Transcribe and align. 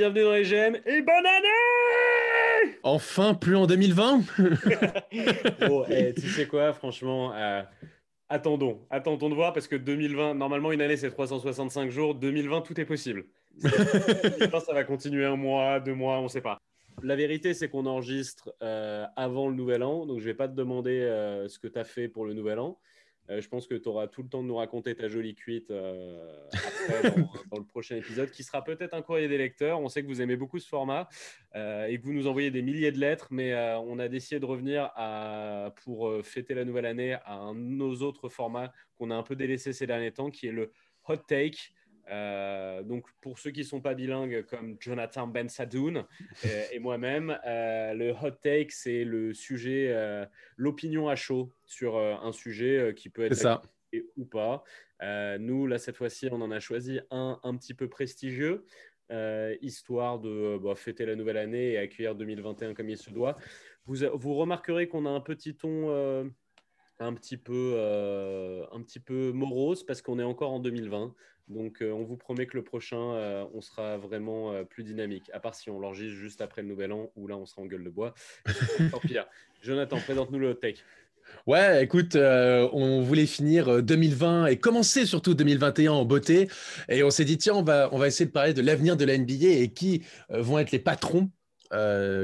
Bienvenue 0.00 0.22
dans 0.22 0.32
les 0.32 0.44
GM 0.44 0.76
et 0.86 1.02
bonne 1.02 1.26
année 1.26 2.74
Enfin, 2.82 3.34
plus 3.34 3.54
en 3.54 3.66
2020 3.66 4.22
Bon, 5.68 5.84
eh, 5.90 6.14
tu 6.14 6.26
sais 6.26 6.46
quoi, 6.46 6.72
franchement, 6.72 7.34
euh, 7.34 7.60
attendons, 8.30 8.80
attendons 8.88 9.28
de 9.28 9.34
voir 9.34 9.52
parce 9.52 9.68
que 9.68 9.76
2020, 9.76 10.36
normalement 10.36 10.72
une 10.72 10.80
année 10.80 10.96
c'est 10.96 11.10
365 11.10 11.90
jours, 11.90 12.14
2020 12.14 12.62
tout 12.62 12.80
est 12.80 12.86
possible. 12.86 13.26
2020 13.62 14.60
ça 14.60 14.72
va 14.72 14.84
continuer 14.84 15.26
un 15.26 15.36
mois, 15.36 15.80
deux 15.80 15.92
mois, 15.92 16.18
on 16.18 16.22
ne 16.22 16.28
sait 16.28 16.40
pas. 16.40 16.56
La 17.02 17.14
vérité 17.14 17.52
c'est 17.52 17.68
qu'on 17.68 17.84
enregistre 17.84 18.54
euh, 18.62 19.04
avant 19.16 19.48
le 19.48 19.54
nouvel 19.54 19.82
an, 19.82 20.06
donc 20.06 20.20
je 20.20 20.24
ne 20.24 20.30
vais 20.30 20.34
pas 20.34 20.48
te 20.48 20.54
demander 20.54 20.98
euh, 21.02 21.46
ce 21.46 21.58
que 21.58 21.68
tu 21.68 21.78
as 21.78 21.84
fait 21.84 22.08
pour 22.08 22.24
le 22.24 22.32
nouvel 22.32 22.58
an. 22.58 22.78
Euh, 23.30 23.40
je 23.40 23.48
pense 23.48 23.66
que 23.66 23.74
tu 23.74 23.88
auras 23.88 24.08
tout 24.08 24.22
le 24.22 24.28
temps 24.28 24.42
de 24.42 24.48
nous 24.48 24.56
raconter 24.56 24.94
ta 24.94 25.08
jolie 25.08 25.34
cuite 25.34 25.70
euh, 25.70 26.48
après, 26.52 27.10
dans, 27.50 27.58
le 27.58 27.64
prochain 27.64 27.96
épisode, 27.96 28.30
qui 28.30 28.42
sera 28.42 28.64
peut-être 28.64 28.94
un 28.94 29.02
courrier 29.02 29.28
des 29.28 29.38
lecteurs. 29.38 29.80
On 29.80 29.88
sait 29.88 30.02
que 30.02 30.08
vous 30.08 30.20
aimez 30.20 30.36
beaucoup 30.36 30.58
ce 30.58 30.68
format 30.68 31.08
euh, 31.54 31.86
et 31.86 31.98
que 31.98 32.04
vous 32.04 32.12
nous 32.12 32.26
envoyez 32.26 32.50
des 32.50 32.62
milliers 32.62 32.92
de 32.92 32.98
lettres, 32.98 33.28
mais 33.30 33.54
on 33.84 33.98
a 33.98 34.08
décidé 34.08 34.40
de 34.40 34.46
revenir 34.46 34.90
à, 34.96 35.72
pour 35.84 36.12
fêter 36.24 36.54
la 36.54 36.64
nouvelle 36.64 36.86
année 36.86 37.14
à 37.24 37.34
un 37.34 37.54
de 37.54 37.60
nos 37.60 38.02
autres 38.02 38.28
formats 38.28 38.72
qu'on 38.96 39.10
a 39.10 39.14
un 39.14 39.22
peu 39.22 39.36
délaissé 39.36 39.72
ces 39.72 39.86
derniers 39.86 40.12
temps, 40.12 40.30
qui 40.30 40.48
est 40.48 40.52
le 40.52 40.72
hot 41.08 41.16
take. 41.16 41.58
Euh, 42.10 42.82
donc, 42.82 43.06
pour 43.20 43.38
ceux 43.38 43.50
qui 43.50 43.60
ne 43.60 43.64
sont 43.64 43.80
pas 43.80 43.94
bilingues, 43.94 44.44
comme 44.48 44.76
Jonathan 44.80 45.26
Ben 45.26 45.48
Sadoun 45.48 46.04
euh, 46.44 46.64
et, 46.72 46.78
moi-même, 46.78 47.38
euh, 47.46 47.94
le 47.94 48.10
hot 48.10 48.32
take, 48.42 48.70
c'est 48.70 49.04
le 49.04 49.32
sujet, 49.32 49.94
l'opinion 50.56 51.08
à 51.08 51.16
chaud 51.16 51.52
sur 51.64 51.96
un 51.96 52.32
sujet 52.32 52.94
qui 52.96 53.08
peut 53.08 53.24
être 53.24 53.34
ça. 53.34 53.62
ou 54.16 54.24
pas. 54.24 54.64
nous, 55.38 55.66
là, 55.66 55.78
cette 55.78 55.96
fois-ci, 55.96 56.28
on 56.30 56.40
en 56.40 56.50
a 56.50 56.60
choisi 56.60 57.00
un 57.10 57.38
un 57.42 57.56
petit 57.56 57.74
peu 57.74 57.88
prestigieux, 57.88 58.64
histoire 59.60 60.18
de 60.18 60.58
bah, 60.58 60.74
fêter 60.74 61.06
la 61.06 61.14
nouvelle 61.14 61.38
année 61.38 61.72
et 61.72 61.78
accueillir 61.78 62.14
2021 62.14 62.74
comme 62.74 62.88
il 62.88 62.98
se 62.98 63.10
doit. 63.10 63.36
Vous, 63.86 63.96
vous 64.14 64.34
remarquerez 64.34 64.88
qu'on 64.88 65.06
a 65.06 65.10
un 65.10 65.20
petit 65.20 65.54
ton 65.54 65.90
un 67.02 67.14
petit 67.14 67.36
peu, 67.36 67.76
un 68.72 68.82
petit 68.82 69.00
peu 69.00 69.30
morose 69.32 69.84
parce 69.84 70.02
qu'on 70.02 70.18
est 70.18 70.24
encore 70.24 70.52
en 70.52 70.60
2020. 70.60 71.14
Donc, 71.50 71.82
euh, 71.82 71.90
on 71.90 72.04
vous 72.04 72.16
promet 72.16 72.46
que 72.46 72.56
le 72.56 72.62
prochain, 72.62 73.14
euh, 73.14 73.44
on 73.54 73.60
sera 73.60 73.98
vraiment 73.98 74.52
euh, 74.52 74.62
plus 74.62 74.84
dynamique, 74.84 75.28
à 75.32 75.40
part 75.40 75.56
si 75.56 75.68
on 75.68 75.80
l'enregistre 75.80 76.16
juste 76.16 76.40
après 76.40 76.62
le 76.62 76.68
nouvel 76.68 76.92
an, 76.92 77.10
où 77.16 77.26
là, 77.26 77.36
on 77.36 77.44
sera 77.44 77.62
en 77.62 77.66
gueule 77.66 77.82
de 77.82 77.90
bois. 77.90 78.14
Tant 78.92 79.00
pis. 79.00 79.16
Jonathan, 79.60 79.98
présente-nous 79.98 80.38
le 80.38 80.54
take. 80.54 80.78
Ouais, 81.46 81.84
écoute, 81.84 82.16
on 82.16 83.02
voulait 83.02 83.26
finir 83.26 83.82
2020 83.82 84.46
et 84.46 84.56
commencer 84.56 85.06
surtout 85.06 85.34
2021 85.34 85.92
en 85.92 86.04
beauté. 86.04 86.48
Et 86.88 87.04
on 87.04 87.10
s'est 87.10 87.24
dit, 87.24 87.36
tiens, 87.36 87.54
on 87.54 87.62
va, 87.62 87.88
on 87.92 87.98
va 87.98 88.08
essayer 88.08 88.26
de 88.26 88.32
parler 88.32 88.54
de 88.54 88.62
l'avenir 88.62 88.96
de 88.96 89.04
la 89.04 89.18
NBA 89.18 89.48
et 89.48 89.68
qui 89.68 90.02
vont 90.28 90.58
être 90.58 90.70
les 90.72 90.78
patrons 90.78 91.30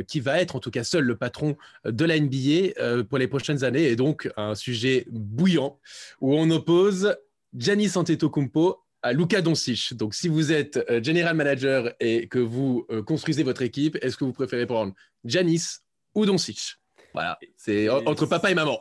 qui 0.08 0.18
va 0.18 0.40
être 0.40 0.56
en 0.56 0.60
tout 0.60 0.72
cas 0.72 0.82
seul 0.82 1.04
le 1.04 1.16
patron 1.16 1.56
de 1.84 2.04
la 2.04 2.18
NBA 2.18 3.04
pour 3.04 3.18
les 3.18 3.28
prochaines 3.28 3.62
années 3.62 3.84
et 3.84 3.94
donc 3.94 4.28
un 4.36 4.56
sujet 4.56 5.06
bouillant 5.08 5.78
où 6.20 6.34
on 6.34 6.50
oppose 6.50 7.16
Giannis 7.54 7.92
Antetokounmpo 7.94 8.85
à 9.06 9.12
Luka 9.12 9.40
Doncic. 9.40 9.94
Donc, 9.94 10.14
si 10.14 10.26
vous 10.26 10.52
êtes 10.52 10.78
euh, 10.90 11.00
general 11.00 11.36
manager 11.36 11.94
et 12.00 12.26
que 12.26 12.40
vous 12.40 12.86
euh, 12.90 13.02
construisez 13.02 13.44
votre 13.44 13.62
équipe, 13.62 13.96
est-ce 14.02 14.16
que 14.16 14.24
vous 14.24 14.32
préférez 14.32 14.66
prendre 14.66 14.94
Janis 15.24 15.78
ou 16.16 16.26
Doncic? 16.26 16.74
Voilà, 17.14 17.38
c'est 17.56 17.88
entre 17.88 18.26
papa 18.26 18.50
et 18.50 18.54
maman. 18.54 18.78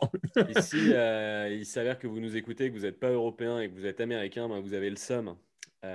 Ici, 0.56 0.76
euh, 0.92 1.48
il 1.56 1.64
s'avère 1.64 1.98
que 1.98 2.08
vous 2.08 2.20
nous 2.20 2.36
écoutez, 2.36 2.70
que 2.70 2.76
vous 2.76 2.82
n'êtes 2.82 2.98
pas 2.98 3.10
européen 3.10 3.60
et 3.60 3.70
que 3.70 3.74
vous 3.74 3.86
êtes 3.86 4.00
américain, 4.00 4.48
ben 4.48 4.60
vous 4.60 4.74
avez 4.74 4.90
le 4.90 4.96
seum. 4.96 5.36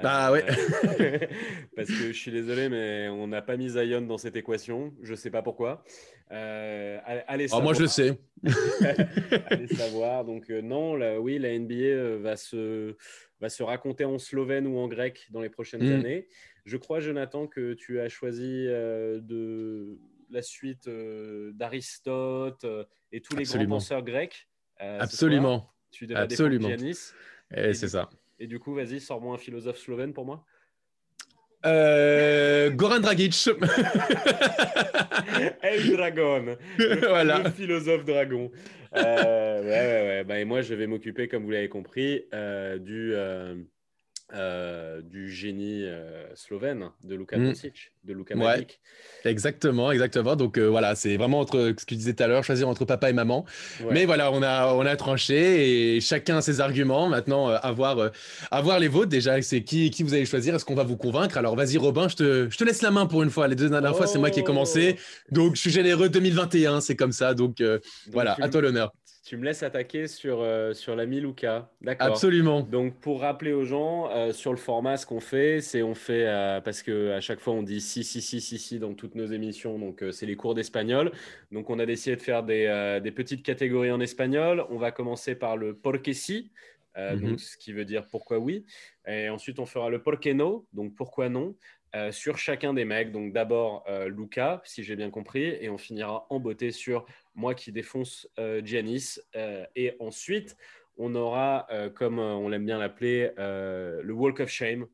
bah 0.02 0.32
ouais. 0.32 0.46
parce 1.76 1.90
que 1.90 2.12
je 2.12 2.18
suis 2.18 2.32
désolé, 2.32 2.70
mais 2.70 3.10
on 3.10 3.28
n'a 3.28 3.42
pas 3.42 3.58
mis 3.58 3.70
Zion 3.70 4.02
dans 4.02 4.18
cette 4.18 4.38
équation. 4.38 4.94
Je 5.04 5.12
ne 5.12 5.18
sais 5.18 5.30
pas 5.30 5.44
pourquoi. 5.44 5.84
allez, 6.30 7.48
oh, 7.52 7.62
moi, 7.62 7.74
je 7.74 7.82
le 7.82 7.88
sais. 7.88 8.18
allez 9.50 9.68
savoir. 9.68 10.24
Donc, 10.24 10.50
non, 10.50 10.94
oui, 11.20 11.38
la 11.38 11.60
NBA 11.60 12.18
va 12.24 12.38
se 12.38 12.96
va 13.42 13.50
se 13.50 13.64
raconter 13.64 14.06
en 14.06 14.20
slovène 14.20 14.68
ou 14.68 14.78
en 14.78 14.88
grec 14.88 15.28
dans 15.32 15.42
les 15.42 15.50
prochaines 15.50 15.84
mm. 15.84 16.00
années. 16.00 16.28
Je 16.66 16.78
crois, 16.78 17.00
Jonathan, 17.00 17.48
que 17.48 17.74
tu 17.74 18.00
as 18.00 18.08
choisi 18.08 18.66
euh, 18.68 19.20
de 19.20 19.98
la 20.30 20.44
suite 20.44 20.88
euh, 20.88 21.52
d'Aristote 21.54 22.64
euh, 22.64 22.86
et 23.12 23.20
tous 23.20 23.36
les 23.36 23.44
grands 23.44 23.66
penseurs 23.66 24.04
grecs. 24.04 24.48
Absolument. 24.78 25.70
Tu 25.92 26.08
devrais 26.08 26.24
Absolument. 26.24 26.70
Giannis. 26.70 27.14
Et, 27.54 27.74
c'est 27.74 27.90
ça. 27.90 28.10
Et 28.40 28.48
du 28.48 28.60
coup, 28.60 28.74
vas-y, 28.74 29.00
sors-moi 29.00 29.36
un 29.36 29.38
philosophe 29.38 29.78
slovène 29.78 30.14
pour 30.14 30.26
moi. 30.26 30.46
Goran 31.64 33.00
Dragic. 33.00 33.34
El 35.62 35.92
Dragon. 35.92 36.58
voilà. 37.02 37.44
le 37.44 37.52
philosophe 37.52 38.06
dragon. 38.06 38.52
Euh, 38.96 39.62
ouais, 39.64 40.24
ouais, 40.24 40.26
ouais. 40.28 40.42
Et 40.42 40.46
moi, 40.46 40.62
je 40.62 40.74
vais 40.74 40.88
m'occuper, 40.88 41.28
comme 41.28 41.44
vous 41.46 41.52
l'avez 41.52 41.70
compris, 41.70 42.26
euh, 42.34 42.78
du, 42.78 43.14
euh, 44.34 45.02
du 45.02 45.30
génie 45.30 45.84
euh, 45.84 46.24
slovène 46.36 46.90
de 47.04 47.16
Luka 47.16 47.38
mm. 47.38 47.54
de 48.06 48.14
Luka 48.14 48.36
ouais, 48.36 48.66
Exactement, 49.26 49.92
exactement. 49.92 50.38
Donc 50.38 50.58
euh, 50.58 50.68
voilà, 50.68 50.96
c'est 50.96 51.18
vraiment 51.18 51.42
entre 51.42 51.74
ce 51.78 51.86
que 51.86 51.86
tu 51.86 51.96
disais 51.96 52.14
tout 52.14 52.24
à 52.24 52.28
l'heure, 52.28 52.44
choisir 52.44 52.70
entre 52.70 52.86
papa 52.86 53.10
et 53.10 53.14
maman. 53.14 53.46
Mais 53.92 54.06
voilà, 54.06 54.32
on 54.32 54.42
a, 54.42 54.74
on 54.74 54.86
a 54.86 54.96
tranché 54.96 55.96
et 55.96 56.02
chacun 56.02 56.40
ses 56.40 56.62
arguments. 56.62 57.10
Maintenant, 57.10 57.48
avoir, 57.50 58.12
avoir 58.52 58.80
les 58.80 58.88
vôtres, 58.88 59.10
déjà, 59.10 59.42
c'est 59.42 59.64
qui, 59.64 59.90
qui 59.90 60.04
vous 60.04 60.14
allez 60.14 60.26
choisir? 60.26 60.56
Est-ce 60.56 60.64
qu'on 60.64 60.76
va 60.76 60.84
vous 60.84 60.98
convaincre? 60.98 61.38
Alors 61.38 61.58
vas-y, 61.58 61.78
Robin, 61.78 62.08
je 62.08 62.16
te, 62.16 62.48
je 62.50 62.58
te 62.58 62.64
laisse 62.64 62.82
la 62.82 62.92
main 62.92 63.08
pour 63.08 63.24
une 63.24 63.30
fois. 63.30 63.50
Les 63.50 63.56
deux 63.56 63.70
dernières 63.70 63.98
fois, 63.98 64.08
c'est 64.08 64.20
moi 64.20 64.30
qui 64.30 64.40
ai 64.40 64.44
commencé. 64.44 64.96
Oh. 64.98 65.36
Donc 65.36 65.56
je 65.56 65.62
suis 65.62 65.72
généreux 65.72 66.08
2021, 66.08 66.80
c'est 66.80 66.96
comme 66.96 67.12
ça. 67.12 67.34
Donc, 67.34 67.62
voilà, 68.12 68.38
à 68.40 68.48
toi 68.48 68.62
l'honneur. 68.62 68.94
Tu 69.24 69.38
me 69.38 69.46
laisses 69.46 69.62
attaquer 69.62 70.08
sur, 70.08 70.42
euh, 70.42 70.74
sur 70.74 70.96
l'ami 70.96 71.22
Luca. 71.22 71.72
D'accord. 71.82 72.08
Absolument. 72.08 72.62
Donc, 72.62 72.96
pour 73.00 73.22
rappeler 73.22 73.54
aux 73.54 73.66
gens, 73.66 74.10
euh, 74.10 74.34
sur 74.34 74.50
le 74.50 74.58
format, 74.58 74.98
ce 74.98 75.06
qu'on 75.06 75.20
fait, 75.20 75.62
c'est 75.62 75.84
on 75.84 75.94
fait, 75.94 76.26
euh, 76.28 76.60
parce 76.60 76.82
qu'à 76.82 77.22
chaque 77.22 77.40
fois, 77.40 77.54
on 77.54 77.62
dit 77.62 77.82
si, 77.82 78.04
si, 78.04 78.20
si, 78.20 78.42
si, 78.42 78.58
si 78.58 78.80
dans 78.80 78.96
toutes 78.96 79.14
nos 79.14 79.28
émissions. 79.28 79.78
Donc, 79.78 80.04
c'est 80.12 80.26
les 80.26 80.36
cours 80.36 80.56
d'espagnol. 80.56 81.12
Donc, 81.52 81.70
on 81.70 81.78
a 81.78 81.86
décidé 81.86 82.16
de 82.16 82.22
faire 82.22 82.42
des, 82.42 83.00
des, 83.04 83.12
petites 83.12 83.44
catégories 83.44 83.92
en 83.92 84.00
espagnol. 84.00 84.66
On 84.70 84.78
va 84.78 84.92
commencer 84.92 85.36
par 85.36 85.56
le 85.56 85.76
porque 85.76 86.14
si, 86.14 86.52
mhm. 86.98 87.22
donc, 87.22 87.40
ce 87.40 87.58
qui 87.58 87.74
veut 87.74 87.86
dire 87.86 88.08
pourquoi 88.08 88.40
oui. 88.40 88.66
Et 89.08 89.30
ensuite, 89.30 89.60
on 89.60 89.68
fera 89.68 89.92
le 89.92 90.02
porque 90.02 90.28
no, 90.34 90.66
donc 90.74 90.96
pourquoi 90.96 91.30
non. 91.30 91.56
Sur 92.12 92.38
chacun 92.38 92.74
des 92.74 92.86
mecs. 92.86 93.12
Donc 93.12 93.34
d'abord 93.34 93.86
Luca, 94.08 94.62
si 94.64 94.84
j'ai 94.84 94.96
bien 94.96 95.10
compris, 95.10 95.44
et 95.44 95.70
on 95.70 95.78
finira 95.78 96.26
en 96.30 96.40
beauté 96.40 96.72
sur 96.72 97.06
moi 97.36 97.56
qui 97.56 97.72
défonce 97.72 98.28
euh. 98.40 98.62
Euh, 99.36 99.66
et 99.76 99.96
ensuite, 100.00 100.58
on 100.98 101.16
aura, 101.16 101.68
euh, 101.72 101.90
comme 101.90 102.20
on 102.20 102.50
l'aime 102.50 102.66
bien 102.66 102.78
l'appeler, 102.78 103.32
le 103.38 104.12
Walk 104.12 104.40
of 104.40 104.50
Shame 104.50 104.88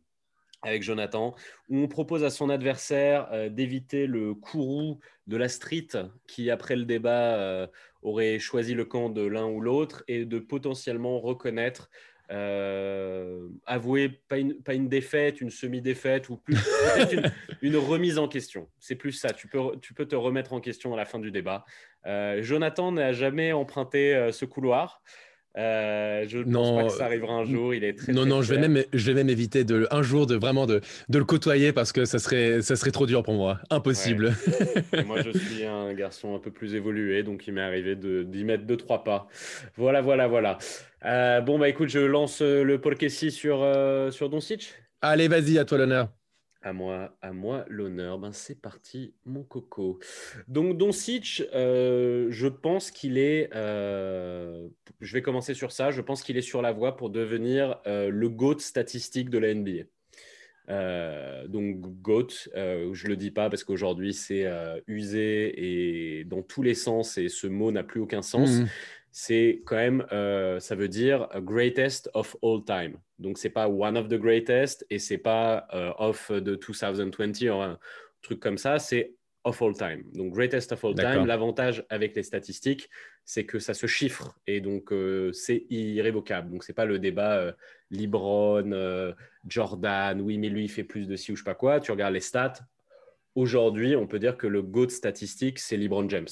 avec 0.63 0.81
Jonathan, 0.81 1.35
où 1.69 1.78
on 1.78 1.88
propose 1.88 2.24
à 2.24 2.31
son 2.31 2.50
adversaire 2.50 3.52
d'éviter 3.52 4.08
le 4.08 4.34
courroux 4.34 5.00
de 5.28 5.38
la 5.38 5.50
street 5.50 5.90
qui, 6.28 6.50
après 6.50 6.75
le 6.75 6.85
débat, 6.85 7.69
aurait 8.02 8.40
choisi 8.40 8.73
le 8.73 8.84
camp 8.84 9.09
de 9.09 9.22
l'un 9.22 9.46
ou 9.46 9.61
l'autre 9.61 10.03
et 10.08 10.26
de 10.26 10.40
potentiellement 10.40 11.20
reconnaître 11.20 11.90
euh, 12.29 13.47
avouer 13.66 14.09
pas 14.28 14.38
une, 14.38 14.56
pas 14.56 14.74
une, 14.74 14.90
défaite, 14.90 15.40
une 15.40 15.50
semi-défaite 15.50 16.29
ou 16.29 16.38
plus 16.38 16.58
une, 17.62 17.78
remise 17.78 18.18
en 18.18 18.28
question. 18.28 18.68
C'est 18.79 18.96
plus 18.96 19.14
ça. 19.14 19.29
Tu 19.29 19.47
peux, 19.47 19.78
tu 19.82 19.94
peux 19.94 20.06
te 20.06 20.16
remettre 20.16 20.53
en 20.53 20.59
question 20.59 20.94
à 20.94 20.97
la 20.97 21.06
fin 21.06 21.20
du 21.20 21.32
débat. 21.32 21.66
Euh, 22.06 22.41
Jonathan 22.41 22.91
n'a 22.91 23.14
jamais 23.14 23.53
emprunté 23.53 24.14
euh, 24.14 24.32
ce 24.32 24.46
couloir. 24.46 25.02
Je 25.58 26.38
ne 26.38 26.54
pense 26.54 26.76
pas 26.76 26.84
que 26.84 26.98
ça 26.98 27.06
arrivera 27.06 27.34
un 27.34 27.46
jour. 27.46 27.74
Il 27.74 27.84
est 27.84 27.94
très, 27.94 28.14
non, 28.14 28.26
non, 28.26 28.42
je 28.42 28.54
vais 28.54 28.59
même, 28.59 28.84
je 28.94 29.06
vais 29.06 29.14
même 29.14 29.30
éviter 29.30 29.64
de, 29.64 29.88
un 29.92 30.02
jour 30.02 30.28
de 30.28 30.36
vraiment 30.36 30.66
de, 30.66 30.82
de, 31.09 31.18
le 31.18 31.26
côtoyer 31.26 31.74
parce 31.74 31.92
que 31.92 32.06
ça 32.06 32.20
serait, 32.20 32.62
ça 32.62 32.76
serait 32.76 32.92
trop 32.92 33.06
dur 33.06 33.24
pour 33.24 33.34
moi. 33.34 33.59
Impossible. 33.70 34.34
moi, 35.06 35.22
je 35.22 35.38
suis 35.38 35.66
un 35.66 35.94
garçon 35.94 36.36
un 36.36 36.40
peu 36.40 36.52
plus 36.52 36.76
évolué, 36.76 37.24
donc 37.24 37.48
il 37.48 37.54
m'est 37.54 37.62
arrivé 37.62 37.96
d'y 37.96 38.44
mettre 38.44 38.66
deux, 38.66 38.78
trois 38.78 39.04
pas. 39.04 39.28
Voilà, 39.76 40.02
voilà, 40.02 40.28
voilà. 40.28 40.58
Euh, 41.06 41.42
bon, 41.42 41.59
bah 41.59 41.70
écoute, 41.70 41.90
je 41.90 42.00
lance 42.00 42.42
euh, 42.42 42.64
le 42.64 42.82
Polkessi 42.82 43.32
sur, 43.32 43.62
euh, 43.62 44.12
sur 44.12 44.30
Doncic. 44.30 44.74
Allez, 45.02 45.28
vas-y, 45.28 45.58
à 45.58 45.66
toi 45.66 45.78
l'honneur. 45.78 46.09
À 46.62 46.74
moi, 46.74 47.16
à 47.22 47.32
moi 47.32 47.66
l'honneur. 47.70 48.18
Ben, 48.18 48.32
c'est 48.34 48.59
parti, 48.59 49.14
mon 49.26 49.44
coco. 49.44 50.00
Donc, 50.48 50.78
Doncic, 50.78 51.44
je 51.54 52.48
pense 52.48 52.92
qu'il 52.92 53.18
est. 53.18 53.50
je 54.99 55.14
vais 55.14 55.22
commencer 55.22 55.53
sur 55.53 55.72
ça. 55.72 55.91
Je 55.91 56.02
pense 56.02 56.23
qu'il 56.23 56.38
est 56.38 56.41
sur 56.41 56.61
la 56.61 56.72
voie 56.72 56.97
pour 56.97 57.09
devenir 57.09 57.79
le 57.85 58.28
GOAT 58.29 58.59
statistique 58.59 59.29
de 59.29 59.38
la 59.38 59.53
NBA. 59.53 61.47
donc 61.47 61.79
GOAT, 62.02 62.28
je 62.55 63.08
le 63.08 63.16
dis 63.16 63.32
pas 63.32 63.49
parce 63.49 63.64
qu'aujourd'hui 63.64 64.14
c'est 64.14 64.46
usé 64.88 66.20
et 66.20 66.23
dans 66.23 66.41
tous 66.41 66.64
les 66.64 66.73
sens 66.76 67.17
et 67.17 67.29
ce 67.29 67.47
mot 67.47 67.72
n'a 67.72 67.84
plus 67.84 68.02
aucun 68.02 68.22
sens. 68.22 68.59
Mmh. 68.59 68.66
c'est 69.20 69.64
quand 69.66 69.78
même, 69.78 70.05
euh, 70.11 70.59
ça 70.59 70.76
veut 70.76 70.88
dire 70.88 71.28
greatest 71.38 72.08
of 72.14 72.38
all 72.44 72.64
time. 72.64 72.99
Donc, 73.17 73.40
c'est 73.40 73.49
pas 73.49 73.67
one 73.67 73.97
of 73.97 74.09
the 74.09 74.14
greatest 74.14 74.85
et 74.91 74.99
c'est 74.99 75.17
pas 75.17 75.67
euh, 75.73 75.91
of 75.97 76.28
the 76.28 76.55
2020 76.55 77.49
ou 77.49 77.59
un 77.59 77.79
truc 78.22 78.40
comme 78.40 78.59
ça, 78.59 78.78
c'est 78.78 79.16
of 79.47 79.61
all 79.61 79.73
time. 79.73 80.03
Donc, 80.14 80.34
greatest 80.34 80.72
of 80.72 80.84
all 80.84 80.96
time. 80.96 81.26
L'avantage 81.26 81.85
avec 81.90 82.16
les 82.16 82.23
statistiques, 82.23 82.90
c'est 83.26 83.46
que 83.46 83.59
ça 83.59 83.73
se 83.73 83.88
chiffre 83.88 84.38
et 84.47 84.61
donc 84.61 84.91
euh, 84.91 85.32
c'est 85.34 85.66
irrévocable. 85.70 86.52
Donc, 86.52 86.64
c'est 86.64 86.73
pas 86.73 86.85
le 86.85 86.99
débat 86.99 87.53
LeBron, 87.91 89.14
Jordan, 89.47 90.22
oui, 90.22 90.38
mais 90.38 90.49
lui, 90.49 90.66
il 90.66 90.70
fait 90.70 90.84
plus 90.84 91.08
de 91.08 91.16
ci 91.16 91.32
ou 91.32 91.35
je 91.35 91.41
sais 91.41 91.46
pas 91.46 91.55
quoi. 91.55 91.79
Tu 91.79 91.91
regardes 91.91 92.14
les 92.14 92.20
stats. 92.20 92.53
Aujourd'hui, 93.35 93.96
on 93.96 94.08
peut 94.08 94.20
dire 94.20 94.38
que 94.38 94.47
le 94.47 94.61
GOAT 94.61 94.90
statistique, 94.90 95.59
c'est 95.59 95.78
LeBron 95.78 96.09
James 96.09 96.28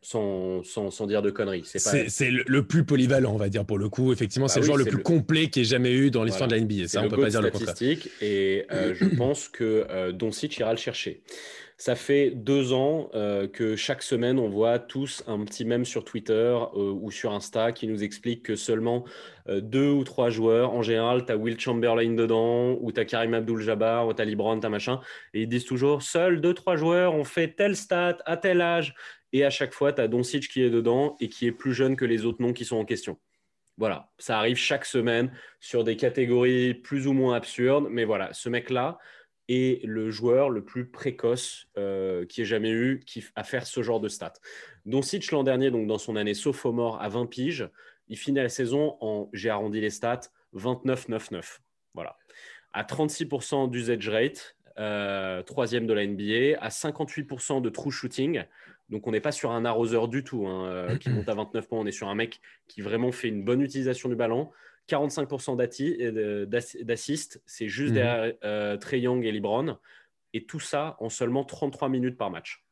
sans, 0.00 0.62
sans, 0.62 1.06
dire 1.06 1.22
de 1.22 1.30
conneries. 1.30 1.64
C'est 1.64 2.30
le, 2.30 2.66
plus 2.66 2.84
polyvalent, 2.84 3.34
on 3.34 3.36
va 3.36 3.48
dire, 3.48 3.64
pour 3.64 3.78
le 3.78 3.88
coup. 3.88 4.12
Effectivement, 4.12 4.46
bah 4.46 4.52
c'est 4.52 4.60
le 4.60 4.66
joueur 4.66 4.78
le 4.78 4.84
plus 4.84 5.02
complet 5.02 5.48
qui 5.48 5.60
ait 5.60 5.64
jamais 5.64 5.92
eu 5.92 6.10
dans 6.10 6.24
l'histoire 6.24 6.48
de 6.48 6.54
la 6.54 6.60
NBA. 6.60 6.88
Ça, 6.88 7.02
on 7.02 7.08
peut 7.08 7.20
pas 7.20 7.30
dire 7.30 7.42
le 7.42 7.50
contraire. 7.50 7.74
Et 8.20 8.64
euh, 8.70 8.94
je 8.94 9.04
pense 9.16 9.48
que 9.48 9.86
euh, 9.90 10.12
Doncic 10.12 10.56
ira 10.58 10.72
le 10.72 10.78
chercher. 10.78 11.22
Ça 11.80 11.94
fait 11.94 12.32
deux 12.32 12.72
ans 12.72 13.08
euh, 13.14 13.46
que 13.46 13.76
chaque 13.76 14.02
semaine, 14.02 14.40
on 14.40 14.48
voit 14.48 14.80
tous 14.80 15.22
un 15.28 15.44
petit 15.44 15.64
mème 15.64 15.84
sur 15.84 16.04
Twitter 16.04 16.32
euh, 16.34 16.90
ou 16.90 17.12
sur 17.12 17.32
Insta 17.32 17.70
qui 17.70 17.86
nous 17.86 18.02
explique 18.02 18.42
que 18.42 18.56
seulement 18.56 19.04
euh, 19.48 19.60
deux 19.60 19.88
ou 19.88 20.02
trois 20.02 20.28
joueurs, 20.28 20.72
en 20.72 20.82
général, 20.82 21.24
tu 21.24 21.30
as 21.30 21.36
Will 21.36 21.58
Chamberlain 21.58 22.14
dedans, 22.14 22.76
ou 22.80 22.90
tu 22.90 22.98
as 22.98 23.04
Karim 23.04 23.32
Abdul-Jabbar, 23.32 24.08
ou 24.08 24.12
tu 24.12 24.20
as 24.20 24.24
LeBron, 24.24 24.58
tu 24.58 24.68
machin, 24.68 25.00
et 25.34 25.42
ils 25.42 25.48
disent 25.48 25.66
toujours, 25.66 26.02
seuls 26.02 26.40
deux, 26.40 26.52
trois 26.52 26.74
joueurs 26.74 27.14
ont 27.14 27.22
fait 27.22 27.54
tel 27.54 27.76
stat 27.76 28.18
à 28.26 28.36
tel 28.36 28.60
âge, 28.60 28.96
et 29.32 29.44
à 29.44 29.50
chaque 29.50 29.72
fois, 29.72 29.92
tu 29.92 30.00
as 30.00 30.08
Doncic 30.08 30.48
qui 30.48 30.62
est 30.62 30.70
dedans 30.70 31.16
et 31.20 31.28
qui 31.28 31.46
est 31.46 31.52
plus 31.52 31.74
jeune 31.74 31.94
que 31.94 32.04
les 32.04 32.24
autres 32.24 32.42
noms 32.42 32.52
qui 32.52 32.64
sont 32.64 32.78
en 32.78 32.84
question. 32.84 33.18
Voilà, 33.76 34.10
ça 34.18 34.36
arrive 34.36 34.56
chaque 34.56 34.84
semaine 34.84 35.30
sur 35.60 35.84
des 35.84 35.96
catégories 35.96 36.74
plus 36.74 37.06
ou 37.06 37.12
moins 37.12 37.36
absurdes, 37.36 37.86
mais 37.88 38.04
voilà, 38.04 38.32
ce 38.32 38.48
mec-là, 38.48 38.98
est 39.48 39.84
le 39.84 40.10
joueur 40.10 40.50
le 40.50 40.62
plus 40.64 40.86
précoce 40.86 41.68
euh, 41.76 42.26
qui 42.26 42.42
ait 42.42 42.46
jamais 42.46 42.70
eu 42.70 43.00
qui, 43.06 43.24
à 43.34 43.44
faire 43.44 43.66
ce 43.66 43.82
genre 43.82 44.00
de 44.00 44.08
stats. 44.08 44.34
Doncic 44.86 45.30
l'an 45.32 45.42
dernier, 45.42 45.70
donc 45.70 45.86
dans 45.86 45.98
son 45.98 46.16
année 46.16 46.34
sophomore 46.34 47.00
à 47.00 47.08
20 47.08 47.26
piges, 47.26 47.68
il 48.08 48.16
finit 48.16 48.38
la 48.38 48.48
saison 48.48 48.96
en, 49.00 49.28
j'ai 49.32 49.50
arrondi 49.50 49.80
les 49.80 49.90
stats, 49.90 50.20
29-9-9. 50.54 51.58
Voilà. 51.94 52.16
À 52.72 52.82
36% 52.82 53.70
d'usage 53.70 54.08
rate, 54.08 54.56
euh, 54.78 55.42
troisième 55.42 55.86
de 55.86 55.92
la 55.92 56.06
NBA, 56.06 56.58
à 56.60 56.68
58% 56.68 57.60
de 57.60 57.68
true 57.68 57.90
shooting. 57.90 58.44
Donc 58.90 59.06
on 59.06 59.10
n'est 59.10 59.20
pas 59.20 59.32
sur 59.32 59.50
un 59.50 59.64
arroseur 59.64 60.08
du 60.08 60.24
tout 60.24 60.46
hein, 60.46 60.66
euh, 60.66 60.96
qui 60.96 61.10
monte 61.10 61.28
à 61.28 61.34
29 61.34 61.68
points, 61.68 61.78
on 61.80 61.86
est 61.86 61.92
sur 61.92 62.08
un 62.08 62.14
mec 62.14 62.40
qui 62.68 62.80
vraiment 62.80 63.12
fait 63.12 63.28
une 63.28 63.42
bonne 63.42 63.60
utilisation 63.60 64.08
du 64.08 64.16
ballon. 64.16 64.50
45% 64.88 66.46
d'assist, 66.84 67.42
c'est 67.46 67.68
juste 67.68 67.90
mhm. 67.90 67.94
derrière 67.94 68.34
euh, 68.44 68.76
Trey 68.76 69.00
Young 69.00 69.24
et 69.24 69.32
LeBron. 69.32 69.78
Et 70.34 70.44
tout 70.44 70.60
ça 70.60 70.96
en 71.00 71.08
seulement 71.08 71.44
33 71.44 71.88
minutes 71.88 72.16
par 72.16 72.30
match. 72.30 72.64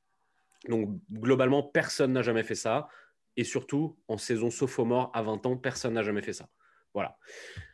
Donc 0.69 0.99
globalement, 1.11 1.63
personne 1.63 2.13
n'a 2.13 2.23
jamais 2.23 2.43
fait 2.43 2.55
ça. 2.55 2.89
Et 3.37 3.45
surtout, 3.45 3.99
en 4.09 4.19
saison 4.19 4.51
sophomore 4.51 5.11
à 5.15 5.23
20 5.23 5.47
ans, 5.47 5.57
personne 5.57 5.95
n'a 5.95 6.03
jamais 6.03 6.23
fait 6.23 6.33
ça. 6.33 6.49
Voilà. 6.95 7.19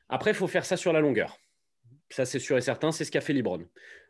Après, 0.09 0.33
il 0.33 0.37
faut 0.37 0.49
faire 0.49 0.65
ça 0.65 0.77
sur 0.77 0.93
la 0.93 1.01
longueur. 1.01 1.39
Ça, 2.11 2.25
c'est 2.25 2.39
sûr 2.39 2.59
et 2.59 2.61
certain, 2.61 2.93
c'est 2.93 3.05
ce 3.05 3.11
qu'a 3.11 3.21
fait 3.21 3.33
LeBron. 3.33 3.67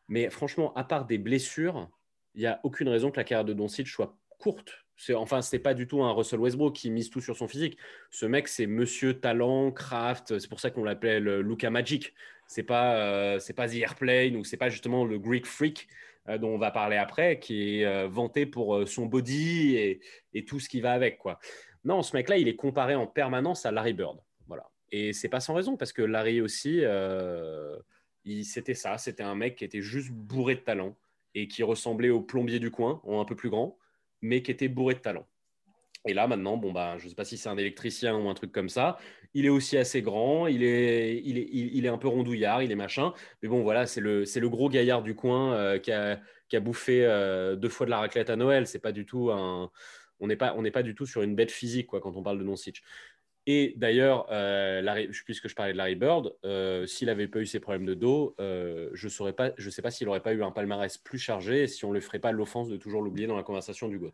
Mais 0.09 0.31
franchement, 0.31 0.75
à 0.75 0.85
part 0.85 1.07
des 1.07 1.19
blessures, 1.19 1.91
il 2.35 2.41
n'y 2.41 2.47
a 2.47 2.61
aucune 2.65 2.89
raison 2.89 3.11
que 3.11 3.19
la 3.19 3.25
carrière 3.25 3.45
de 3.45 3.53
Doncic 3.53 3.87
soit 3.87 4.17
courte 4.39 4.82
enfin, 5.15 5.43
c'est 5.43 5.59
pas 5.59 5.75
du 5.75 5.87
tout 5.87 6.03
un 6.03 6.13
Russell 6.13 6.41
Westbrook 6.41 6.75
qui 6.75 6.91
mise 6.91 7.11
tout 7.11 7.21
sur 7.21 7.37
son 7.37 7.49
physique. 7.49 7.79
Ce 8.11 8.27
mec, 8.27 8.49
c'est 8.49 8.67
Monsieur 8.67 9.15
Talent, 9.15 9.71
Craft. 9.73 10.39
C'est 10.39 10.49
pour 10.49 10.61
ça 10.61 10.71
qu'on 10.71 10.85
l'appelle 10.85 11.41
Luca 11.41 11.71
Magic. 11.71 12.15
C'est 12.47 12.63
pas, 12.63 12.97
euh, 12.97 13.39
c'est 13.39 13.55
pas 13.55 13.69
The 13.69 13.77
Airplane 13.77 14.37
ou 14.37 14.45
c'est 14.45 14.57
pas 14.57 14.69
justement 14.69 15.05
le 15.05 15.19
Greek 15.19 15.47
Freak 15.47 15.89
euh, 16.29 16.39
dont 16.39 16.51
on 16.51 16.59
va 16.59 16.71
parler 16.71 16.97
après, 16.97 17.39
qui 17.39 17.81
est 17.81 17.87
euh, 17.87 18.09
vanté 18.09 18.47
pour 18.47 18.87
son 18.87 19.07
body 19.07 19.77
et, 20.35 20.45
tout 20.45 20.61
ce 20.61 20.69
qui 20.69 20.81
va 20.81 20.93
avec, 20.93 21.19
quoi. 21.19 21.39
Non, 21.85 22.03
ce 22.03 22.15
mec-là, 22.15 22.37
il 22.37 22.49
est 22.49 22.57
comparé 22.57 22.95
en 22.95 23.07
permanence 23.07 23.67
à 23.67 23.73
Larry 23.73 23.95
Bird. 23.95 24.19
Voilà. 24.47 24.71
Et 24.91 25.13
c'est 25.13 25.29
pas 25.29 25.41
sans 25.41 25.55
raison 25.55 25.77
parce 25.77 25.93
que 25.93 26.03
Larry 26.03 26.41
aussi, 26.41 26.83
c'était 28.45 28.75
ça. 28.75 28.99
C'était 28.99 29.23
un 29.25 29.35
mec 29.35 29.57
qui 29.57 29.65
était 29.65 29.81
juste 29.81 30.11
bourré 30.13 30.55
de 30.55 30.61
talent 30.61 30.95
et 31.35 31.49
qui 31.49 31.63
ressemblait 31.63 32.11
au 32.11 32.21
plombier 32.21 32.61
du 32.61 32.71
coin, 32.71 33.01
en 33.05 33.21
un 33.21 33.25
peu 33.25 33.35
plus 33.35 33.51
grand 33.51 33.79
mais 34.23 34.43
qui 34.43 34.51
était 34.51 34.69
bourré 34.69 34.95
de 34.95 35.01
talent. 35.01 35.27
Et 36.07 36.15
là, 36.15 36.27
maintenant, 36.27 36.57
bon, 36.57 36.73
bah, 36.73 36.97
je 36.99 37.05
ne 37.05 37.11
sais 37.11 37.15
pas 37.15 37.25
si 37.25 37.37
c'est 37.37 37.49
un 37.49 37.57
électricien 37.57 38.17
ou 38.17 38.29
un 38.29 38.35
truc 38.35 38.51
comme 38.51 38.69
ça. 38.69 38.99
Il 39.35 39.47
est 39.47 39.51
aussi 39.51 39.77
assez 39.77 40.03
grand, 40.03 40.49
il 40.49 40.65
est, 40.65 41.23
il 41.25 41.39
est, 41.39 41.49
il, 41.53 41.87
est 41.87 41.89
un 41.89 41.99
peu 41.99 42.09
rondouillard, 42.09 42.63
il 42.63 42.73
est 42.73 42.77
machin. 42.77 43.13
Mais 43.41 43.49
bon, 43.49 43.63
voilà, 43.63 43.87
c'est 43.87 44.01
le, 44.01 44.25
c'est 44.25 44.41
le 44.41 44.49
gros 44.49 44.69
gaillard 44.69 45.03
du 45.03 45.15
coin 45.15 45.55
euh, 45.55 45.79
qui, 45.79 45.93
a, 45.93 46.21
qui, 46.49 46.57
a, 46.57 46.61
bouffé 46.61 47.05
euh, 47.05 47.55
deux 47.55 47.69
fois 47.69 47.87
de 47.87 47.91
la 47.91 47.99
raclette 47.99 48.31
à 48.31 48.37
Noël. 48.37 48.67
C'est 48.67 48.81
pas 48.81 48.93
du 48.93 49.07
tout 49.07 49.31
un, 49.31 49.71
on 50.23 50.27
n'est 50.27 50.37
pas, 50.37 50.55
pas 50.73 50.83
du 50.83 50.95
tout 50.95 51.07
sur 51.07 51.23
une 51.23 51.35
bête 51.35 51.51
physique 51.51 51.89
quoi, 51.89 52.01
quand 52.01 52.17
on 52.17 52.23
parle 52.23 52.39
de 52.39 52.45
Doncic. 52.45 52.83
Et 53.47 53.75
d'ailleurs, 53.77 54.29
euh, 54.31 55.09
puisque 55.25 55.49
je 55.49 55.55
parlais 55.55 55.73
de 55.73 55.79
Larry 55.79 55.97
Bird, 55.97 56.33
euh, 56.45 56.87
s'il 56.87 57.09
n'avait 57.09 57.27
pas 57.27 57.41
eu 57.41 57.47
ses 57.47 57.59
problèmes 57.59 57.87
de 57.87 57.95
dos, 57.95 58.37
euh, 58.39 58.91
je 58.95 59.07
ne 59.07 59.71
sais 59.71 59.83
pas 59.83 59.91
s'il 59.91 60.07
n'aurait 60.07 60.21
pas 60.21 60.33
eu 60.33 60.45
un 60.45 60.53
palmarès 60.53 60.97
plus 60.99 61.19
chargé 61.19 61.65
et 61.65 61.67
si 61.67 61.85
on 61.85 61.89
ne 61.89 61.95
le 61.95 62.01
ferait 62.01 62.21
pas 62.21 62.31
l'offense 62.31 62.69
de 62.69 62.77
toujours 62.77 63.03
l'oublier 63.03 63.27
dans 63.27 63.37
la 63.37 63.43
conversation 63.43 63.89
du 63.89 63.99
GOAT. 63.99 64.13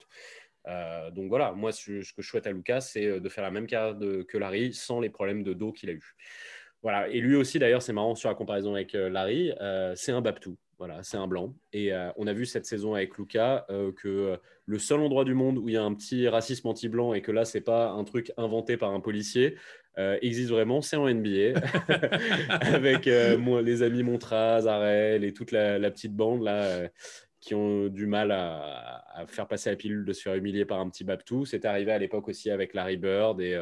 donc 1.12 1.28
voilà, 1.28 1.52
moi, 1.52 1.72
ce, 1.72 2.12
que 2.14 2.22
je 2.22 2.28
souhaite 2.28 2.46
à 2.46 2.52
Lucas, 2.52 2.80
c'est 2.80 3.20
de 3.20 3.28
faire 3.28 3.44
la 3.44 3.50
même 3.50 3.66
carrière 3.66 3.96
que 4.26 4.38
Larry 4.38 4.72
sans 4.72 5.00
les 5.00 5.10
problèmes 5.10 5.42
de 5.42 5.52
dos 5.52 5.72
qu'il 5.72 5.90
a 5.90 5.92
eu. 5.92 6.14
Voilà, 6.82 7.08
et 7.08 7.20
lui 7.20 7.36
aussi, 7.36 7.58
d'ailleurs, 7.58 7.82
c'est 7.82 7.92
marrant 7.92 8.14
sur 8.14 8.28
la 8.30 8.34
comparaison 8.34 8.75
avec 8.75 8.92
Larry, 8.94 9.52
c'est 9.94 10.12
un 10.12 10.22
Babtou. 10.22 10.56
Voilà, 10.78 11.02
c'est 11.02 11.16
un 11.16 11.26
blanc. 11.26 11.54
Et 11.72 11.92
euh, 11.92 12.10
on 12.16 12.28
a 12.28 12.32
vu 12.32 12.46
cette 12.46 12.64
saison 12.64 12.94
avec 12.94 13.19
Luca 13.19 13.66
euh, 13.69 13.90
que 13.92 14.08
euh, 14.08 14.36
le 14.66 14.78
seul 14.78 15.00
endroit 15.00 15.25
du 15.25 15.34
monde 15.34 15.58
où 15.58 15.69
il 15.69 15.75
y 15.75 15.76
a 15.76 15.82
un 15.82 15.92
petit 15.92 16.28
racisme 16.28 16.69
anti-blanc 16.69 17.14
et 17.14 17.20
que 17.20 17.32
là, 17.32 17.44
c'est 17.44 17.60
pas 17.60 17.90
un 17.90 18.04
truc 18.04 18.32
inventé 18.37 18.76
par 18.76 18.92
un 18.92 19.00
policier, 19.00 19.56
existe 20.23 20.50
vraiment, 20.50 20.80
c'est 20.80 20.94
en 20.94 21.12
NBA. 21.12 21.58
avec 22.61 23.06
les 23.06 23.82
amis 23.82 24.04
Montraz, 24.04 24.68
Arel 24.68 25.25
et 25.25 25.32
toute 25.32 25.50
la, 25.50 25.90
petite 25.90 26.14
bande 26.14 26.44
là 26.44 26.88
qui 27.40 27.56
ont 27.56 27.88
du 27.88 28.06
mal 28.06 28.30
à, 28.30 29.25
faire 29.26 29.49
passer 29.49 29.70
la 29.70 29.76
pilule 29.76 30.04
de 30.04 30.12
se 30.12 30.23
faire 30.23 30.37
humilier 30.37 30.64
par 30.64 30.78
un 30.78 30.88
petit 30.88 31.02
Babtou. 31.02 31.47
C'est 31.47 31.64
arrivé 31.64 31.90
à 31.90 31.99
l'époque 31.99 32.28
aussi 32.28 32.49
avec 32.49 32.75
Larry 32.75 32.97
Bird 32.97 33.40
et 33.40 33.61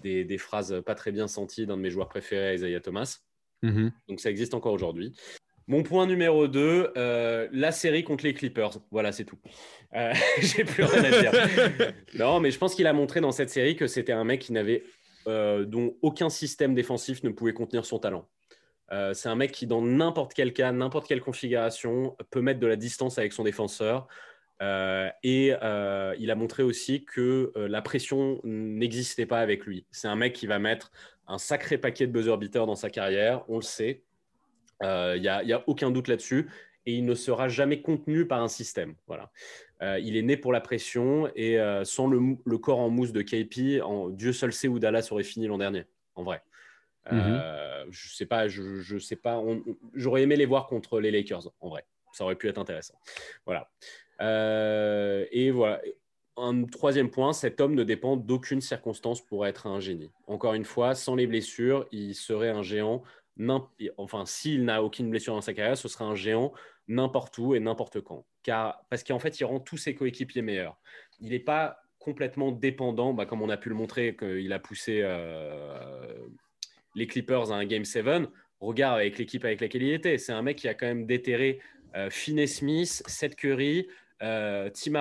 des, 0.00 0.24
des, 0.24 0.38
phrases 0.38 0.82
pas 0.86 0.94
très 0.94 1.12
bien 1.12 1.28
senties 1.28 1.66
d'un 1.66 1.76
de 1.76 1.82
mes 1.82 1.90
joueurs 1.90 2.08
préférés, 2.08 2.54
Isaiah 2.54 2.80
Thomas. 2.80 3.18
Mm-hmm. 3.62 3.90
Donc 4.08 4.20
ça 4.20 4.30
existe 4.30 4.54
encore 4.54 4.72
aujourd'hui. 4.72 5.14
Mon 5.66 5.82
point 5.82 6.06
numéro 6.06 6.46
2, 6.46 6.92
euh, 6.96 7.48
la 7.52 7.72
série 7.72 8.04
contre 8.04 8.24
les 8.24 8.34
Clippers. 8.34 8.72
Voilà, 8.90 9.12
c'est 9.12 9.24
tout. 9.24 9.38
Euh, 9.94 10.12
J'ai 10.40 10.64
plus 10.64 10.84
rien 10.84 11.04
à 11.04 11.20
dire. 11.20 11.32
non, 12.14 12.40
mais 12.40 12.50
je 12.50 12.58
pense 12.58 12.74
qu'il 12.74 12.86
a 12.86 12.92
montré 12.92 13.20
dans 13.20 13.32
cette 13.32 13.50
série 13.50 13.74
que 13.74 13.86
c'était 13.86 14.12
un 14.12 14.24
mec 14.24 14.42
qui 14.42 14.52
n'avait, 14.52 14.84
euh, 15.26 15.64
dont 15.64 15.96
aucun 16.02 16.28
système 16.28 16.74
défensif 16.74 17.22
ne 17.22 17.30
pouvait 17.30 17.54
contenir 17.54 17.86
son 17.86 17.98
talent. 17.98 18.28
C'est 19.12 19.28
un 19.28 19.34
mec 19.34 19.50
qui, 19.50 19.66
dans 19.66 19.82
n'importe 19.82 20.34
quel 20.34 20.52
cas, 20.52 20.70
n'importe 20.70 21.08
quelle 21.08 21.20
configuration, 21.20 22.16
peut 22.30 22.42
mettre 22.42 22.60
de 22.60 22.66
la 22.68 22.76
distance 22.76 23.18
avec 23.18 23.32
son 23.32 23.42
défenseur. 23.42 24.06
et 24.60 25.48
il 25.48 26.30
a 26.30 26.34
montré 26.36 26.62
aussi 26.62 27.04
que 27.04 27.52
la 27.56 27.82
pression 27.82 28.40
n'existait 28.44 29.26
pas 29.26 29.40
avec 29.40 29.66
lui. 29.66 29.84
C'est 29.90 30.06
un 30.06 30.14
mec 30.14 30.32
qui 30.32 30.46
va 30.46 30.60
mettre 30.60 30.92
un 31.26 31.38
sacré 31.38 31.76
paquet 31.76 32.06
de 32.06 32.12
buzzer 32.12 32.36
beaters 32.36 32.66
dans 32.66 32.76
sa 32.76 32.88
carrière, 32.88 33.42
on 33.48 33.56
le 33.56 33.62
sait. 33.62 34.04
Il 34.82 34.86
euh, 34.86 35.18
n'y 35.18 35.52
a, 35.52 35.64
aucun 35.66 35.90
doute 35.90 36.08
là-dessus. 36.08 36.48
Et 36.86 36.94
il 36.94 37.06
ne 37.06 37.14
sera 37.14 37.48
jamais 37.48 37.80
contenu 37.80 38.26
par 38.26 38.42
un 38.42 38.48
système. 38.48 38.94
Voilà. 39.06 39.30
Euh, 39.82 39.98
il 40.00 40.16
est 40.16 40.22
né 40.22 40.36
pour 40.36 40.52
la 40.52 40.60
pression 40.60 41.30
et 41.34 41.58
euh, 41.58 41.84
sans 41.84 42.06
le, 42.06 42.58
corps 42.58 42.78
en 42.78 42.90
mousse 42.90 43.12
de 43.12 43.22
KP, 43.22 43.82
en, 43.82 44.10
Dieu 44.10 44.32
seul 44.32 44.52
sait 44.52 44.68
où 44.68 44.78
Dallas 44.78 45.08
aurait 45.10 45.24
fini 45.24 45.46
l'an 45.46 45.58
dernier, 45.58 45.84
en 46.14 46.22
vrai. 46.22 46.42
Mhm. 47.10 47.42
je 47.90 48.14
sais 48.14 48.24
pas, 48.24 48.48
je, 48.48 48.98
sais 48.98 49.16
pas. 49.16 49.42
J'aurais 49.92 50.22
aimé 50.22 50.36
les 50.36 50.46
voir 50.46 50.66
contre 50.66 51.00
les 51.00 51.10
Lakers, 51.10 51.50
en 51.60 51.68
vrai. 51.68 51.84
Ça 52.12 52.24
aurait 52.24 52.36
pu 52.36 52.48
être 52.48 52.58
intéressant. 52.58 52.98
Voilà. 53.46 53.70
et 55.30 55.50
voilà. 55.50 55.80
Un 56.36 56.64
troisième 56.64 57.10
point, 57.10 57.32
cet 57.32 57.60
homme 57.60 57.74
ne 57.74 57.84
dépend 57.84 58.16
d'aucune 58.16 58.60
circonstance 58.60 59.20
pour 59.20 59.46
être 59.46 59.68
un 59.68 59.78
génie. 59.78 60.10
Encore 60.26 60.54
une 60.54 60.64
fois, 60.64 60.96
sans 60.96 61.14
les 61.14 61.28
blessures, 61.28 61.86
il 61.92 62.14
serait 62.14 62.50
un 62.50 62.62
géant 62.62 63.04
enfin, 63.96 64.26
s'il 64.26 64.64
n'a 64.64 64.82
aucune 64.82 65.10
blessure 65.10 65.34
dans 65.34 65.40
sa 65.40 65.54
carrière, 65.54 65.76
ce 65.76 65.88
sera 65.88 66.04
un 66.04 66.14
géant 66.14 66.52
n'importe 66.88 67.38
où 67.38 67.54
et 67.54 67.60
n'importe 67.60 68.00
quand. 68.00 68.26
Car, 68.42 68.84
parce 68.90 69.04
qu'en 69.04 69.18
fait, 69.18 69.40
il 69.40 69.44
rend 69.44 69.60
tous 69.60 69.76
ses 69.76 69.94
coéquipiers 69.94 70.42
meilleurs. 70.42 70.78
Il 71.20 71.30
n'est 71.30 71.38
pas 71.38 71.82
complètement 71.98 72.52
dépendant, 72.52 73.14
bah, 73.14 73.24
comme 73.24 73.40
on 73.40 73.48
a 73.48 73.56
pu 73.56 73.70
le 73.70 73.74
montrer, 73.74 74.14
qu'il 74.16 74.52
a 74.52 74.58
poussé 74.58 75.00
euh, 75.02 76.18
les 76.94 77.06
Clippers 77.06 77.50
à 77.50 77.56
un 77.56 77.64
Game 77.64 77.84
7. 77.84 78.28
Regarde 78.60 79.00
avec 79.00 79.18
l'équipe 79.18 79.44
avec 79.44 79.60
laquelle 79.60 79.82
il 79.82 79.94
était. 79.94 80.18
C'est 80.18 80.32
un 80.32 80.42
mec 80.42 80.58
qui 80.58 80.68
a 80.68 80.74
quand 80.74 80.86
même 80.86 81.06
déterré 81.06 81.60
euh, 81.96 82.10
Smith, 82.10 83.02
Seth 83.06 83.36
Curry, 83.36 83.88
euh, 84.22 84.70
Tim, 84.70 84.94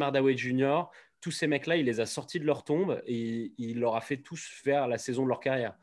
Hardaway 0.00 0.36
Jr., 0.36 0.84
tous 1.20 1.30
ces 1.32 1.48
mecs-là, 1.48 1.76
il 1.76 1.86
les 1.86 1.98
a 1.98 2.06
sortis 2.06 2.38
de 2.38 2.44
leur 2.44 2.62
tombe 2.62 3.02
et 3.04 3.52
il 3.58 3.80
leur 3.80 3.96
a 3.96 4.00
fait 4.00 4.18
tous 4.18 4.46
faire 4.46 4.86
la 4.86 4.96
saison 4.96 5.24
de 5.24 5.28
leur 5.28 5.40
carrière. 5.40 5.74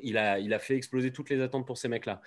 Il 0.00 0.18
a, 0.18 0.38
il 0.38 0.52
a 0.52 0.58
fait 0.58 0.76
exploser 0.76 1.12
toutes 1.12 1.30
les 1.30 1.40
attentes 1.40 1.66
pour 1.66 1.78
ces 1.78 1.88
mecs-là. 1.88 2.20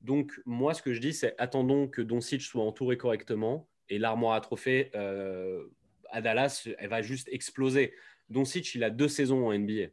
Donc, 0.00 0.40
moi, 0.44 0.74
ce 0.74 0.82
que 0.82 0.92
je 0.92 1.00
dis, 1.00 1.12
c'est 1.12 1.34
attendons 1.38 1.88
que 1.88 2.02
Doncic 2.02 2.42
soit 2.42 2.62
entouré 2.62 2.96
correctement 2.96 3.66
et 3.88 3.98
l'armoire 3.98 4.34
à 4.34 4.40
trophées 4.40 4.90
euh, 4.94 5.64
à 6.10 6.20
Dallas, 6.20 6.68
elle 6.78 6.88
va 6.88 7.02
juste 7.02 7.28
exploser. 7.32 7.92
Doncic, 8.28 8.74
il 8.74 8.84
a 8.84 8.90
deux 8.90 9.08
saisons 9.08 9.46
en 9.46 9.58
NBA. 9.58 9.88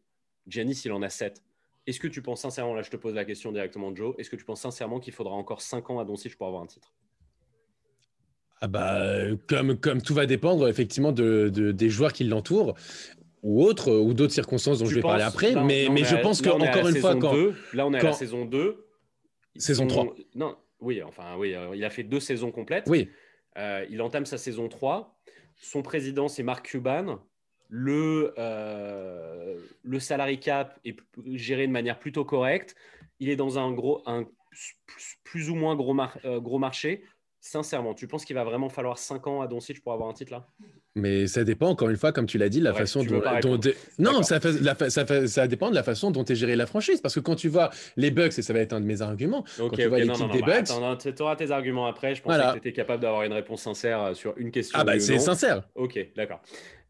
Giannis, 0.48 0.82
il 0.86 0.92
en 0.92 1.02
a 1.02 1.10
sept. 1.10 1.42
Est-ce 1.88 2.00
que 2.00 2.08
tu 2.08 2.22
penses 2.22 2.42
sincèrement, 2.42 2.76
là 2.76 2.84
je 2.84 2.92
te 2.92 2.98
pose 2.98 3.16
la 3.16 3.26
question 3.26 3.52
directement, 3.52 3.96
Joe, 3.96 4.14
est-ce 4.18 4.30
que 4.30 4.36
tu 4.36 4.46
penses 4.46 4.62
sincèrement 4.62 5.00
qu'il 5.00 5.14
faudra 5.14 5.34
encore 5.34 5.62
cinq 5.62 5.90
ans 5.90 6.00
à 6.00 6.06
Doncic 6.06 6.38
pour 6.38 6.48
avoir 6.48 6.62
un 6.62 6.68
titre? 6.68 6.94
Ah 8.62 8.68
bah, 8.68 9.08
comme, 9.48 9.80
comme 9.80 10.02
tout 10.04 10.14
va 10.14 10.28
dépendre 10.28 10.68
effectivement 10.68 11.12
de, 11.12 11.50
des 11.50 11.90
joueurs 11.90 12.14
qui 12.14 12.24
l'entourent 12.26 12.76
ou 13.44 13.64
autres 13.64 13.92
ou 13.92 14.14
d'autres 14.14 14.34
circonstances 14.34 14.80
dont 14.80 14.86
je 14.86 14.96
vais 14.96 15.02
parler 15.02 15.24
après. 15.24 15.54
mais, 15.64 15.88
mais 15.92 16.04
je 16.04 16.16
pense 16.16 16.42
qu'encore 16.42 16.88
une 16.88 16.96
fois, 16.98 17.16
quand. 17.16 17.34
là, 17.74 17.88
on 17.88 17.94
est 17.94 18.00
à 18.00 18.04
la 18.04 18.14
saison 18.14 18.46
2. 18.46 18.86
Saison 19.58 19.88
3. 19.88 20.16
Non, 20.36 20.56
oui, 20.82 21.02
enfin, 21.04 21.36
oui, 21.38 21.54
euh, 21.54 21.76
il 21.76 21.86
a 21.86 21.90
fait 21.90 22.04
deux 22.04 22.20
saisons 22.20 22.52
complètes. 22.52 22.86
Oui. 22.88 23.10
Euh, 23.58 23.86
il 23.90 24.02
entame 24.02 24.26
sa 24.26 24.38
saison 24.38 24.68
3. 24.68 25.16
Son 25.56 25.84
président, 25.84 26.28
c'est 26.28 26.44
Mark 26.44 26.66
Cuban. 26.66 27.20
Le, 27.70 28.34
euh, 28.38 29.58
le 29.84 30.00
salary 30.00 30.40
cap 30.40 30.80
est 30.84 30.98
géré 31.34 31.68
de 31.68 31.72
manière 31.72 32.00
plutôt 32.00 32.26
correcte. 32.26 32.76
Il 33.20 33.30
est 33.30 33.36
dans 33.36 33.60
un, 33.60 33.72
gros, 33.72 34.02
un 34.08 34.26
plus, 35.24 35.50
ou 35.50 35.56
moins 35.56 35.76
gros, 35.76 35.96
gros 36.42 36.60
marché. 36.60 37.04
Sincèrement, 37.40 37.94
tu 37.94 38.08
penses 38.08 38.26
qu'il 38.26 38.36
va 38.36 38.44
vraiment 38.44 38.70
falloir 38.70 38.98
5 38.98 39.28
ans 39.28 39.42
à 39.42 39.48
Doncic 39.48 39.82
pour 39.82 39.94
avoir 39.94 40.10
un 40.10 40.14
titre 40.14 40.32
là? 40.32 40.48
Mais 40.96 41.28
ça 41.28 41.44
dépend, 41.44 41.70
encore 41.70 41.90
une 41.90 41.96
fois, 41.96 42.12
comme 42.12 42.26
tu 42.26 42.38
l'as 42.38 42.50
dit, 42.50 42.60
la 42.60 42.74
façon 42.74 43.04
dont. 43.04 43.22
Non, 43.98 44.24
ça, 44.24 44.40
ça, 44.90 45.48
dépend 45.48 45.70
de 45.70 45.76
la 45.76 45.84
façon 45.84 46.12
dont 46.12 46.26
est 46.26 46.36
gérée 46.36 46.56
la 46.56 46.66
franchise. 46.66 47.00
Parce 47.00 47.16
que 47.16 47.20
quand 47.22 47.36
tu 47.36 47.48
vois 47.48 47.70
les 47.96 48.12
Bucks, 48.12 48.38
et 48.38 48.42
ça 48.42 48.54
va 48.54 48.60
être 48.60 48.74
un 48.74 48.82
de 48.82 48.86
mes 48.86 49.02
arguments, 49.02 49.46
quand 49.58 49.70
tu 49.70 49.86
vois 49.86 50.00
l'équipe 50.00 50.32
des 50.32 50.42
bah, 50.42 50.62
Bucks. 50.62 51.16
tu 51.16 51.22
auras 51.22 51.36
tes 51.36 51.52
arguments 51.52 51.88
après. 51.88 52.16
Je 52.16 52.22
pensais 52.22 52.40
que 52.40 52.52
tu 52.54 52.58
étais 52.58 52.74
capable 52.74 53.02
d'avoir 53.02 53.24
une 53.24 53.34
réponse 53.34 53.62
sincère 53.62 54.02
euh, 54.02 54.14
sur 54.14 54.34
une 54.38 54.52
question. 54.52 54.78
Ah, 54.80 54.84
bah 54.84 55.00
c'est 55.00 55.20
sincère. 55.20 55.64
Ok, 55.76 56.00
d'accord. 56.16 56.42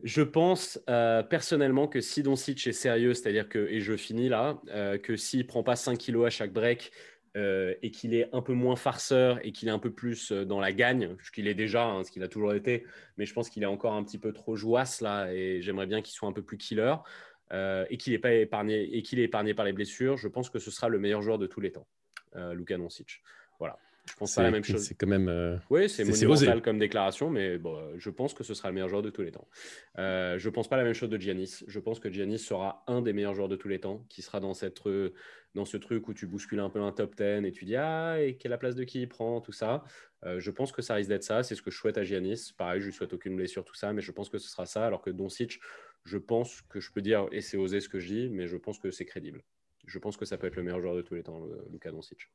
Je 0.03 0.23
pense 0.23 0.79
euh, 0.89 1.21
personnellement 1.21 1.87
que 1.87 2.01
si 2.01 2.23
Doncic 2.23 2.65
est 2.65 2.71
sérieux, 2.71 3.13
c'est-à-dire 3.13 3.47
que, 3.47 3.67
et 3.69 3.81
je 3.81 3.95
finis 3.95 4.29
là, 4.29 4.59
euh, 4.69 4.97
que 4.97 5.15
s'il 5.15 5.45
prend 5.45 5.61
pas 5.61 5.75
5 5.75 5.97
kilos 5.97 6.25
à 6.25 6.29
chaque 6.31 6.51
break, 6.51 6.91
euh, 7.37 7.75
et 7.81 7.91
qu'il 7.91 8.13
est 8.13 8.27
un 8.33 8.41
peu 8.41 8.51
moins 8.51 8.75
farceur 8.75 9.39
et 9.45 9.53
qu'il 9.53 9.69
est 9.69 9.71
un 9.71 9.79
peu 9.79 9.91
plus 9.91 10.33
euh, 10.33 10.43
dans 10.43 10.59
la 10.59 10.73
gagne, 10.73 11.15
ce 11.23 11.31
qu'il 11.31 11.47
est 11.47 11.53
déjà, 11.53 11.85
hein, 11.85 12.03
ce 12.03 12.11
qu'il 12.11 12.23
a 12.23 12.27
toujours 12.27 12.53
été, 12.53 12.85
mais 13.15 13.25
je 13.25 13.33
pense 13.33 13.49
qu'il 13.49 13.63
est 13.63 13.67
encore 13.67 13.93
un 13.93 14.03
petit 14.03 14.17
peu 14.17 14.33
trop 14.33 14.57
jouasse 14.57 14.99
là 14.99 15.31
et 15.33 15.61
j'aimerais 15.61 15.87
bien 15.87 16.01
qu'il 16.01 16.13
soit 16.13 16.27
un 16.27 16.33
peu 16.33 16.41
plus 16.41 16.57
killer 16.57 16.93
euh, 17.53 17.85
et 17.89 17.95
qu'il 17.95 18.11
n'est 18.11 18.19
pas 18.19 18.33
épargné 18.33 18.97
et 18.97 19.01
qu'il 19.01 19.17
est 19.19 19.23
épargné 19.23 19.53
par 19.53 19.63
les 19.63 19.71
blessures. 19.71 20.17
Je 20.17 20.27
pense 20.27 20.49
que 20.49 20.59
ce 20.59 20.71
sera 20.71 20.89
le 20.89 20.99
meilleur 20.99 21.21
joueur 21.21 21.37
de 21.37 21.47
tous 21.47 21.61
les 21.61 21.71
temps, 21.71 21.87
Luka 22.35 22.77
Doncic. 22.77 23.21
Voilà. 23.59 23.77
Je 24.05 24.15
pense 24.15 24.35
pas 24.35 24.43
la 24.43 24.51
même 24.51 24.63
chose. 24.63 24.83
C'est 24.83 24.95
quand 24.95 25.07
même. 25.07 25.59
Oui, 25.69 25.89
c'est 25.89 26.03
monumental 26.03 26.61
comme 26.61 26.79
déclaration, 26.79 27.29
mais 27.29 27.57
bon, 27.57 27.77
je 27.97 28.09
pense 28.09 28.33
que 28.33 28.43
ce 28.43 28.53
sera 28.53 28.69
le 28.69 28.73
meilleur 28.73 28.89
joueur 28.89 29.01
de 29.01 29.09
tous 29.09 29.21
les 29.21 29.31
temps. 29.31 29.47
Euh, 29.99 30.37
je 30.37 30.49
pense 30.49 30.67
pas 30.67 30.77
la 30.77 30.83
même 30.83 30.93
chose 30.93 31.09
de 31.09 31.17
Giannis. 31.17 31.63
Je 31.67 31.79
pense 31.79 31.99
que 31.99 32.11
Giannis 32.11 32.39
sera 32.39 32.83
un 32.87 33.01
des 33.01 33.13
meilleurs 33.13 33.33
joueurs 33.33 33.49
de 33.49 33.55
tous 33.55 33.67
les 33.67 33.79
temps, 33.79 34.05
qui 34.09 34.21
sera 34.21 34.39
dans 34.39 34.53
cette 34.53 34.81
dans 35.53 35.65
ce 35.65 35.77
truc 35.77 36.07
où 36.07 36.13
tu 36.13 36.27
bouscules 36.27 36.59
un 36.59 36.69
peu 36.69 36.79
un 36.81 36.91
top 36.91 37.15
10 37.15 37.45
et 37.45 37.51
tu 37.51 37.65
dis 37.65 37.75
ah 37.75 38.21
et 38.21 38.37
quelle 38.37 38.51
est 38.51 38.53
la 38.53 38.57
place 38.57 38.75
de 38.75 38.83
qui 38.83 39.01
il 39.01 39.09
prend 39.09 39.41
tout 39.41 39.51
ça. 39.51 39.83
Euh, 40.23 40.39
je 40.39 40.51
pense 40.51 40.71
que 40.71 40.81
ça 40.81 40.95
risque 40.95 41.09
d'être 41.09 41.23
ça. 41.23 41.43
C'est 41.43 41.55
ce 41.55 41.61
que 41.61 41.71
je 41.71 41.77
souhaite 41.77 41.97
à 41.97 42.03
Giannis. 42.03 42.53
Pareil, 42.57 42.79
je 42.79 42.85
lui 42.85 42.93
souhaite 42.93 43.13
aucune 43.13 43.35
blessure 43.35 43.65
tout 43.65 43.75
ça, 43.75 43.91
mais 43.93 44.01
je 44.01 44.11
pense 44.11 44.29
que 44.29 44.37
ce 44.37 44.49
sera 44.49 44.65
ça. 44.65 44.85
Alors 44.85 45.01
que 45.01 45.09
Doncic, 45.09 45.59
je 46.05 46.17
pense 46.17 46.61
que 46.63 46.79
je 46.79 46.91
peux 46.91 47.01
dire 47.01 47.27
et 47.31 47.41
c'est 47.41 47.57
osé 47.57 47.81
ce 47.81 47.89
que 47.89 47.99
je 47.99 48.07
dis, 48.07 48.29
mais 48.29 48.47
je 48.47 48.57
pense 48.57 48.79
que 48.79 48.91
c'est 48.91 49.05
crédible. 49.05 49.43
Je 49.87 49.99
pense 49.99 50.15
que 50.15 50.25
ça 50.25 50.37
peut 50.37 50.47
être 50.47 50.55
le 50.55 50.63
meilleur 50.63 50.79
joueur 50.79 50.95
de 50.95 51.01
tous 51.01 51.15
les 51.15 51.23
temps, 51.23 51.43
Luka 51.71 51.91
Doncic. 51.91 52.29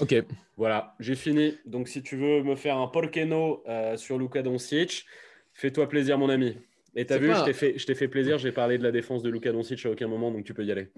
Ok. 0.00 0.14
Voilà, 0.56 0.94
j'ai 1.00 1.14
fini. 1.14 1.58
Donc 1.66 1.88
si 1.88 2.02
tu 2.02 2.16
veux 2.16 2.42
me 2.42 2.56
faire 2.56 2.76
un 2.76 2.88
porkeno 2.88 3.62
euh, 3.68 3.96
sur 3.96 4.18
Luka 4.18 4.42
Doncic, 4.42 5.06
fais-toi 5.54 5.88
plaisir 5.88 6.18
mon 6.18 6.28
ami. 6.28 6.56
Et 6.94 7.06
t'as 7.06 7.18
vu, 7.18 7.32
je 7.34 7.44
t'ai 7.44 7.52
fait, 7.54 7.94
fait, 7.94 8.08
plaisir, 8.08 8.38
j'ai 8.38 8.52
parlé 8.52 8.76
de 8.76 8.82
la 8.82 8.92
défense 8.92 9.22
de 9.22 9.30
Luka 9.30 9.50
Doncic 9.50 9.84
à 9.86 9.90
aucun 9.90 10.08
moment, 10.08 10.30
donc 10.30 10.44
tu 10.44 10.52
peux 10.52 10.64
y 10.64 10.70
aller. 10.70 10.88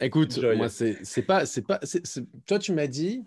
Écoute, 0.00 0.38
moi, 0.56 0.68
c'est 0.68 1.22
pas. 1.22 1.46
c'est 1.46 1.66
pas 1.66 1.80
Toi, 2.46 2.58
tu 2.58 2.72
m'as 2.72 2.86
dit, 2.86 3.24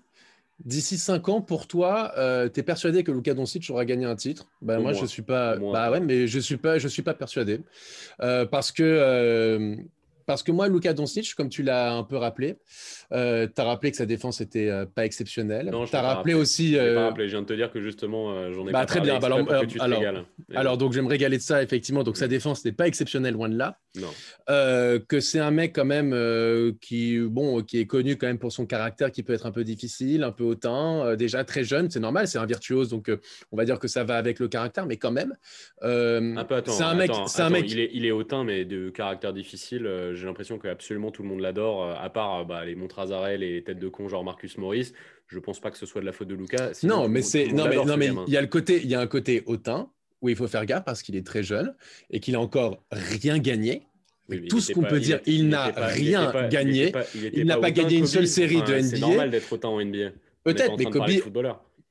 d'ici 0.64 0.98
5 0.98 1.30
ans, 1.30 1.42
pour 1.42 1.68
toi, 1.68 2.12
euh, 2.18 2.48
tu 2.48 2.60
es 2.60 2.64
persuadé 2.64 3.04
que 3.04 3.12
Luka 3.12 3.34
Doncic 3.34 3.68
aura 3.70 3.86
gagné 3.86 4.06
un 4.06 4.16
titre? 4.16 4.48
Ben, 4.62 4.80
Moi, 4.80 4.94
je 4.94 5.06
suis 5.06 5.24
pas. 5.24 5.58
Bah 5.58 5.90
ouais, 5.90 6.00
mais 6.00 6.28
je 6.28 6.40
suis 6.40 6.58
pas, 6.58 6.78
je 6.78 6.88
suis 6.88 7.02
pas 7.02 7.14
persuadé. 7.14 7.62
Euh, 8.22 8.46
parce 8.46 8.72
que. 8.72 9.78
Parce 10.26 10.42
que 10.42 10.52
moi, 10.52 10.68
Luka 10.68 10.94
Doncic, 10.94 11.36
comme 11.36 11.50
tu 11.50 11.62
l'as 11.62 11.94
un 11.94 12.04
peu 12.04 12.18
rappelé, 12.18 12.58
euh, 13.12 13.48
tu 13.54 13.62
as 13.62 13.64
rappelé 13.64 13.92
que 13.92 13.98
sa 13.98 14.08
défense 14.08 14.40
n'était 14.40 14.70
euh, 14.70 14.86
pas 14.86 15.06
exceptionnelle. 15.06 15.72
Tu 15.90 15.96
as 15.96 16.02
rappelé, 16.02 16.34
aussi. 16.34 16.74
Je, 16.74 16.80
euh... 16.80 17.12
pas 17.12 17.16
je 17.20 17.30
viens 17.30 17.42
de 17.42 17.48
te 17.48 17.54
dire 17.54 17.72
que 17.72 17.80
justement, 17.80 18.32
euh, 18.32 18.52
j'en 18.52 18.68
ai 18.68 18.72
bah, 18.72 18.80
pas 18.82 18.86
Très 18.86 19.02
bien. 19.02 19.20
Bah, 19.20 19.28
alors, 19.28 19.40
alors, 19.80 20.26
alors, 20.56 20.78
donc, 20.78 20.94
je 20.94 20.98
vais 20.98 21.04
me 21.04 21.10
régaler 21.10 21.38
de 21.38 21.44
ça, 21.44 21.62
effectivement. 21.62 22.04
Donc, 22.04 22.18
sa 22.18 22.28
défense 22.28 22.66
n'est 22.66 22.72
pas 22.72 22.88
exceptionnelle, 22.88 23.36
loin 23.36 23.50
de 23.50 23.58
là. 23.58 23.80
Non. 23.98 24.10
que 25.08 25.20
c'est 25.20 25.40
un 25.40 25.52
mec, 25.52 25.74
quand 25.74 25.86
même, 25.86 26.16
qui, 26.82 27.20
bon, 27.20 27.62
qui 27.62 27.80
est 27.80 27.86
connu 27.86 28.18
quand 28.18 28.28
même 28.28 28.40
pour 28.40 28.52
son 28.52 28.66
caractère 28.66 29.12
qui 29.12 29.22
peut 29.22 29.34
être 29.34 29.46
un 29.46 29.52
peu 29.52 29.64
difficile, 29.64 30.24
un 30.24 30.32
peu 30.32 30.44
hautain. 30.44 31.16
déjà 31.16 31.44
très 31.44 31.64
jeune, 31.64 31.90
c'est 31.92 32.00
normal, 32.00 32.28
c'est 32.28 32.40
un 32.40 32.46
virtuose. 32.46 32.90
Donc, 32.90 33.12
on 33.52 33.58
va 33.58 33.66
dire 33.66 33.78
que 33.80 33.88
ça 33.88 34.04
va 34.04 34.18
avec 34.18 34.40
le 34.40 34.48
caractère, 34.48 34.88
mais 34.88 34.98
quand 34.98 35.12
même. 35.12 35.36
un 35.82 36.46
peu, 36.46 36.56
attends. 36.56 36.72
C'est 36.72 36.84
un 36.84 36.96
mec. 36.96 37.12
un 37.12 37.50
mec... 37.50 37.72
Il, 37.72 37.80
est, 37.80 37.92
il 37.94 38.06
est 38.06 38.12
hautain, 38.12 38.44
mais 38.44 38.66
de 38.66 38.90
caractère 38.90 39.34
difficile. 39.34 39.86
J'ai 40.16 40.26
l'impression 40.26 40.58
que 40.58 40.68
absolument 40.68 41.12
tout 41.12 41.24
le 41.24 41.30
monde 41.30 41.42
l'adore, 41.42 41.90
à 41.92 42.10
part 42.10 42.46
bah, 42.46 42.66
les 42.66 42.76
montres 42.76 43.00
Azarel 43.00 43.44
et 43.44 43.54
les 43.56 43.64
têtes 43.64 43.80
de 43.80 43.88
con 43.88 44.08
genre 44.08 44.24
Marcus 44.24 44.58
Morris, 44.58 44.94
je 45.28 45.40
pense 45.40 45.60
pas 45.60 45.72
que 45.72 45.78
ce 45.78 45.86
soit 45.86 46.02
de 46.02 46.06
la 46.06 46.12
faute 46.12 46.28
de 46.28 46.36
Lucas. 46.36 46.72
Non, 46.84 47.08
mais 47.08 47.22
c'est 47.22 47.48
non 47.48 47.68
mais, 47.68 47.76
non 47.76 47.98
mais 47.98 48.12
il 48.28 48.34
y 48.34 48.38
a 48.38 48.42
le 48.42 48.48
côté 48.48 48.82
il 48.84 48.90
y 48.90 48.96
a 48.96 49.00
un 49.00 49.08
côté 49.08 49.44
hautain 49.46 49.90
où 50.22 50.30
il 50.30 50.36
faut 50.36 50.48
faire 50.48 50.66
gaffe 50.66 50.84
parce 50.86 51.04
qu'il 51.04 51.16
est 51.16 51.26
très 51.26 51.44
jeune 51.44 51.76
et 52.10 52.20
qu'il 52.20 52.36
a 52.36 52.40
encore 52.40 52.84
rien 52.92 53.38
gagné. 53.38 53.84
tout 54.50 54.60
ce 54.60 54.74
qu'on 54.74 54.84
peut 54.84 55.00
dire, 55.00 55.20
il, 55.26 55.50
n'a 55.50 55.66
rien 55.76 56.48
gagné. 56.50 56.92
Il 57.34 57.46
n'a 57.46 57.58
pas, 57.58 57.72
gagné 57.72 57.98
une 57.98 58.08
seule 58.08 58.28
série 58.28 58.62
de 58.64 58.74
NBA. 58.74 58.84
C'est 58.84 59.00
normal 59.00 59.30
d'être 59.30 59.52
autant 59.52 59.76
en 59.76 59.86
NBA. 59.86 60.12
Peut-être, 60.44 60.78
mais 60.78 60.86
Kobe, 60.86 61.10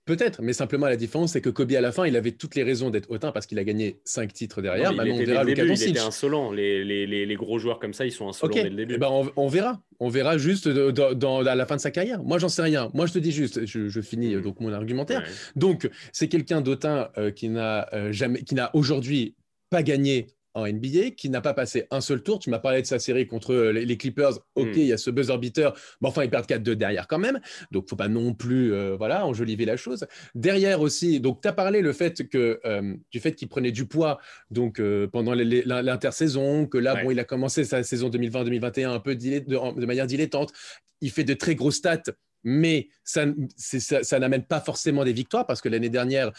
Peut-être, 0.06 0.42
mais 0.42 0.52
simplement 0.52 0.86
la 0.86 0.96
différence, 0.96 1.32
c'est 1.32 1.40
que 1.40 1.48
Kobe 1.48 1.72
à 1.72 1.80
la 1.80 1.90
fin, 1.90 2.06
il 2.06 2.14
avait 2.16 2.32
toutes 2.32 2.54
les 2.56 2.62
raisons 2.62 2.90
d'être 2.90 3.10
hautain 3.10 3.32
parce 3.32 3.46
qu'il 3.46 3.58
a 3.58 3.64
gagné 3.64 4.00
cinq 4.04 4.34
titres 4.34 4.60
derrière. 4.60 4.92
il, 4.92 5.22
était, 5.22 5.36
on 5.36 5.44
début, 5.44 5.62
il 5.62 5.88
était 5.88 5.98
insolent. 5.98 6.52
Les, 6.52 6.84
les, 6.84 7.06
les, 7.06 7.34
gros 7.36 7.58
joueurs 7.58 7.78
comme 7.78 7.94
ça, 7.94 8.04
ils 8.04 8.12
sont 8.12 8.28
insolents 8.28 8.52
dès 8.52 8.68
le 8.68 8.76
début. 8.76 8.94
Eh 8.96 8.98
ben 8.98 9.08
on, 9.36 9.48
verra. 9.48 9.80
On 10.00 10.10
verra 10.10 10.36
juste 10.36 10.68
dans, 10.68 11.46
à 11.46 11.54
la 11.54 11.66
fin 11.66 11.76
de 11.76 11.80
sa 11.80 11.90
carrière. 11.90 12.22
Moi, 12.22 12.38
j'en 12.38 12.50
sais 12.50 12.60
rien. 12.60 12.90
Moi, 12.92 13.06
je 13.06 13.14
te 13.14 13.18
dis 13.18 13.32
juste, 13.32 13.64
je, 13.64 14.00
finis 14.02 14.36
mm. 14.36 14.42
donc 14.42 14.60
mon 14.60 14.74
argumentaire. 14.74 15.24
Donc, 15.56 15.88
c'est 16.12 16.28
quelqu'un 16.28 16.60
d'autant 16.60 17.08
euh, 17.16 17.30
qui 17.30 17.48
n'a 17.48 17.88
euh, 17.94 18.12
jamais, 18.12 18.42
qui 18.42 18.54
n'a 18.54 18.70
aujourd'hui 18.74 19.36
pas 19.70 19.82
gagné 19.82 20.26
en 20.54 20.66
NBA, 20.66 21.10
qui 21.16 21.28
n'a 21.30 21.40
pas 21.40 21.52
passé 21.52 21.86
un 21.90 22.00
seul 22.00 22.22
tour. 22.22 22.38
Tu 22.38 22.48
m'as 22.48 22.60
parlé 22.60 22.80
de 22.80 22.86
sa 22.86 22.98
série 22.98 23.26
contre 23.26 23.52
euh, 23.52 23.72
les, 23.72 23.96
Clippers. 23.96 24.38
Ok, 24.54 24.68
hmm. 24.68 24.72
il 24.76 24.86
y 24.86 24.92
a 24.92 24.96
ce 24.96 25.10
buzzer 25.10 25.36
beater, 25.38 25.74
mais 26.00 26.08
enfin, 26.08 26.22
ils 26.24 26.30
perdent 26.30 26.46
4-2 26.46 26.72
derrière 26.74 27.08
quand 27.08 27.18
même. 27.18 27.40
Donc, 27.72 27.88
faut 27.88 27.96
pas 27.96 28.08
non 28.08 28.34
plus 28.34 28.72
euh, 28.72 28.96
voilà, 28.96 29.26
enjoliver 29.26 29.64
la 29.64 29.76
chose. 29.76 30.06
Derrière 30.34 30.80
aussi, 30.80 31.20
donc 31.20 31.40
tu 31.42 31.48
as 31.48 31.52
parlé 31.52 31.80
le 31.80 31.92
fait 31.92 32.28
que, 32.28 32.60
euh, 32.64 32.94
du 33.10 33.20
fait 33.20 33.32
qu'il 33.32 33.48
prenait 33.48 33.72
du 33.72 33.86
poids 33.86 34.18
donc, 34.50 34.80
pendant 35.12 35.34
l'intersaison, 35.34 36.66
que 36.66 36.78
là, 36.78 37.02
bon, 37.02 37.10
il 37.10 37.18
a 37.18 37.24
commencé 37.24 37.64
sa 37.64 37.82
saison 37.82 38.08
2020-2021 38.08 38.88
un 38.90 39.00
peu 39.00 39.16
de, 39.16 39.38
de 39.40 39.86
manière 39.86 40.06
dilettante. 40.06 40.52
Il 41.00 41.10
fait 41.10 41.24
de 41.24 41.34
très 41.34 41.54
grosses 41.54 41.76
stats 41.76 42.12
mais 42.46 42.88
ça, 43.04 43.24
ça, 43.56 44.18
n'amène 44.18 44.44
pas 44.44 44.60
forcément 44.60 45.02
des 45.02 45.14
victoires 45.14 45.46
parce 45.46 45.62
que 45.62 45.70
l'année 45.70 45.88
dernière, 45.88 46.30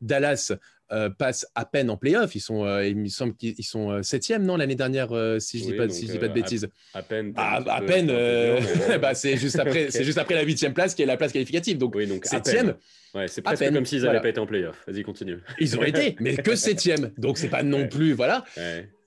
Dallas 0.00 0.52
euh, 0.92 1.10
passent 1.10 1.46
à 1.56 1.64
peine 1.64 1.90
en 1.90 1.96
playoff. 1.96 2.34
Ils 2.34 2.40
sont, 2.40 2.64
euh, 2.64 2.86
il 2.86 2.96
me 2.96 3.08
semble 3.08 3.34
qu'ils 3.34 3.64
sont 3.64 3.90
euh, 3.90 4.02
septième, 4.02 4.44
non, 4.44 4.56
l'année 4.56 4.76
dernière, 4.76 5.08
si 5.40 5.58
je 5.58 5.64
ne 5.64 5.70
dis, 5.70 5.76
pas, 5.76 5.88
si 5.88 6.06
dis 6.06 6.18
pas 6.18 6.28
de 6.28 6.32
bêtises. 6.32 6.68
À, 6.94 7.02
peine. 7.02 7.32
Ah, 7.36 7.62
à, 7.66 7.82
peine. 7.82 8.06
bah, 9.00 9.14
c'est 9.14 9.36
juste 9.36 9.58
après, 9.58 9.86
c'est 9.90 10.04
juste 10.04 10.18
après 10.18 10.34
la 10.34 10.42
huitième 10.42 10.74
place 10.74 10.94
qui 10.94 11.02
est 11.02 11.06
la 11.06 11.16
place 11.16 11.32
qualificative. 11.32 11.78
Donc, 11.78 11.94
oui, 11.94 12.06
donc 12.06 12.24
septième. 12.24 12.74
Ouais, 13.14 13.26
c'est 13.28 13.42
presque 13.42 13.72
comme 13.72 13.86
s'ils 13.86 14.02
n'avaient 14.02 14.20
pas 14.20 14.28
été 14.28 14.40
en 14.40 14.46
playoff. 14.46 14.76
Vas-y, 14.86 15.02
continue. 15.02 15.38
Ils 15.58 15.78
ont 15.78 15.82
été, 15.82 16.16
mais 16.20 16.36
que 16.36 16.54
septième. 16.54 17.10
Donc, 17.18 17.38
c'est 17.38 17.48
pas 17.48 17.62
non 17.62 17.88
plus, 17.88 18.12
voilà. 18.12 18.44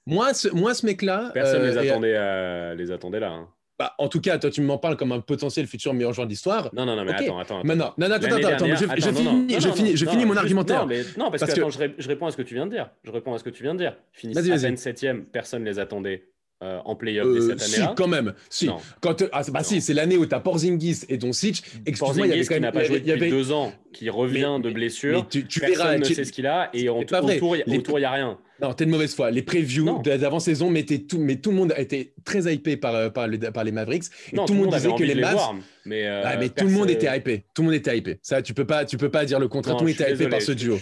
Moi, 0.06 0.34
ce, 0.34 0.50
moi, 0.50 0.74
ce 0.74 0.86
mec-là. 0.86 1.32
Personne 1.34 1.64
les 1.64 1.78
attendait, 1.78 2.76
les 2.76 2.92
attendait 2.92 3.20
là. 3.20 3.30
Hein. 3.30 3.48
Bah, 3.80 3.96
en 3.98 4.10
tout 4.10 4.20
cas, 4.20 4.38
toi, 4.38 4.50
tu 4.50 4.62
m'en 4.62 4.78
parles 4.78 4.98
comme 4.98 5.14
un 5.14 5.22
potentiel 5.22 5.66
futur 5.66 5.94
meilleur 5.94 6.12
joueur 6.12 6.28
d'histoire. 6.28 6.70
Non, 6.74 6.86
non, 6.86 6.98
non, 6.98 7.06
mais 7.06 7.14
attends, 7.14 7.40
attends. 7.40 7.64
Maintenant, 7.64 7.94
non, 7.98 8.10
non, 8.10 8.16
attends, 8.16 8.36
attends, 8.36 8.48
attends, 8.50 8.66
je, 8.68 8.76
je, 8.76 9.10
finis, 9.10 9.56
je, 9.58 9.70
finis, 9.70 9.96
je 9.96 10.06
finis 10.06 10.26
mon 10.26 10.36
argumentaire. 10.36 10.82
Non, 10.82 10.88
mais, 10.88 11.04
non 11.18 11.32
parce, 11.32 11.46
que, 11.46 11.52
Attends, 11.52 11.70
je, 11.70 12.08
réponds 12.10 12.26
à 12.26 12.32
ce 12.32 12.36
que 12.36 12.42
tu 12.42 12.56
viens 12.56 12.66
de 12.66 12.72
dire. 12.72 12.90
Je 13.06 13.12
réponds 13.12 13.34
à 13.34 13.38
ce 13.38 13.44
que 13.46 13.50
tu 13.50 13.64
viens 13.64 13.74
de 13.74 13.80
dire. 13.80 13.96
Finissent 14.12 14.38
à 14.38 14.68
peine 14.68 14.76
septième, 14.76 15.24
personne 15.24 15.64
ne 15.64 15.70
les 15.70 15.80
attendait. 15.80 16.26
Euh, 16.62 16.78
en 16.84 16.94
playoff 16.94 17.26
euh, 17.26 17.40
cette 17.40 17.62
année-là. 17.62 17.88
Si, 17.92 17.96
quand 17.96 18.08
même. 18.10 18.34
Si. 18.50 18.70
Quand, 19.00 19.24
ah, 19.32 19.44
bah 19.50 19.64
si, 19.64 19.80
c'est 19.80 19.94
l'année 19.94 20.18
où 20.18 20.26
tu 20.26 20.36
as 20.36 20.42
Porzingis 20.42 21.06
et 21.08 21.18
Doncic. 21.18 21.64
Excuse-moi, 21.86 22.28
il 22.28 22.32
y 22.32 22.34
avait 22.34 22.44
quand 22.44 22.60
même, 22.60 22.74
pas 22.74 22.84
joué 22.84 23.00
depuis 23.00 23.30
deux 23.30 23.54
ans, 23.54 23.72
qui 23.94 24.10
revient 24.10 24.60
de 24.62 24.70
blessure. 24.70 25.28
tu, 25.30 25.46
tu 25.46 25.60
Personne 25.60 25.78
verras, 25.78 25.98
ne 25.98 26.04
sait 26.04 26.24
ce 26.24 26.32
qu'il 26.32 26.48
a 26.48 26.70
et 26.74 26.90
autour, 26.90 27.30
il 27.30 28.02
n'y 28.02 28.06
a 28.06 28.12
rien. 28.12 28.38
Non, 28.62 28.74
t'es 28.74 28.86
de 28.86 28.92
mauvaise 28.92 29.16
foi. 29.16 29.32
Les 29.32 29.42
previews 29.42 30.02
d'avant-saison 30.04 30.70
mettaient 30.70 31.00
tout, 31.00 31.18
mais 31.18 31.38
tout 31.38 31.52
le 31.52 31.56
monde 31.56 31.74
été 31.78 32.14
très 32.26 32.54
hypé 32.54 32.76
par, 32.76 32.94
euh, 32.94 33.10
par, 33.10 33.28
par 33.54 33.64
les 33.64 33.72
Mavericks. 33.72 34.06
Et 34.34 34.36
tout, 34.36 34.54
le 34.54 34.60
monde 34.60 34.74
disait 34.74 34.90
que 34.98 35.04
les 35.04 35.16
Mavs. 35.16 35.40
mais, 35.86 36.06
euh, 36.06 36.24
mais 36.38 36.50
tout 36.50 36.66
le 36.66 36.72
monde 36.72 36.90
était 36.90 37.16
hypé. 37.16 37.46
Tout 37.54 37.62
le 37.62 37.68
monde 37.68 37.76
était 37.76 37.98
hypé. 37.98 38.20
Ça, 38.22 38.42
tu 38.42 38.54
peux 38.54 38.66
pas, 38.66 38.84
tu 38.84 38.98
peux 38.98 39.10
pas 39.10 39.24
dire 39.24 39.40
le 39.40 39.48
contraire. 39.48 39.78
tout 39.78 39.86
le 39.86 39.92
monde 39.92 40.00
était 40.00 40.14
hypé 40.14 40.28
par 40.28 40.42
ce 40.42 40.52
duo. 40.52 40.78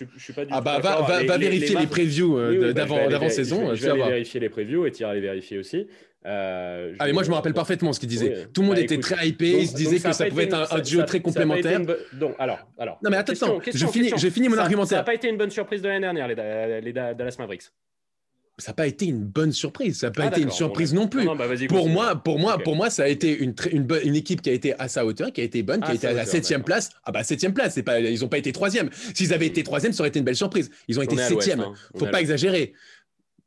ah 0.49 0.61
bah 0.61 0.79
va, 0.79 1.01
va, 1.01 1.23
va 1.23 1.37
vérifier 1.37 1.77
les, 1.77 1.87
previews 1.87 2.37
euh, 2.37 2.73
bah, 2.73 2.85
d'avant-saison. 3.09 3.75
Je 3.75 3.83
vais 3.83 3.91
aller 3.91 4.03
vérifier 4.03 4.39
les 4.39 4.49
previews 4.49 4.85
et 4.87 4.91
tu 4.91 5.03
iras 5.03 5.13
les 5.13 5.21
vérifier 5.21 5.59
aussi. 5.59 5.87
Euh, 6.25 6.93
ah, 6.99 7.05
mais 7.05 7.13
moi, 7.13 7.23
je 7.23 7.29
me 7.29 7.35
rappelle 7.35 7.53
parfaitement 7.53 7.93
ce 7.93 7.99
qu'il 7.99 8.09
disait. 8.09 8.47
Tout 8.53 8.61
le 8.61 8.67
monde 8.67 8.75
bah, 8.75 8.81
était 8.81 8.99
très 8.99 9.27
hypé. 9.27 9.61
il 9.61 9.67
se 9.67 9.75
disait 9.75 9.99
que 9.99 10.11
ça 10.11 10.25
pouvait 10.25 10.45
être 10.45 10.73
un, 10.73 10.79
duo 10.79 11.03
très 11.03 11.21
complémentaire. 11.21 11.79
Donc, 12.13 12.35
alors, 12.39 12.59
alors. 12.77 12.99
Non, 13.03 13.09
mais 13.09 13.17
attends, 13.17 13.33
attends. 13.33 13.59
je 13.73 13.87
finis, 13.87 14.11
je 14.15 14.29
finis 14.29 14.49
mon 14.49 14.57
argumentaire. 14.57 14.89
Ça 14.89 14.95
n'a 14.97 15.03
pas 15.03 15.13
été 15.13 15.29
une 15.29 15.37
bonne 15.37 15.51
surprise 15.51 15.81
de 15.81 15.87
l'année 15.87 16.01
dernière, 16.01 16.27
les, 16.27 16.93
Dallas 16.93 17.35
Mavericks. 17.39 17.71
Ça 18.59 18.71
n'a 18.71 18.75
pas 18.75 18.87
été 18.87 19.05
une 19.05 19.23
bonne 19.23 19.51
surprise. 19.51 19.99
Ça 19.99 20.07
n'a 20.07 20.11
pas 20.11 20.23
ah, 20.23 20.27
été 20.29 20.41
une 20.41 20.49
surprise 20.49 20.91
non 20.91 21.07
plus. 21.07 21.25
Bah, 21.25 21.45
pour 21.69 21.89
moi, 21.89 22.15
pour 22.15 22.39
moi, 22.39 22.57
pour 22.57 22.75
moi, 22.75 22.89
ça 22.89 23.03
a 23.03 23.07
été 23.07 23.37
une, 23.37 23.53
une, 23.71 23.87
une, 24.03 24.15
équipe 24.15 24.41
qui 24.41 24.49
a 24.49 24.53
été 24.53 24.73
à 24.79 24.87
sa 24.87 25.05
hauteur, 25.05 25.31
qui 25.31 25.41
a 25.41 25.43
été 25.43 25.61
bonne, 25.61 25.79
qui 25.79 25.91
a 25.91 25.93
été 25.93 26.07
à 26.07 26.13
la 26.13 26.25
septième 26.25 26.63
place. 26.63 26.89
Ah 27.05 27.11
bah 27.11 27.23
septième 27.23 27.53
place. 27.53 27.75
C'est 27.75 27.83
pas, 27.83 27.99
ils 27.99 28.19
n'ont 28.21 28.27
pas 28.27 28.39
été 28.39 28.51
troisième. 28.51 28.89
S'ils 29.13 29.31
avaient 29.31 29.45
été 29.45 29.61
troisième, 29.61 29.93
ça 29.93 30.01
aurait 30.01 30.09
été 30.09 30.17
une 30.17 30.25
belle 30.25 30.35
surprise. 30.35 30.71
Ils 30.87 30.97
ont 30.97 31.03
été 31.03 31.15
septième. 31.17 31.59
Hein. 31.59 31.73
Faut 31.97 32.07
pas 32.07 32.19
exagérer. 32.19 32.73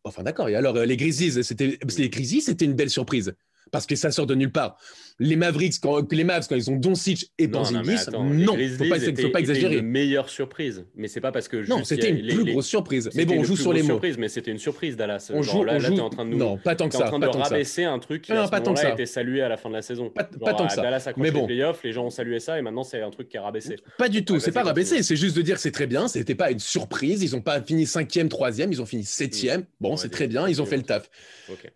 Enfin 0.05 0.23
d'accord. 0.23 0.49
Et 0.49 0.55
alors 0.55 0.75
les 0.75 0.97
Grizzlies, 0.97 1.45
c'était 1.45 1.79
les 1.99 2.11
c'était 2.41 2.65
une 2.65 2.75
belle 2.75 2.91
surprise 2.91 3.35
parce 3.71 3.87
que 3.87 3.97
ça 3.97 4.11
sort 4.11 4.27
de 4.27 4.35
nulle 4.35 4.53
part. 4.53 4.79
Les 5.23 5.37
Mavericks, 5.37 5.75
quand, 5.81 6.11
les 6.13 6.25
Mavs, 6.25 6.47
quand 6.49 6.57
ils 6.57 6.71
ont 6.71 6.77
Doncic 6.77 7.31
et 7.39 7.47
Porzingis, 7.47 8.11
non, 8.11 8.25
non, 8.25 8.57
il 8.59 8.71
faut 8.71 8.89
pas, 8.89 8.99
faut 8.99 9.29
pas 9.29 9.41
exagérer. 9.41 9.75
C'était 9.75 9.85
une 9.85 9.91
meilleure 9.91 10.31
surprise, 10.31 10.87
mais 10.97 11.09
c'est 11.09 11.21
pas 11.21 11.31
parce 11.31 11.47
que 11.47 11.69
non, 11.69 11.85
c'était 11.85 12.11
une 12.11 12.27
plus 12.27 12.53
grosse 12.53 12.67
surprise. 12.67 13.11
Mais 13.15 13.27
bon, 13.27 13.39
on 13.39 13.45
joue 13.45 13.57
sur 13.57 13.75
les 13.75 13.83
mots. 13.83 13.89
Surprise, 13.89 14.17
mais 14.17 14.29
c'était 14.29 14.51
une 14.51 14.59
surprise, 14.59 14.97
Dallas. 14.97 15.31
On 15.35 15.43
joue, 15.43 15.63
là, 15.63 15.79
là 15.79 15.89
es 15.91 16.01
en 16.01 16.09
train 16.09 16.25
de 16.25 16.31
nous, 16.31 16.39
non, 16.39 16.57
pas 16.57 16.75
tant 16.75 16.89
que 16.89 16.95
ça, 16.95 17.05
en 17.07 17.09
train 17.09 17.19
de 17.19 17.27
rabaisser 17.27 17.85
un 17.85 17.99
truc 17.99 18.23
qui 18.23 18.33
non, 18.33 18.49
pas 18.49 18.61
tant 18.61 18.73
que 18.73 18.81
ça. 18.81 18.89
a 18.89 18.93
été 18.93 19.05
salué 19.05 19.43
à 19.43 19.49
la 19.49 19.59
fin 19.59 19.69
de 19.69 19.75
la 19.75 19.83
saison. 19.83 20.09
Pas, 20.09 20.25
tant 20.25 20.67
que 20.67 20.73
ça. 20.73 20.81
Dallas 20.81 21.05
a 21.07 21.13
mais 21.19 21.31
bon. 21.31 21.41
les 21.41 21.47
playoffs, 21.47 21.83
les 21.85 21.93
gens 21.93 22.07
ont 22.07 22.11
salué 22.11 22.41
ça 22.41 22.59
et 22.59 22.63
maintenant 22.63 22.83
c'est 22.83 23.03
un 23.03 23.11
truc 23.11 23.29
qui 23.29 23.37
est 23.37 23.41
rabaissé. 23.41 23.77
Pas 23.99 24.09
du 24.09 24.25
tout, 24.25 24.41
c'est 24.41 24.53
pas 24.53 24.63
rabaissé, 24.63 25.03
c'est 25.03 25.17
juste 25.17 25.37
de 25.37 25.43
dire 25.43 25.59
c'est 25.59 25.71
très 25.71 25.87
bien. 25.87 26.09
C'était 26.09 26.35
pas 26.35 26.51
une 26.51 26.59
surprise. 26.59 27.23
Ils 27.23 27.37
ont 27.37 27.43
pas 27.43 27.61
fini 27.61 27.85
cinquième, 27.87 28.29
troisième, 28.29 28.73
ils 28.73 28.81
ont 28.81 28.87
fini 28.87 29.05
septième. 29.05 29.65
Bon, 29.81 29.97
c'est 29.97 30.09
très 30.09 30.29
bien, 30.29 30.49
ils 30.49 30.63
ont 30.63 30.67
fait 30.67 30.79
le 30.79 30.83
taf. 30.83 31.11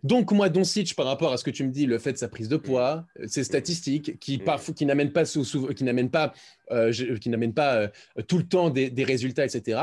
Donc 0.03 0.31
moi, 0.31 0.49
Doncic, 0.49 0.95
par 0.95 1.05
rapport 1.05 1.33
à 1.33 1.37
ce 1.37 1.43
que 1.43 1.51
tu 1.51 1.63
me 1.63 1.71
dis, 1.71 1.85
le 1.85 1.99
fait 1.99 2.13
de 2.13 2.17
sa 2.17 2.27
prise 2.27 2.49
de 2.49 2.57
poids, 2.57 3.05
ces 3.35 3.43
statistiques 3.43 4.19
qui 4.19 4.41
qui 4.75 4.85
n'amènent 4.85 5.11
pas, 5.11 5.25
qui 5.25 5.83
n'amènent 5.83 6.09
pas, 6.09 6.33
euh, 6.71 6.91
qui 6.91 7.29
n'amènent 7.29 7.53
pas 7.53 7.75
euh, 7.75 7.87
tout 8.27 8.37
le 8.37 8.47
temps 8.47 8.69
des, 8.69 9.03
résultats, 9.03 9.45
etc. 9.45 9.81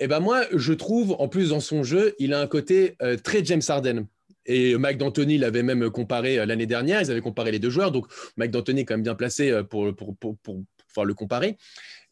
Et 0.00 0.04
eh 0.04 0.08
ben 0.08 0.18
moi, 0.18 0.42
je 0.52 0.72
trouve, 0.72 1.14
en 1.18 1.28
plus 1.28 1.50
dans 1.50 1.60
son 1.60 1.84
jeu, 1.84 2.14
il 2.18 2.34
a 2.34 2.40
un 2.40 2.48
côté 2.48 2.96
euh, 3.02 3.16
très 3.16 3.44
James 3.44 3.62
Harden. 3.66 4.06
Et 4.46 4.76
Mike 4.76 4.98
D'Antoni 4.98 5.38
l'avait 5.38 5.62
même 5.62 5.88
comparé 5.90 6.44
l'année 6.44 6.66
dernière. 6.66 7.00
Ils 7.00 7.10
avaient 7.12 7.20
comparé 7.20 7.52
les 7.52 7.60
deux 7.60 7.70
joueurs. 7.70 7.92
Donc 7.92 8.06
Mike 8.36 8.50
D'Antoni 8.50 8.80
est 8.80 8.84
quand 8.84 8.94
même 8.94 9.04
bien 9.04 9.14
placé 9.14 9.62
pour, 9.70 9.94
pour, 9.94 10.16
pour, 10.16 10.36
pouvoir 10.36 11.04
le 11.04 11.14
comparer. 11.14 11.56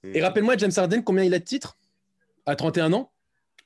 Et 0.04 0.20
hmm. 0.20 0.22
rappelle-moi, 0.22 0.56
James 0.56 0.70
Harden, 0.76 1.02
combien 1.02 1.24
il 1.24 1.34
a 1.34 1.40
de 1.40 1.44
titres? 1.44 1.76
À 2.46 2.54
31 2.54 2.92
ans? 2.92 3.10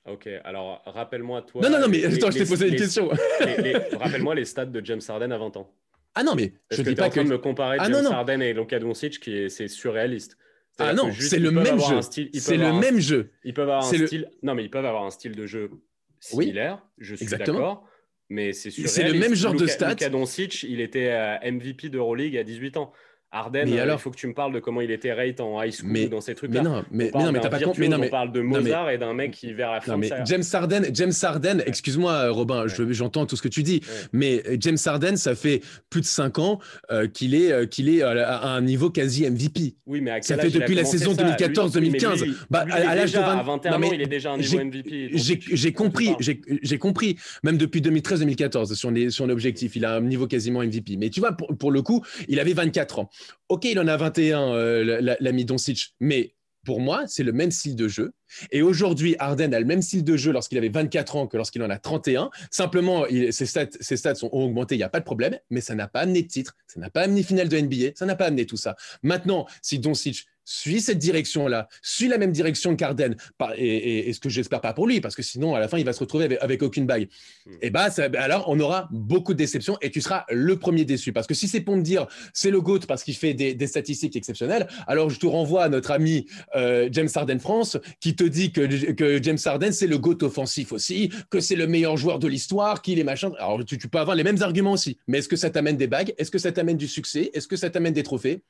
Ok, 0.07 0.29
alors 0.45 0.83
rappelle-moi 0.87 1.43
toi. 1.43 1.63
Non, 1.63 1.71
non, 1.71 1.81
non, 1.81 1.89
mais 1.89 2.05
attends, 2.05 2.31
je 2.31 2.39
t'ai 2.39 2.47
posé 2.47 2.69
une 2.69 2.77
question. 2.77 3.11
rappelle-moi 4.01 4.35
les 4.35 4.47
stats 4.47 4.67
de 4.67 4.85
James 4.85 5.03
Harden 5.07 5.33
à 5.33 5.39
20 5.39 5.59
ans. 5.59 5.71
Ah 6.15 6.23
non, 6.23 6.35
mais 6.35 6.53
je 6.71 6.83
dis 6.83 6.95
pas 6.95 7.11
que. 7.11 7.21
de 7.21 7.29
me 7.29 7.39
comparer 7.39 7.77
ah, 7.81 7.91
James 7.91 8.07
Harden 8.07 8.41
et 8.41 8.53
Luka 8.53 8.79
Doncic, 8.79 9.21
qui 9.21 9.37
est, 9.37 9.49
c'est 9.49 9.69
surréaliste. 9.69 10.37
Ah 10.79 10.93
non, 10.93 11.11
c'est 11.13 11.39
le 11.39 11.51
même 11.51 11.79
jeu. 11.81 12.01
C'est 12.35 12.57
le 12.57 12.73
même 12.73 13.01
jeu. 13.01 13.33
Ils 13.45 13.55
peuvent 13.55 13.69
avoir 13.69 13.87
un 13.87 14.07
style. 14.07 14.31
Non, 14.43 14.55
mais 14.55 14.65
ils 14.65 14.71
peuvent 14.71 14.85
avoir 14.85 15.05
un 15.05 15.11
style 15.11 15.35
de 15.35 15.47
jeu 15.47 15.71
similaire. 16.21 16.83
je 16.99 17.15
suis 17.15 17.27
d'accord. 17.27 17.89
Mais 18.31 18.53
c'est 18.53 18.71
surréaliste. 18.71 18.95
C'est 18.95 19.09
le 19.09 19.19
même 19.19 19.35
genre 19.35 19.55
de 19.55 19.67
stats. 19.67 19.91
Luka 19.91 20.09
Doncic, 20.09 20.63
il 20.63 20.81
était 20.81 21.39
MVP 21.51 21.89
d'Euroleague 21.89 22.37
à 22.37 22.45
18 22.45 22.77
ans. 22.77 22.93
Arden, 23.35 23.67
euh, 23.69 23.93
il 23.93 23.99
faut 23.99 24.13
que 24.13 24.17
tu 24.17 24.29
me 24.29 24.33
parles 24.33 24.55
de 24.55 24.61
comment 24.61 24.81
il 24.81 24.93
était 24.93 25.13
rate 25.13 25.41
en 25.41 25.61
high 25.61 25.73
school 25.73 25.91
mais, 25.91 26.07
dans 26.07 26.21
ces 26.21 26.37
trucs-là. 26.37 26.63
Mais 26.63 26.69
non, 26.69 26.85
mais, 26.93 27.11
mais 27.13 27.25
non, 27.25 27.33
mais 27.33 27.41
t'as 27.41 27.49
pas 27.49 27.59
compris. 27.59 27.93
On 27.93 28.09
parle 28.09 28.31
de 28.31 28.41
Mozart 28.41 28.91
et 28.91 28.99
d'un 28.99 29.13
mec 29.13 29.33
qui 29.33 29.53
vers 29.53 29.73
la 29.73 29.81
fin. 29.81 29.97
mais 29.97 30.09
James 30.25 30.43
Harden, 30.53 30.83
James 30.93 31.13
Harden, 31.21 31.63
excuse-moi 31.67 32.13
euh, 32.13 32.33
Robin, 32.33 32.65
j'entends 32.91 33.27
tout 33.27 33.37
ce 33.37 33.43
que 33.43 33.49
tu 33.49 33.63
dis, 33.63 33.81
mais 34.13 34.43
euh, 34.47 34.57
James 34.61 34.79
Harden, 34.85 35.17
ça 35.17 35.35
fait 35.35 35.61
plus 35.91 36.01
de 36.01 36.07
5 36.07 36.39
ans 36.39 36.59
qu'il 37.13 37.35
est, 37.35 37.69
qu'il 37.69 37.89
est 37.89 38.03
à 38.03 38.47
un 38.47 38.61
niveau 38.61 38.91
quasi 38.91 39.29
MVP. 39.29 39.75
Oui, 39.87 40.01
mais 40.01 40.13
à 40.13 40.23
ça 40.23 40.39
fait 40.39 40.51
depuis 40.51 40.75
la 40.75 40.85
saison 40.85 41.13
2014-2015. 41.15 42.47
Bah, 42.51 42.65
à 42.71 42.95
l'âge 42.95 43.13
de 43.13 43.19
20... 43.19 43.39
à 43.39 43.43
21 43.43 43.73
ans, 43.83 43.91
il 43.93 44.01
est 44.01 44.07
déjà 44.07 44.33
un 44.33 44.39
niveau 44.39 44.65
MVP. 44.65 45.11
J'ai 45.15 45.73
compris, 45.73 46.15
j'ai 46.21 46.79
compris. 46.79 47.17
Même 47.43 47.57
depuis 47.57 47.81
2013-2014, 47.81 48.75
sur 48.75 48.93
son 49.11 49.29
objectif, 49.29 49.75
il 49.75 49.85
a 49.85 49.97
un 49.97 50.01
niveau 50.01 50.29
quasiment 50.29 50.63
MVP. 50.63 50.97
Mais 50.99 51.11
tu 51.11 51.19
vois, 51.21 51.33
pour 51.33 51.73
le 51.73 51.83
coup, 51.83 52.05
il 52.29 52.39
avait 52.39 52.53
24 52.53 53.01
ans. 53.01 53.11
Ok, 53.49 53.65
il 53.65 53.79
en 53.79 53.89
a 53.89 53.97
21, 53.97 54.55
euh, 54.55 55.17
l'ami 55.21 55.45
Doncic, 55.45 55.95
mais 56.01 56.35
pour 56.65 56.81
moi, 56.81 57.05
c'est 57.07 57.23
le 57.23 57.33
même 57.33 57.51
style 57.51 57.77
de 57.77 57.89
jeu. 57.89 58.13
Et 58.51 58.63
aujourd'hui, 58.63 59.17
Arden 59.19 59.53
a 59.55 59.61
le 59.61 59.67
même 59.67 59.83
style 59.83 60.03
de 60.03 60.17
jeu 60.17 60.33
lorsqu'il 60.33 60.59
avait 60.59 60.71
24 60.71 61.17
ans 61.17 61.27
que 61.27 61.37
lorsqu'il 61.37 61.63
en 61.63 61.71
a 61.71 61.79
31. 61.79 62.31
Simplement, 62.51 63.05
ses, 63.31 63.47
stats, 63.47 63.67
ses 63.81 63.97
stats 63.97 64.15
sont, 64.15 64.31
ont 64.33 64.45
augmenté, 64.45 64.75
il 64.75 64.79
n'y 64.79 64.85
a 64.85 64.89
pas 64.89 65.01
de 65.01 65.05
problème, 65.05 65.39
mais 65.51 65.61
ça 65.61 65.75
n'a 65.75 65.89
pas 65.89 66.01
amené 66.01 66.23
de 66.23 66.29
titre, 66.29 66.57
ça 66.67 66.81
n'a 66.81 66.91
pas 66.91 67.03
amené 67.03 67.23
finale 67.23 67.49
de 67.49 67.59
NBA, 67.59 67.93
ça 67.95 68.07
n'a 68.07 68.17
pas 68.17 68.27
amené 68.27 68.47
tout 68.47 68.57
ça. 68.57 68.77
Maintenant, 69.03 69.47
si 69.63 69.79
Doncic 69.79 70.27
suit 70.45 70.81
cette 70.81 70.99
direction-là, 70.99 71.69
suit 71.83 72.09
la 72.09 72.19
même 72.19 72.33
direction 72.33 72.77
qu'Arden, 72.77 73.17
et, 73.57 74.09
et, 74.09 74.13
ce 74.13 74.21
que 74.21 74.29
j'espère 74.29 74.61
pas 74.61 74.73
pour 74.73 74.87
lui, 74.87 75.01
parce 75.01 75.15
que 75.15 75.23
sinon, 75.23 75.55
à 75.55 75.61
la 75.61 75.69
fin, 75.69 75.79
il 75.79 75.85
va 75.85 75.93
se 75.93 76.01
retrouver 76.01 76.39
avec, 76.39 76.63
aucune 76.63 76.87
bague. 76.87 77.09
Hmm. 77.47 77.53
Et 77.63 77.71
bah, 77.71 77.89
alors, 78.19 78.45
on 78.49 78.59
aura 78.61 78.89
beaucoup 78.91 79.33
de 79.33 79.39
déceptions 79.39 79.77
et 79.83 79.91
tu 79.91 80.01
seras 80.01 80.25
le 80.31 80.57
premier 80.59 80.85
déçu. 80.85 81.13
Parce 81.13 81.27
que 81.27 81.35
si 81.35 81.49
c'est 81.49 81.61
pour 81.61 81.77
me 81.77 81.83
dire 81.83 82.07
c'est 82.33 82.51
le 82.51 82.61
GOAT 82.61 82.81
parce 82.87 83.03
qu'il 83.03 83.15
fait 83.15 83.35
des, 83.35 83.67
statistiques 83.67 84.17
exceptionnelles, 84.17 84.69
alors 84.87 85.11
je 85.11 85.19
te 85.19 85.27
renvoie 85.27 85.65
à 85.65 85.69
notre 85.69 85.91
ami 85.91 86.27
euh, 86.55 86.89
James 86.93 87.09
Harden 87.15 87.39
France 87.39 87.79
qui 88.01 88.15
te 88.15 88.25
dit 88.25 88.53
que, 88.53 88.93
que 88.93 89.23
James 89.23 89.39
Harden, 89.45 89.73
c'est 89.73 89.87
le 89.87 89.99
GOAT 89.99 90.23
offensif 90.23 90.73
aussi, 90.73 91.11
que 91.31 91.41
c'est 91.41 91.57
le 91.57 91.67
meilleur 91.67 91.97
joueur 91.97 92.19
de 92.19 92.29
l'histoire, 92.29 92.83
qu'il 92.83 92.99
est 92.99 93.05
machin. 93.05 93.33
Alors, 93.39 93.65
tu, 93.65 93.79
tu 93.79 93.89
peux 93.89 93.99
avoir 93.99 94.17
les 94.17 94.25
mêmes 94.25 94.43
arguments 94.43 94.73
aussi. 94.73 94.99
Mais 95.09 95.19
est-ce 95.19 95.29
que 95.29 95.37
ça 95.37 95.51
t'amène 95.51 95.77
des 95.77 95.87
bagues? 95.87 96.15
Est-ce 96.19 96.31
que 96.31 96.39
ça 96.39 96.53
t'amène 96.53 96.77
du 96.77 96.89
succès? 96.89 97.31
Est-ce 97.35 97.49
que 97.49 97.57
ça 97.57 97.71
t'amène 97.71 97.95
des 97.95 98.03
trophées? 98.03 98.43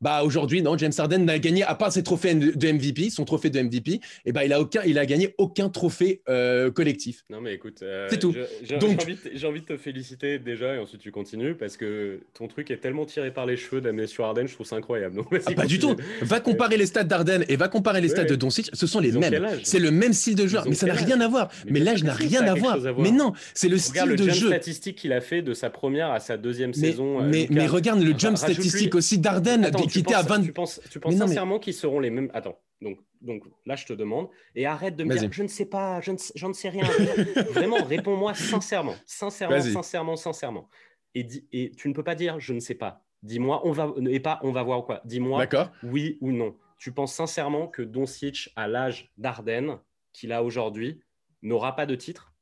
Bah, 0.00 0.22
aujourd'hui, 0.22 0.62
non, 0.62 0.76
James 0.78 0.92
Harden 0.96 1.24
n'a 1.24 1.37
gagné, 1.40 1.62
à 1.62 1.74
part 1.74 1.92
ses 1.92 2.02
trophées 2.02 2.34
de 2.34 2.72
MVP, 2.72 3.10
son 3.10 3.24
trophée 3.24 3.50
de 3.50 3.60
MVP, 3.60 3.92
et 3.92 4.00
eh 4.26 4.32
ben 4.32 4.42
il 4.42 4.52
a 4.52 4.60
aucun, 4.60 4.82
il 4.84 4.98
a 4.98 5.06
gagné 5.06 5.34
aucun 5.38 5.68
trophée 5.68 6.22
euh, 6.28 6.70
collectif. 6.70 7.24
Non 7.30 7.40
mais 7.40 7.54
écoute, 7.54 7.80
euh, 7.82 8.06
c'est 8.10 8.18
tout. 8.18 8.34
J'ai 8.62 8.78
Donc... 8.78 9.02
envie, 9.02 9.16
envie, 9.46 9.60
de 9.60 9.66
te 9.66 9.76
féliciter 9.76 10.38
déjà 10.38 10.74
et 10.74 10.78
ensuite 10.78 11.00
tu 11.00 11.10
continues 11.10 11.54
parce 11.54 11.76
que 11.76 12.20
ton 12.34 12.48
truc 12.48 12.70
est 12.70 12.78
tellement 12.78 13.06
tiré 13.06 13.32
par 13.32 13.46
les 13.46 13.56
cheveux 13.56 13.80
d'amener 13.80 14.06
sur 14.06 14.24
Arden, 14.24 14.46
je 14.46 14.54
trouve 14.54 14.66
ça 14.66 14.76
incroyable. 14.76 15.20
Ah, 15.46 15.52
pas 15.52 15.66
du 15.66 15.78
tout. 15.78 15.94
Va 16.22 16.40
comparer 16.40 16.76
les 16.76 16.86
stats 16.86 17.04
d'Arden 17.04 17.44
et 17.48 17.56
va 17.56 17.68
comparer 17.68 18.00
les 18.00 18.08
stats 18.08 18.24
de 18.24 18.34
Doncic, 18.34 18.70
ce 18.72 18.86
sont 18.86 19.00
les 19.00 19.12
mêmes. 19.12 19.46
C'est 19.62 19.78
le 19.78 19.90
même 19.90 20.12
style 20.12 20.34
de 20.34 20.46
joueur, 20.46 20.66
mais 20.68 20.74
ça 20.74 20.86
n'a 20.86 20.94
rien 20.94 21.20
à 21.20 21.28
voir. 21.28 21.48
Mais, 21.66 21.80
l'âge 21.80 22.04
n'a 22.04 22.12
rien 22.12 22.42
à 22.42 22.54
voir. 22.54 22.78
Mais 22.98 23.10
non, 23.10 23.32
c'est 23.54 23.68
le 23.68 23.78
style 23.78 24.16
de 24.16 24.30
jeu. 24.30 24.48
statistique 24.48 24.96
qu'il 24.96 25.12
a 25.12 25.20
fait 25.20 25.42
de 25.42 25.54
sa 25.54 25.70
première 25.70 26.10
à 26.10 26.20
sa 26.20 26.36
deuxième 26.36 26.74
saison. 26.74 27.22
Euh, 27.22 27.46
mais, 27.50 27.66
regarde 27.66 28.02
le 28.02 28.18
jump 28.18 28.36
statistique 28.36 28.94
aussi 28.94 29.18
d'Arden 29.18 29.70
qui 29.90 30.00
était 30.00 30.14
à 30.14 30.22
20. 30.22 30.42
Tu 30.42 30.52
penses 30.52 30.80
sincèrement 31.28 31.58
qu'ils 31.58 31.74
seront 31.74 32.00
les 32.00 32.10
mêmes. 32.10 32.30
Attends, 32.34 32.58
donc, 32.80 32.98
donc 33.20 33.42
là, 33.66 33.76
je 33.76 33.86
te 33.86 33.92
demande. 33.92 34.28
Et 34.54 34.66
arrête 34.66 34.96
de 34.96 35.04
me 35.04 35.16
dire, 35.16 35.32
je 35.32 35.42
ne 35.42 35.48
sais 35.48 35.66
pas, 35.66 36.00
je 36.00 36.12
ne, 36.12 36.52
sais 36.52 36.68
rien. 36.68 36.84
Vraiment, 37.52 37.82
réponds-moi 37.84 38.34
sincèrement, 38.34 38.94
sincèrement, 39.06 39.60
sincèrement, 39.60 40.16
sincèrement. 40.16 40.68
Et, 41.14 41.26
et 41.52 41.70
tu 41.72 41.88
ne 41.88 41.94
peux 41.94 42.04
pas 42.04 42.14
dire, 42.14 42.38
je 42.38 42.52
ne 42.52 42.60
sais 42.60 42.74
pas. 42.74 43.04
Dis-moi, 43.22 43.60
on 43.64 43.72
va, 43.72 43.92
et 44.08 44.20
pas, 44.20 44.38
on 44.42 44.52
va 44.52 44.62
voir 44.62 44.84
quoi. 44.84 45.00
Dis-moi, 45.04 45.46
oui 45.82 46.18
ou 46.20 46.30
non. 46.30 46.56
Tu 46.78 46.92
penses 46.92 47.14
sincèrement 47.14 47.66
que 47.66 47.82
Doncic, 47.82 48.52
à 48.54 48.68
l'âge 48.68 49.12
d'Arden 49.18 49.78
qu'il 50.12 50.32
a 50.32 50.44
aujourd'hui, 50.44 51.02
n'aura 51.42 51.74
pas 51.74 51.86
de 51.86 51.96
titre? 51.96 52.32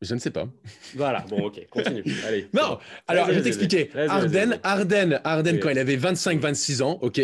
Je 0.00 0.14
ne 0.14 0.20
sais 0.20 0.30
pas. 0.30 0.48
Voilà, 0.94 1.24
bon, 1.28 1.46
ok, 1.46 1.66
continue. 1.70 2.04
Allez. 2.26 2.48
Non, 2.54 2.78
alors 3.06 3.28
je 3.28 3.34
vais 3.34 3.42
t'expliquer. 3.42 3.90
Arden, 4.08 4.60
Arden, 4.62 5.20
Arden 5.24 5.58
quand 5.58 5.70
il 5.70 5.78
avait 5.78 5.96
25-26 5.96 6.82
ans, 6.82 6.98
ok, 7.02 7.20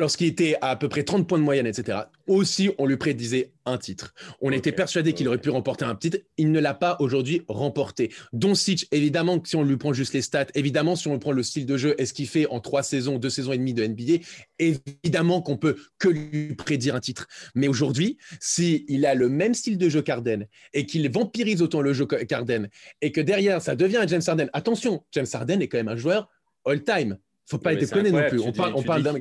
lorsqu'il 0.00 0.26
était 0.26 0.56
à, 0.60 0.70
à 0.70 0.76
peu 0.76 0.88
près 0.88 1.04
30 1.04 1.28
points 1.28 1.38
de 1.38 1.44
moyenne, 1.44 1.66
etc., 1.66 1.98
aussi, 2.26 2.70
on 2.78 2.86
lui 2.86 2.96
prédisait 2.96 3.52
un 3.66 3.78
titre. 3.78 4.14
On 4.40 4.50
était 4.52 4.72
persuadé 4.72 5.12
qu'il 5.12 5.28
aurait 5.28 5.38
pu 5.38 5.50
remporter 5.50 5.84
un 5.84 5.94
titre. 5.94 6.18
Il 6.36 6.52
ne 6.52 6.60
l'a 6.60 6.74
pas 6.74 6.96
aujourd'hui 7.00 7.42
remporté. 7.48 8.12
Doncic, 8.32 8.86
évidemment, 8.92 9.40
si 9.44 9.56
on 9.56 9.64
lui 9.64 9.76
prend 9.76 9.92
juste 9.92 10.14
les 10.14 10.22
stats, 10.22 10.46
évidemment, 10.54 10.96
si 10.96 11.08
on 11.08 11.18
prend 11.18 11.32
le 11.32 11.42
style 11.42 11.66
de 11.66 11.76
jeu 11.76 11.94
est 11.98 12.06
ce 12.06 12.12
qu'il 12.12 12.28
fait 12.28 12.46
en 12.46 12.60
trois 12.60 12.82
saisons, 12.82 13.18
deux 13.18 13.30
saisons 13.30 13.52
et 13.52 13.58
demie 13.58 13.74
de 13.74 13.86
NBA, 13.86 14.24
évidemment 14.58 15.42
qu'on 15.42 15.56
peut 15.56 15.76
que 15.98 16.08
lui 16.08 16.54
prédire 16.54 16.94
un 16.94 17.00
titre. 17.00 17.26
Mais 17.54 17.68
aujourd'hui, 17.68 18.18
s'il 18.40 19.04
a 19.06 19.14
le 19.14 19.28
même 19.28 19.54
style 19.54 19.78
de 19.78 19.88
jeu 19.88 20.02
qu'Arden 20.02 20.46
et 20.74 20.86
qu'il 20.86 21.08
vampirise 21.10 21.62
autant 21.62 21.80
le 21.80 21.91
jeu 21.92 22.06
qu'Arden 22.06 22.68
et 23.00 23.12
que 23.12 23.20
derrière, 23.20 23.60
ça 23.62 23.76
devient 23.76 24.04
James 24.06 24.22
Harden, 24.26 24.48
attention, 24.52 25.04
James 25.12 25.26
Harden 25.32 25.60
est 25.60 25.68
quand 25.68 25.78
même 25.78 25.88
un 25.88 25.96
joueur 25.96 26.28
all-time 26.64 27.18
faut 27.52 27.58
pas 27.58 27.72
être 27.74 27.80
déconner 27.80 28.10
non 28.10 28.22
plus. 28.28 28.40
On 28.40 28.52
parle, 28.52 28.72
on 28.74 28.82
parle 28.82 29.02
d'un. 29.02 29.14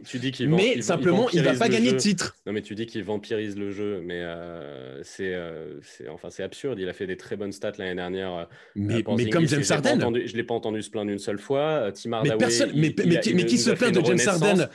Mais 0.48 0.82
simplement, 0.82 1.30
il 1.32 1.44
va 1.44 1.54
pas 1.54 1.70
gagner 1.70 1.91
de 1.91 1.98
titre. 1.98 2.36
Non, 2.46 2.54
mais 2.54 2.62
tu 2.62 2.76
dis 2.76 2.86
qu'il 2.86 3.04
vampirise 3.04 3.58
le 3.58 3.72
jeu, 3.72 4.02
mais 4.04 4.22
euh, 4.22 5.02
c'est, 5.04 5.34
euh, 5.34 5.80
enfin, 6.10 6.30
c'est 6.30 6.44
absurde. 6.44 6.80
Il 6.80 6.89
a 6.89 6.94
fait 6.94 7.08
des 7.08 7.17
très 7.17 7.36
bonnes 7.36 7.52
stats 7.52 7.74
l'année 7.78 7.96
dernière. 7.96 8.34
Euh, 8.34 8.44
mais, 8.76 9.04
mais 9.15 9.30
comme 9.30 9.48
James 9.48 9.63
Harden. 9.70 10.00
Je 10.26 10.36
l'ai 10.36 10.44
pas 10.44 10.54
entendu 10.54 10.82
se 10.82 10.89
plaindre 10.89 11.12
une 11.12 11.20
seule 11.20 11.39
fois. 11.39 11.91
Tim 11.94 12.22
mais 12.24 12.36
personne. 12.38 12.72
Mais, 12.74 12.96
mais, 13.06 13.46
qui 13.46 13.58
se 13.58 13.72
plaint 13.72 13.94
de 13.94 14.06
James 14.06 14.20
Harden? 14.26 14.70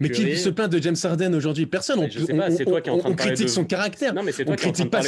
Mais 0.00 0.10
qui 0.10 0.36
se 0.36 0.48
plaint 0.48 0.70
de 0.70 0.82
James 0.82 0.96
Harden 1.02 1.34
aujourd'hui? 1.34 1.66
Personne. 1.66 2.00
On, 2.00 3.14
critique 3.14 3.48
son 3.48 3.64
caractère. 3.64 4.14
Non, 4.14 4.22
mais 4.22 4.32
c'est 4.32 4.44
toi 4.44 4.56
qui 4.56 4.62
critique 4.62 4.90
pas 4.90 5.02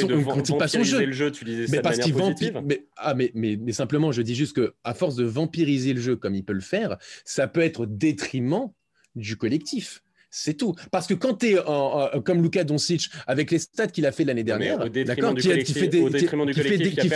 son 0.68 0.82
jeu. 0.82 1.04
le 1.04 1.12
jeu. 1.12 1.30
Tu 1.30 1.44
disais 1.44 1.66
mais 1.70 1.80
parce 1.80 1.98
qu'il 1.98 2.14
vampire. 2.14 2.62
Ah, 2.96 3.14
mais 3.14 3.32
mais 3.34 3.72
simplement, 3.72 4.12
je 4.12 4.22
dis 4.22 4.34
juste 4.34 4.54
que 4.54 4.74
à 4.84 4.94
force 4.94 5.16
de 5.16 5.24
vampiriser 5.24 5.92
le 5.92 6.00
jeu 6.00 6.16
comme 6.16 6.34
il 6.34 6.44
peut 6.44 6.52
le 6.52 6.60
faire, 6.60 6.98
ça 7.24 7.48
peut 7.48 7.60
être 7.60 7.86
détriment 7.98 8.70
du 9.14 9.36
collectif. 9.36 10.02
C'est 10.36 10.54
tout. 10.54 10.74
Parce 10.90 11.06
que 11.06 11.14
quand 11.14 11.34
tu 11.34 11.54
es 11.54 11.56
comme 12.24 12.42
Luka 12.42 12.64
Doncic, 12.64 13.08
avec 13.28 13.52
les 13.52 13.60
stats 13.60 13.86
qu'il 13.86 14.04
a 14.04 14.10
fait 14.10 14.24
l'année 14.24 14.42
dernière, 14.42 14.78
d'accord, 14.90 15.32
qui, 15.36 15.46
fait 15.46 15.54
des, 15.54 15.62
qui 15.62 15.72
fait 15.72 15.86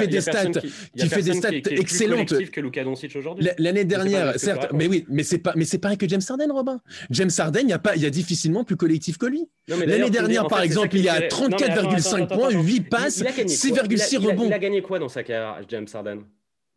des 0.06 0.20
stats, 0.20 0.52
qui 0.96 1.08
fait 1.08 1.22
des 1.22 1.32
stats 1.32 1.50
excellentes. 1.50 2.32
L'année 3.58 3.84
dernière, 3.84 4.38
certes, 4.38 4.68
mais 4.72 4.86
oui, 4.86 5.04
mais 5.08 5.24
c'est 5.24 5.38
pas, 5.38 5.52
mais 5.56 5.64
c'est 5.64 5.78
pareil 5.78 5.98
que 5.98 6.08
James 6.08 6.22
Harden, 6.28 6.52
Robin. 6.52 6.80
James 7.10 7.30
Harden, 7.36 7.62
il 7.64 7.70
y 7.70 7.72
a 7.72 7.80
pas, 7.80 7.96
il 7.96 8.02
y 8.02 8.06
a 8.06 8.10
difficilement 8.10 8.62
plus 8.62 8.76
collectif 8.76 9.18
que 9.18 9.26
lui. 9.26 9.48
L'année 9.66 10.10
dernière, 10.10 10.46
par 10.46 10.62
exemple, 10.62 10.94
il 10.96 11.02
y 11.02 11.08
a 11.08 11.18
34,5 11.22 12.28
points, 12.28 12.50
8 12.50 12.80
passes, 12.82 13.24
6,6 13.24 14.18
rebonds. 14.18 14.46
Il 14.46 14.52
a 14.52 14.60
gagné 14.60 14.80
quoi 14.80 15.00
dans 15.00 15.08
sa 15.08 15.24
carrière, 15.24 15.60
James 15.68 15.88
Harden? 15.92 16.20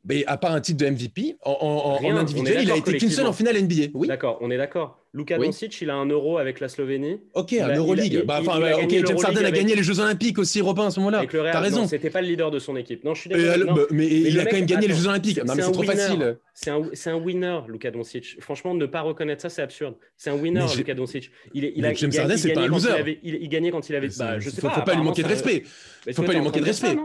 Mais 0.04 0.26
à 0.26 0.38
part 0.38 0.52
un 0.52 0.62
titre 0.62 0.84
de 0.84 0.90
MVP, 0.90 1.38
en, 1.44 2.00
individuel, 2.04 2.64
il 2.64 2.72
a 2.72 2.78
été 2.78 2.98
qu'une 2.98 3.10
seule 3.10 3.28
en 3.28 3.34
finale 3.34 3.62
NBA. 3.62 3.92
Oui. 3.94 4.08
D'accord, 4.08 4.38
on 4.42 4.50
est 4.50 4.58
d'accord. 4.58 4.98
Luka 5.14 5.38
Doncic, 5.38 5.82
il 5.82 5.90
a 5.90 5.96
un 5.96 6.06
euro 6.06 6.38
avec 6.38 6.62
la 6.62 6.70
Slovénie. 6.70 7.20
Ok, 7.34 7.52
un 7.54 7.76
Euroleague. 7.76 8.24
Bah, 8.26 8.40
enfin, 8.42 8.62
ok, 8.82 8.90
James 9.06 9.18
Harden 9.22 9.44
a 9.44 9.52
gagné 9.52 9.76
les 9.76 9.84
Jeux 9.84 10.00
Olympiques 10.00 10.40
aussi, 10.40 10.62
Robin, 10.62 10.88
à 10.88 10.92
ce 10.92 11.00
moment-là. 11.02 11.26
T'as 11.30 11.60
raison. 11.60 11.86
C'était 11.86 12.10
pas 12.10 12.22
le 12.22 12.28
leader 12.28 12.50
de 12.50 12.60
son 12.60 12.76
équipe. 12.78 13.04
Non, 13.04 13.14
je 13.14 13.22
suis 13.22 13.30
d'accord. 13.30 13.76
Bah, 13.76 13.82
mais, 13.92 14.08
il 14.08 14.40
a 14.40 14.46
quand 14.46 14.56
même 14.56 14.66
gagné 14.66 14.88
les 14.88 14.96
Jeux 14.96 15.08
Olympiques. 15.08 15.44
Non, 15.44 15.54
mais 15.56 15.62
c'est 15.62 15.72
trop 15.72 15.84
facile. 15.84 16.38
C'est 16.54 16.70
un, 16.70 16.82
un, 17.08 17.16
winner, 17.16 17.60
Luka 17.68 17.92
Doncic. 17.92 18.38
Franchement, 18.40 18.74
ne 18.74 18.86
pas 18.86 19.02
reconnaître 19.02 19.42
ça, 19.42 19.50
c'est 19.50 19.62
absurde. 19.62 19.96
C'est 20.18 20.30
un 20.30 20.36
winner, 20.36 20.66
Luka 20.78 20.94
Doncic. 20.94 21.32
Il, 21.54 21.72
il 21.76 21.86
a, 21.86 21.94
James 21.94 22.12
Harden, 22.18 22.38
c'est 22.38 22.54
pas 22.54 22.62
un 22.62 22.68
loser. 22.68 23.20
Il 23.24 23.50
gagnait 23.50 23.72
quand 23.72 23.90
il 23.90 23.96
avait. 23.96 24.10
Bah, 24.18 24.40
je 24.40 24.50
sais 24.50 24.62
pas. 24.62 24.70
Faut 24.70 24.82
pas 24.82 24.96
lui 24.96 25.04
manquer 25.04 25.24
de 25.24 25.28
respect. 25.28 25.64
Faut 26.14 26.24
pas 26.24 26.34
lui 26.34 26.42
manquer 26.42 26.62
de 26.62 26.66
respect. 26.66 26.96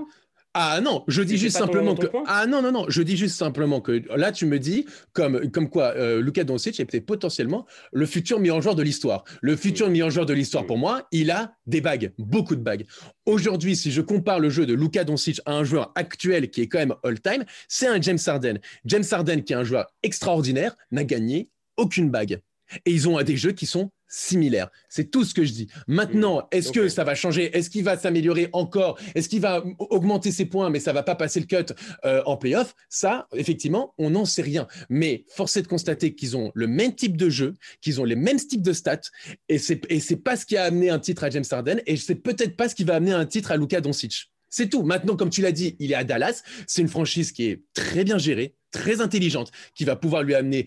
Ah 0.59 0.81
non, 0.81 1.05
je 1.07 1.21
dis 1.21 1.37
juste 1.37 1.59
simplement 1.59 1.95
que 1.95 2.07
ah 2.27 2.47
non 2.47 2.63
non 2.63 2.73
non, 2.73 2.87
je 2.89 3.03
dis 3.03 3.19
juste 3.19 3.37
simplement 3.37 3.83
que 3.83 4.03
là 4.17 4.33
tu 4.33 4.47
me 4.47 4.59
dis 4.59 4.87
comme 5.13 5.51
comme 5.51 5.69
quoi 5.69 5.93
euh, 5.97 6.23
Luka 6.23 6.45
Doncic 6.45 6.81
est 6.81 6.87
peut-être 6.87 7.05
potentiellement 7.05 7.67
le 7.93 8.07
futur 8.07 8.41
meilleur 8.41 8.63
joueur 8.63 8.75
de 8.75 8.83
l'histoire. 8.83 9.25
Le 9.43 9.55
futur 9.55 9.91
meilleur 9.91 10.09
joueur 10.09 10.25
de 10.25 10.33
l'histoire 10.33 10.65
pour 10.65 10.79
moi, 10.79 11.07
il 11.13 11.31
a 11.31 11.53
des 11.67 11.83
bagues, 11.83 12.15
beaucoup 12.17 12.57
de 12.57 12.63
bagues. 12.63 12.87
Aujourd'hui, 13.27 13.77
si 13.77 13.93
je 13.93 14.01
compare 14.01 14.41
le 14.41 14.49
jeu 14.49 14.65
de 14.65 14.73
Luka 14.73 15.05
Doncic 15.05 15.43
à 15.45 15.53
un 15.53 15.63
joueur 15.63 15.93
actuel 15.95 16.49
qui 16.49 16.63
est 16.63 16.69
quand 16.69 16.79
même 16.79 16.95
all-time, 17.05 17.45
c'est 17.69 17.89
un 17.89 18.01
James 18.01 18.19
Harden. 18.27 18.59
James 18.87 19.05
Harden 19.11 19.43
qui 19.43 19.53
est 19.53 19.57
un 19.57 19.65
joueur 19.65 19.85
extraordinaire 20.03 20.75
n'a 20.91 21.05
gagné 21.05 21.51
aucune 21.77 22.09
bague. 22.09 22.41
Et 22.87 22.93
ils 22.93 23.11
ont 23.11 23.21
des 23.23 23.37
jeux 23.37 23.53
qui 23.53 23.67
sont 23.67 23.91
similaires. 24.09 24.71
C'est 24.89 25.11
tout 25.11 25.25
ce 25.25 25.35
que 25.35 25.45
je 25.45 25.53
dis. 25.53 25.69
Maintenant, 25.87 26.41
mmh. 26.41 26.47
est-ce 26.53 26.73
que 26.73 26.89
ça 26.89 27.05
va 27.05 27.15
changer? 27.15 27.57
Est-ce 27.57 27.71
qu'il 27.71 27.85
va 27.85 27.97
s'améliorer 27.97 28.49
encore? 28.53 28.99
Est-ce 29.15 29.29
qu'il 29.29 29.41
va 29.41 29.65
augmenter 29.79 30.33
ses 30.33 30.47
points, 30.47 30.71
mais 30.71 30.81
ça 30.81 30.93
va 30.93 31.03
pas 31.03 31.15
passer 31.15 31.41
le 31.41 31.47
cut 31.47 31.73
euh, 32.05 32.23
en 32.27 32.37
playoff? 32.37 32.75
Ça, 32.89 33.29
effectivement, 33.35 33.95
on 33.99 34.11
n'en 34.11 34.25
sait 34.25 34.43
rien. 34.43 34.67
Mais 34.89 35.25
force 35.29 35.57
est 35.57 35.63
de 35.63 35.69
constater 35.69 36.15
qu'ils 36.15 36.37
ont 36.37 36.53
le 36.55 36.67
même 36.67 36.95
type 36.95 37.17
de 37.17 37.29
jeu, 37.29 37.55
qu'ils 37.81 38.01
ont 38.01 38.05
les 38.05 38.17
mêmes 38.17 38.39
types 38.39 38.63
de 38.63 38.73
stats, 38.73 39.01
et 39.49 39.59
c'est 39.59 39.81
c'est 40.01 40.17
pas 40.17 40.37
ce 40.37 40.47
qui 40.47 40.57
a 40.57 40.65
amené 40.65 40.91
un 40.91 40.99
titre 40.99 41.25
à 41.25 41.31
James 41.31 41.45
Harden, 41.51 41.81
et 41.87 41.97
c'est 41.97 42.15
peut-être 42.15 42.57
pas 42.57 42.69
ce 42.69 42.75
qui 42.75 42.85
va 42.85 42.95
amener 42.97 43.13
un 43.13 43.27
titre 43.27 43.51
à 43.51 43.57
Luka 43.57 43.81
Doncic. 43.81 44.31
C'est 44.49 44.69
tout. 44.69 44.83
Maintenant, 44.85 45.17
comme 45.17 45.31
tu 45.31 45.43
l'as 45.43 45.53
dit, 45.53 45.77
il 45.81 45.93
est 45.93 45.97
à 45.97 46.05
Dallas. 46.05 46.43
C'est 46.67 46.81
une 46.81 46.89
franchise 46.89 47.33
qui 47.33 47.47
est 47.47 47.63
très 47.75 48.05
bien 48.05 48.17
gérée, 48.17 48.55
très 48.77 49.01
intelligente, 49.01 49.51
qui 49.75 49.85
va 49.85 49.97
pouvoir 49.97 50.23
lui 50.23 50.35
amener 50.35 50.67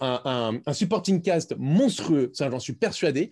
un, 0.00 0.60
supporting 0.72 1.22
cast 1.22 1.54
monstrueux. 1.58 2.30
Ça, 2.34 2.50
j'en 2.50 2.60
suis 2.60 2.74
persuadé. 2.74 3.30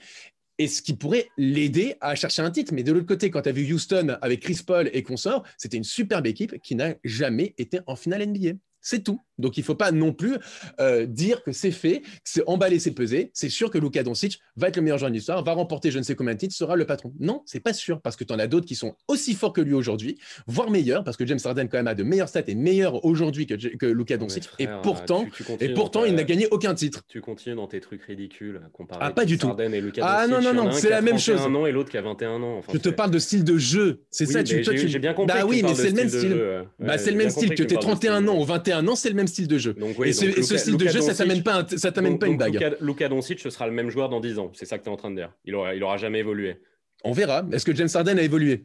Et 0.58 0.68
ce 0.68 0.80
qui 0.80 0.94
pourrait 0.94 1.28
l'aider 1.36 1.96
à 2.00 2.14
chercher 2.14 2.42
un 2.42 2.50
titre. 2.50 2.72
Mais 2.74 2.82
de 2.82 2.92
l'autre 2.92 3.06
côté, 3.06 3.30
quand 3.30 3.42
tu 3.42 3.48
as 3.48 3.52
vu 3.52 3.72
Houston 3.72 4.16
avec 4.22 4.40
Chris 4.40 4.60
Paul 4.66 4.90
et 4.92 5.02
consorts, 5.02 5.42
c'était 5.58 5.76
une 5.76 5.84
superbe 5.84 6.26
équipe 6.26 6.60
qui 6.62 6.74
n'a 6.74 6.94
jamais 7.04 7.54
été 7.58 7.80
en 7.86 7.96
finale 7.96 8.26
NBA. 8.26 8.52
C'est 8.82 9.04
tout. 9.04 9.20
Donc 9.38 9.56
il 9.56 9.60
ne 9.60 9.64
faut 9.64 9.74
pas 9.74 9.92
non 9.92 10.12
plus 10.12 10.36
euh, 10.80 11.06
dire 11.06 11.42
que 11.42 11.52
c'est 11.52 11.70
fait, 11.70 12.00
que 12.00 12.08
c'est 12.24 12.42
emballé, 12.46 12.78
c'est 12.78 12.92
pesé. 12.92 13.30
C'est 13.32 13.48
sûr 13.48 13.70
que 13.70 13.78
Luka 13.78 14.02
Doncic 14.02 14.40
va 14.56 14.68
être 14.68 14.76
le 14.76 14.82
meilleur 14.82 14.98
joueur 14.98 15.10
de 15.10 15.16
l'histoire, 15.16 15.42
va 15.42 15.52
remporter 15.52 15.90
je 15.90 15.98
ne 15.98 16.02
sais 16.02 16.14
combien 16.14 16.34
de 16.34 16.38
titres, 16.38 16.54
sera 16.54 16.76
le 16.76 16.84
patron. 16.84 17.12
Non, 17.18 17.42
c'est 17.46 17.60
pas 17.60 17.72
sûr 17.72 18.00
parce 18.00 18.16
que 18.16 18.24
tu 18.24 18.32
en 18.32 18.38
as 18.38 18.46
d'autres 18.46 18.66
qui 18.66 18.74
sont 18.74 18.94
aussi 19.08 19.34
forts 19.34 19.52
que 19.52 19.60
lui 19.60 19.74
aujourd'hui, 19.74 20.18
voire 20.46 20.70
meilleurs 20.70 21.04
parce 21.04 21.16
que 21.16 21.26
James 21.26 21.38
Harden 21.42 21.68
quand 21.68 21.78
même 21.78 21.86
a 21.86 21.94
de 21.94 22.02
meilleurs 22.02 22.28
stats 22.28 22.42
et 22.46 22.54
meilleurs 22.54 23.04
aujourd'hui 23.04 23.46
que, 23.46 23.54
que 23.54 23.86
Luka 23.86 24.16
Doncic. 24.16 24.48
et 24.58 24.68
pourtant, 24.82 25.26
et 25.60 25.70
pourtant 25.70 26.04
il 26.04 26.14
n'a 26.14 26.24
gagné 26.24 26.46
aucun 26.50 26.74
titre. 26.74 27.02
Tu 27.08 27.20
continues 27.20 27.56
dans 27.56 27.66
tes 27.66 27.80
trucs 27.80 28.02
ridicules 28.02 28.60
Ah 29.00 29.10
pas 29.10 29.24
du 29.24 29.38
tout. 29.38 29.48
Harden 29.48 29.72
et 29.74 29.80
Luka 29.80 30.02
ah 30.04 30.26
non 30.26 30.40
non 30.40 30.52
non, 30.52 30.72
c'est 30.72 30.90
la 30.90 31.02
même 31.02 31.18
chose. 31.18 31.40
Un 31.40 31.54
an 31.54 31.66
et 31.66 31.72
l'autre 31.72 31.90
qui 31.90 31.98
a 31.98 32.02
21 32.02 32.42
ans. 32.42 32.60
je 32.72 32.78
te 32.78 32.88
parle 32.88 33.10
de 33.10 33.18
style 33.18 33.44
de 33.44 33.56
jeu. 33.58 34.02
C'est 34.10 34.26
ça. 34.26 34.42
Tu, 34.42 34.62
j'ai 34.62 34.98
bien 34.98 35.14
compris. 35.14 35.36
Bah 35.36 35.46
oui, 35.46 35.62
mais 35.62 35.74
c'est 35.74 35.90
le 35.90 35.94
même 35.94 36.08
style. 36.08 36.66
Bah 36.78 36.98
c'est 36.98 37.10
le 37.10 37.16
même 37.16 37.30
style 37.30 37.54
que 37.54 37.62
tu 37.62 37.76
31 37.76 38.28
ans 38.28 38.38
ou 38.38 38.44
21 38.44 38.71
ans, 38.80 38.96
c'est 38.96 39.08
le 39.08 39.14
même 39.14 39.26
style 39.26 39.48
de 39.48 39.58
jeu. 39.58 39.74
et, 40.04 40.12
ce 40.12 40.56
style 40.56 40.76
de 40.76 40.88
jeu, 40.88 41.00
ça 41.00 41.14
t'amène 41.14 41.42
pas, 41.42 41.66
ça 41.76 41.92
t'amène 41.92 42.18
pas 42.18 42.26
une 42.26 42.36
bague. 42.36 42.76
Luka, 42.80 43.08
Doncic, 43.08 43.40
ce 43.40 43.50
sera 43.50 43.66
le 43.66 43.72
même 43.72 43.90
joueur 43.90 44.08
dans 44.08 44.20
10 44.20 44.38
ans. 44.38 44.50
C'est 44.54 44.66
ça 44.66 44.78
que 44.78 44.84
tu 44.84 44.90
es 44.90 44.92
en 44.92 44.96
train 44.96 45.10
de 45.10 45.16
dire. 45.16 45.32
Il 45.44 45.54
aura, 45.54 45.74
il 45.74 45.82
aura 45.82 45.96
jamais 45.96 46.20
évolué. 46.20 46.56
On 47.04 47.12
verra. 47.12 47.44
Est-ce 47.52 47.64
que 47.64 47.74
James 47.74 47.88
Harden 47.92 48.18
a 48.18 48.22
évolué? 48.22 48.64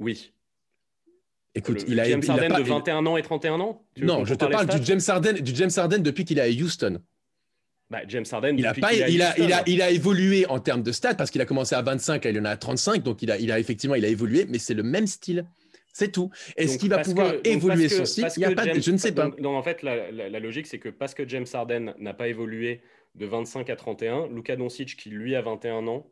Oui. 0.00 0.32
Écoute, 1.54 1.84
il 1.88 1.98
a 1.98 2.08
James 2.08 2.22
Harden 2.26 2.48
de 2.48 2.62
21 2.62 3.06
ans 3.06 3.16
et 3.16 3.22
31 3.22 3.60
ans? 3.60 3.82
Non, 4.00 4.24
je 4.24 4.34
te 4.34 4.44
parle 4.44 4.66
du 4.66 4.84
James 4.84 5.00
Harden, 5.06 5.34
du 5.34 5.54
James 5.54 5.70
Harden 5.76 5.98
depuis 5.98 6.24
qu'il 6.24 6.38
est 6.38 6.42
à 6.42 6.48
Houston. 6.48 7.00
Bah, 7.90 8.00
James 8.06 8.24
Harden, 8.30 8.54
il 8.58 8.66
a, 8.66 8.74
pas, 8.74 8.92
il, 8.92 9.02
a, 9.02 9.08
il, 9.08 9.22
a, 9.52 9.62
il, 9.66 9.80
a, 9.80 9.90
évolué 9.90 10.44
en 10.46 10.58
termes 10.58 10.82
de 10.82 10.92
stats 10.92 11.14
parce 11.14 11.30
qu'il 11.30 11.40
a 11.40 11.46
commencé 11.46 11.74
à 11.74 11.80
25, 11.80 12.22
là 12.22 12.30
il 12.30 12.38
en 12.38 12.44
a 12.44 12.50
à 12.50 12.56
35, 12.58 13.02
donc 13.02 13.22
il 13.22 13.30
a, 13.30 13.38
il 13.38 13.50
a 13.50 13.58
effectivement 13.58 13.96
il 13.96 14.04
a 14.04 14.08
évolué, 14.08 14.44
mais 14.46 14.58
c'est 14.58 14.74
le 14.74 14.82
même 14.82 15.06
style. 15.06 15.46
C'est 15.98 16.12
tout. 16.12 16.30
Est-ce 16.56 16.78
qu'il 16.78 16.90
va 16.90 16.98
pouvoir 16.98 17.34
évoluer 17.42 17.88
sur 17.88 18.06
site 18.06 18.36
Il 18.36 18.42
y 18.42 18.44
a 18.44 18.52
pas 18.52 18.72
Je 18.72 18.90
ne 18.92 18.96
sais 18.98 19.10
pas. 19.10 19.30
Donc, 19.40 19.56
en 19.56 19.62
fait, 19.62 19.82
la, 19.82 20.38
logique, 20.38 20.68
c'est 20.68 20.78
que 20.78 20.90
parce 20.90 21.12
que 21.12 21.28
James 21.28 21.46
Harden 21.52 21.92
n'a 21.98 22.14
pas 22.14 22.28
évolué 22.28 22.82
de 23.16 23.26
25 23.26 23.68
à 23.68 23.74
31, 23.74 24.28
Luka 24.28 24.54
Doncic, 24.54 24.96
qui 24.96 25.10
lui 25.10 25.34
a 25.34 25.42
21 25.42 25.88
ans, 25.88 26.06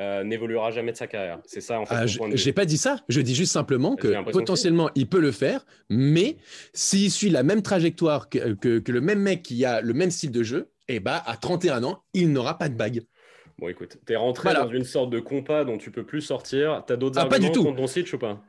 euh, 0.00 0.22
n'évoluera 0.22 0.70
jamais 0.70 0.92
de 0.92 0.96
sa 0.96 1.08
carrière. 1.08 1.40
C'est 1.46 1.60
ça, 1.60 1.80
en 1.80 1.84
fait. 1.84 1.94
Ah, 1.96 2.06
je 2.06 2.20
n'ai 2.46 2.52
pas 2.52 2.64
dit 2.64 2.78
ça. 2.78 3.00
Je 3.08 3.20
dis 3.20 3.34
juste 3.34 3.50
simplement 3.50 3.96
que 3.96 4.30
potentiellement, 4.30 4.88
il 4.94 5.08
peut 5.08 5.20
le 5.20 5.32
faire, 5.32 5.66
mais 5.90 6.36
s'il 6.72 7.10
suit 7.10 7.30
la 7.30 7.42
même 7.42 7.62
trajectoire 7.62 8.28
que, 8.28 8.52
que, 8.52 8.92
le 8.92 9.00
même 9.00 9.20
mec 9.20 9.42
qui 9.42 9.64
a 9.64 9.80
le 9.80 9.94
même 9.94 10.12
style 10.12 10.30
de 10.30 10.44
jeu, 10.44 10.70
eh 10.86 11.00
ben, 11.00 11.22
à 11.26 11.36
31 11.36 11.82
ans, 11.82 12.04
il 12.12 12.30
n'aura 12.30 12.56
pas 12.56 12.68
de 12.68 12.76
bague. 12.76 13.02
Bon, 13.58 13.66
écoute, 13.68 13.98
tu 14.06 14.12
es 14.12 14.16
rentré 14.16 14.54
dans 14.54 14.68
une 14.68 14.84
sorte 14.84 15.10
de 15.10 15.18
compas 15.18 15.64
dont 15.64 15.78
tu 15.78 15.90
peux 15.90 16.04
plus 16.04 16.20
sortir. 16.20 16.84
Tu 16.86 16.92
as 16.92 16.96
d'autres 16.96 17.18
ah, 17.18 17.22
arguments 17.22 17.50
contre 17.50 17.76
Doncic 17.76 18.12
ou 18.12 18.18
pas? 18.18 18.40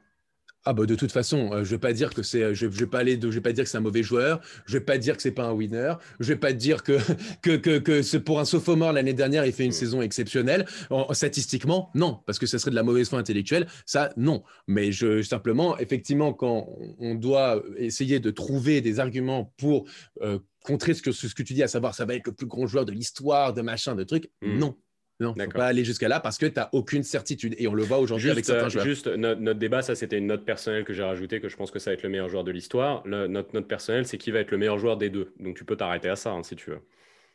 Ah 0.65 0.73
bah 0.73 0.85
de 0.85 0.95
toute 0.95 1.11
façon, 1.11 1.51
euh, 1.53 1.63
je 1.63 1.71
vais 1.71 1.79
pas 1.79 1.93
dire 1.93 2.11
que 2.13 2.23
c'est, 2.23 2.55
je, 2.55 2.65
vais 2.65 2.87
pas 2.87 2.99
aller, 2.99 3.19
je 3.21 3.27
vais 3.27 3.41
pas 3.41 3.53
dire 3.53 3.63
que 3.63 3.69
c'est 3.69 3.77
un 3.77 3.81
mauvais 3.81 4.01
joueur, 4.01 4.41
je 4.65 4.73
vais 4.73 4.83
pas 4.83 4.97
dire 4.97 5.15
que 5.15 5.21
c'est 5.21 5.31
pas 5.31 5.45
un 5.45 5.51
winner, 5.51 5.93
je 6.19 6.27
vais 6.27 6.39
pas 6.39 6.53
dire 6.53 6.81
que 6.81 6.97
que 7.41 7.55
que, 7.55 7.77
que 7.77 8.01
c'est 8.01 8.19
pour 8.19 8.39
un 8.39 8.45
sophomore 8.45 8.91
l'année 8.91 9.13
dernière 9.13 9.45
il 9.45 9.53
fait 9.53 9.65
une 9.65 9.71
saison 9.71 10.01
exceptionnelle. 10.01 10.65
statistiquement, 11.11 11.91
non, 11.93 12.19
parce 12.25 12.39
que 12.39 12.47
ce 12.47 12.57
serait 12.57 12.71
de 12.71 12.75
la 12.75 12.83
mauvaise 12.83 13.09
foi 13.09 13.19
intellectuelle, 13.19 13.67
ça 13.85 14.09
non. 14.17 14.43
Mais 14.67 14.91
je 14.91 15.21
simplement, 15.21 15.77
effectivement, 15.77 16.33
quand 16.33 16.67
on 16.99 17.15
doit 17.15 17.63
essayer 17.77 18.19
de 18.19 18.31
trouver 18.31 18.81
des 18.81 18.99
arguments 18.99 19.53
pour 19.57 19.85
euh, 20.21 20.39
contrer 20.63 20.95
ce 20.95 21.01
que 21.01 21.11
ce 21.11 21.33
que 21.35 21.43
tu 21.43 21.53
dis, 21.53 21.63
à 21.63 21.67
savoir 21.67 21.93
ça 21.93 22.05
va 22.05 22.15
être 22.15 22.27
le 22.27 22.33
plus 22.33 22.47
grand 22.47 22.65
joueur 22.65 22.85
de 22.85 22.91
l'histoire, 22.91 23.53
de 23.53 23.61
machin, 23.61 23.95
de 23.95 24.03
trucs, 24.03 24.31
mmh. 24.41 24.57
non. 24.57 24.75
Non, 25.19 25.33
faut 25.33 25.49
pas 25.51 25.67
aller 25.67 25.85
jusqu'à 25.85 26.09
là 26.09 26.19
parce 26.19 26.37
que 26.37 26.45
tu 26.45 26.55
n'as 26.55 26.69
aucune 26.73 27.03
certitude. 27.03 27.55
Et 27.57 27.67
on 27.67 27.73
le 27.73 27.83
voit 27.83 27.99
aujourd'hui 27.99 28.29
avec 28.29 28.43
certains 28.43 28.65
euh, 28.65 28.69
joueurs. 28.69 28.85
Juste, 28.85 29.07
notre, 29.07 29.53
débat, 29.53 29.81
ça, 29.81 29.95
c'était 29.95 30.17
une 30.17 30.27
note 30.27 30.43
personnelle 30.43 30.83
que 30.83 30.93
j'ai 30.93 31.03
rajoutée, 31.03 31.39
que 31.39 31.47
je 31.47 31.55
pense 31.55 31.71
que 31.71 31.79
ça 31.79 31.91
va 31.91 31.93
être 31.93 32.03
le 32.03 32.09
meilleur 32.09 32.27
joueur 32.27 32.43
de 32.43 32.51
l'histoire. 32.51 33.05
Notre 33.07 33.53
note 33.53 33.67
personnelle, 33.67 34.05
c'est 34.05 34.17
qui 34.17 34.31
va 34.31 34.39
être 34.39 34.51
le 34.51 34.57
meilleur 34.57 34.77
joueur 34.77 34.97
des 34.97 35.09
deux. 35.09 35.33
Donc, 35.39 35.55
tu 35.55 35.63
peux 35.63 35.77
t'arrêter 35.77 36.09
à 36.09 36.17
ça, 36.17 36.31
hein, 36.31 36.43
si 36.43 36.55
tu 36.55 36.69
veux. 36.69 36.79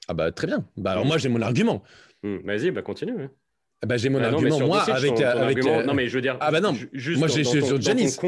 Ah 0.08 0.14
bah, 0.14 0.30
très 0.30 0.46
bien. 0.46 0.66
Bah, 0.76 0.92
alors, 0.92 1.06
moi, 1.06 1.16
j'ai 1.16 1.30
mon 1.30 1.40
argument. 1.40 1.82
Hmm, 2.22 2.38
vas-y, 2.44 2.70
bah, 2.70 2.82
continue. 2.82 3.28
Ah 3.82 3.86
bah, 3.86 3.96
j'ai 3.96 4.10
mon 4.10 4.20
ah 4.22 4.26
argument, 4.26 4.60
moi, 4.60 4.82
avec. 4.82 5.20
avec 5.20 5.64
euh, 5.64 5.84
Non, 5.84 5.94
mais 5.94 6.08
je 6.08 6.14
veux 6.14 6.20
dire. 6.20 6.36
Ah 6.40 6.50
bah 6.50 6.60
non, 6.60 6.74
juste 6.92 7.18
moi, 7.18 7.28
j'ai 7.28 7.44
sur 7.44 7.80
Janis. 7.80 8.18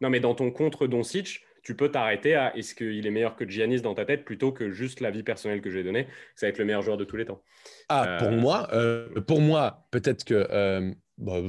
Non, 0.00 0.08
mais 0.08 0.20
dans 0.20 0.34
ton 0.34 0.50
contre 0.50 0.86
Doncic, 0.86 1.42
tu 1.62 1.76
peux 1.76 1.90
t'arrêter 1.90 2.34
à 2.34 2.56
est-ce 2.56 2.74
qu'il 2.74 3.06
est 3.06 3.10
meilleur 3.10 3.36
que 3.36 3.48
Giannis 3.48 3.82
dans 3.82 3.94
ta 3.94 4.04
tête 4.04 4.24
plutôt 4.24 4.52
que 4.52 4.70
juste 4.70 5.00
la 5.00 5.10
vie 5.10 5.22
personnelle 5.22 5.60
que 5.60 5.70
j'ai 5.70 5.84
donnée. 5.84 6.06
Ça 6.34 6.46
va 6.46 6.50
être 6.50 6.58
le 6.58 6.64
meilleur 6.64 6.82
joueur 6.82 6.96
de 6.96 7.04
tous 7.04 7.16
les 7.16 7.24
temps. 7.24 7.42
Ah, 7.88 8.16
pour 8.18 8.28
euh, 8.28 8.36
moi, 8.36 8.68
euh, 8.72 9.08
pour 9.26 9.40
moi, 9.40 9.86
peut-être 9.90 10.24
que 10.24 10.46
euh, 10.50 10.92
bah, 11.18 11.40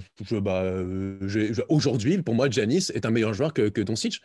bah, 0.41 0.73
aujourd'hui, 1.69 2.21
pour 2.21 2.35
moi, 2.35 2.49
Giannis 2.49 2.89
est 2.93 3.05
un 3.05 3.11
meilleur 3.11 3.33
joueur 3.33 3.53
que, 3.53 3.69
que 3.69 3.81
Doncic. 3.81 4.21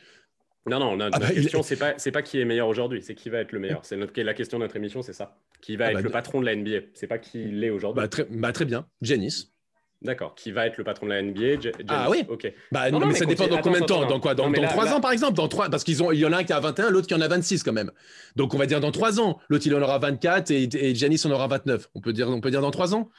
Non, 0.67 0.79
non, 0.79 0.97
notre, 0.97 1.17
Ah 1.17 1.21
bah, 1.21 1.29
il- 1.35 1.43
question, 1.43 1.63
c'est 1.63 1.77
pas, 1.77 1.95
pas 1.95 2.23
qui 2.23 2.39
est 2.39 2.45
meilleur 2.45 2.69
aujourd'hui, 2.69 3.03
c'est 3.03 3.15
qui 3.15 3.31
va 3.31 3.39
être 3.39 3.53
le 3.53 3.59
meilleur. 3.59 3.81
C'est 3.85 3.97
la 3.97 4.35
question 4.35 4.59
de 4.59 4.65
notre 4.65 4.77
émission, 4.77 5.01
c'est 5.01 5.15
ça. 5.15 5.39
Qui 5.63 5.77
va 5.77 5.87
Ah 5.87 5.93
être 5.93 6.03
le 6.03 6.11
patron 6.11 6.41
de 6.41 6.47
la 6.47 6.55
NBA. 6.55 6.89
C'est 6.93 7.07
pas 7.07 7.19
qui 7.19 7.45
l'est 7.45 7.71
aujourd'hui. 7.71 8.07
très, 8.09 8.27
bah, 8.31 8.53
très 8.53 8.67
bien. 8.67 8.87
Giannis. 9.01 9.53
D'accord. 10.01 10.35
Qui 10.37 10.53
va 10.53 10.67
être 10.67 10.77
le 10.79 10.85
patron 10.85 11.07
de 11.07 11.11
la 11.11 11.23
NBA 11.23 11.61
J- 11.61 11.73
Ah 11.89 12.09
oui. 12.09 12.23
Ok. 12.29 12.53
Bah, 12.71 12.89
Non, 12.91 13.01
non, 13.01 13.01
non, 13.01 13.07
mais, 13.07 13.13
mais 13.15 13.19
ça 13.19 13.25
dépend 13.27 13.49
dans 13.49 13.61
combien 13.61 13.81
de 13.81 13.85
temps 13.87 14.01
attends, 14.03 14.11
Dans 14.11 14.21
quoi? 14.21 14.35
Dans, 14.35 14.49
dans 14.49 14.63
là- 14.63 14.69
3 14.69 14.85
là- 14.85 14.95
ans, 14.97 15.01
par 15.01 15.11
exemple 15.11 15.35
dans 15.35 15.49
3... 15.49 15.71
Parce 15.71 15.83
qu'il 15.83 15.95
y 15.99 16.25
en 16.25 16.33
a 16.33 16.37
un 16.39 16.45
qui 16.45 16.53
a 16.53 16.61
21, 16.61 16.91
l'autre 16.91 17.09
qui 17.09 17.15
en 17.15 17.21
a 17.21 17.27
26 17.27 17.65
quand 17.65 17.73
même. 17.73 17.91
Donc, 18.37 18.55
on 18.55 18.59
va 18.59 18.67
dire 18.67 18.79
dans 18.81 18.93
3 18.93 19.19
ans. 19.21 19.41
L'autre, 19.49 19.67
il 19.67 19.75
en 19.75 19.83
aura 19.83 19.99
24 19.99 20.53
et, 20.53 20.69
et 20.73 20.95
Giannis 20.95 21.21
en 21.25 21.31
aura 21.33 21.49
29. 21.49 21.89
On 21.97 22.01
peut 22.01 22.13
dire, 22.13 22.29
on 22.29 22.41
peut 22.41 22.51
dire 22.53 22.61
dans 22.61 22.71
3 22.71 22.95
ans? 22.95 23.11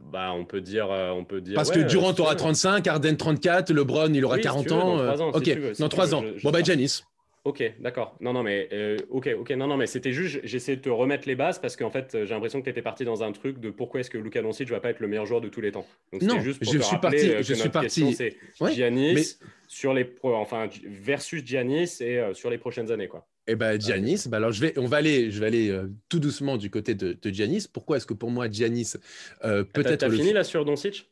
Bah, 0.00 0.32
on 0.34 0.44
peut 0.46 0.60
dire, 0.62 0.90
euh, 0.90 1.10
on 1.10 1.24
peut 1.24 1.40
dire. 1.42 1.54
Parce 1.54 1.68
ouais, 1.68 1.76
que 1.76 1.80
Durant 1.88 2.14
aura 2.18 2.30
veux. 2.32 2.36
35, 2.38 2.86
Harden 2.88 3.14
34, 3.16 3.70
LeBron, 3.72 4.12
il 4.14 4.24
aura 4.24 4.34
Oui, 4.36 4.40
si 4.40 4.44
40 4.44 4.62
tu 4.66 4.70
veux, 4.72 4.80
dans 4.80 4.88
ans. 4.88 4.96
trois 4.96 5.20
euh, 5.20 5.24
ans, 5.24 5.32
si 5.32 5.38
ok, 5.38 5.44
tu 5.44 5.60
veux, 5.60 5.74
si 5.74 5.80
dans 5.82 5.88
tu 5.88 5.94
3 5.94 6.06
veux, 6.06 6.14
ans. 6.14 6.22
je- 6.34 6.38
je 6.38 6.42
bon, 6.42 6.50
bah. 6.50 6.62
Giannis. 6.62 7.02
Ok, 7.44 7.60
d'accord. 7.80 8.16
Non, 8.20 8.32
non, 8.32 8.44
mais 8.44 8.68
euh, 8.72 8.96
ok, 9.10 9.30
ok. 9.36 9.50
Non, 9.50 9.66
non, 9.66 9.76
mais 9.76 9.88
c'était 9.88 10.12
juste, 10.12 10.40
j'essaie 10.44 10.76
de 10.76 10.80
te 10.82 10.88
remettre 10.88 11.26
les 11.26 11.34
bases 11.34 11.58
parce 11.58 11.74
qu'en 11.74 11.90
fait, 11.90 12.10
j'ai 12.12 12.26
l'impression 12.34 12.60
que 12.60 12.64
tu 12.64 12.70
étais 12.70 12.82
parti 12.82 13.04
dans 13.04 13.24
un 13.24 13.32
truc 13.32 13.58
de 13.58 13.70
pourquoi 13.70 13.98
est-ce 13.98 14.10
que 14.10 14.18
Luka 14.18 14.40
Doncic 14.42 14.68
va 14.70 14.78
pas 14.78 14.90
être 14.90 15.00
le 15.00 15.08
meilleur 15.08 15.26
joueur 15.26 15.40
de 15.40 15.48
tous 15.48 15.60
les 15.60 15.72
temps. 15.72 15.84
Donc 16.12 16.22
Non, 16.22 16.40
juste 16.40 16.62
pour 16.62 16.72
je 16.72 16.78
te 16.78 16.84
suis 16.84 16.98
parti- 16.98 17.16
euh, 17.30 17.38
que 17.38 17.42
je 17.42 17.54
suis 17.54 17.62
notre 17.64 17.72
parti- 17.72 17.86
question, 18.04 18.12
c'est 18.12 18.36
Ouais, 18.64 18.72
Giannis 18.72 19.14
mais- 19.14 19.22
sur 19.66 19.92
les 19.92 20.04
pro, 20.04 20.34
enfin 20.36 20.68
versus 20.86 21.44
Giannis 21.44 21.96
et 22.00 22.18
euh, 22.20 22.32
sur 22.32 22.48
les 22.48 22.58
prochaines 22.58 22.92
années, 22.92 23.08
quoi. 23.08 23.26
Eh 23.48 23.56
ben 23.56 23.80
Giannis, 23.80 24.26
bah 24.28 24.36
alors 24.36 24.52
je 24.52 24.60
vais, 24.60 24.78
on 24.78 24.86
va 24.86 24.98
aller, 24.98 25.32
je 25.32 25.40
vais 25.40 25.46
aller 25.46 25.68
euh, 25.68 25.90
tout 26.08 26.20
doucement 26.20 26.56
du 26.56 26.70
côté 26.70 26.94
de, 26.94 27.18
de 27.20 27.30
Giannis. 27.34 27.66
Pourquoi 27.72 27.96
est-ce 27.96 28.06
que 28.06 28.14
pour 28.14 28.30
moi 28.30 28.48
Giannis 28.48 28.92
euh, 29.44 29.64
T'as- 29.64 29.82
peut-être 29.82 29.98
T'as 30.00 30.08
le- 30.08 30.16
fini 30.16 30.32
là 30.32 30.44
sur 30.44 30.64
Doncic? 30.64 31.11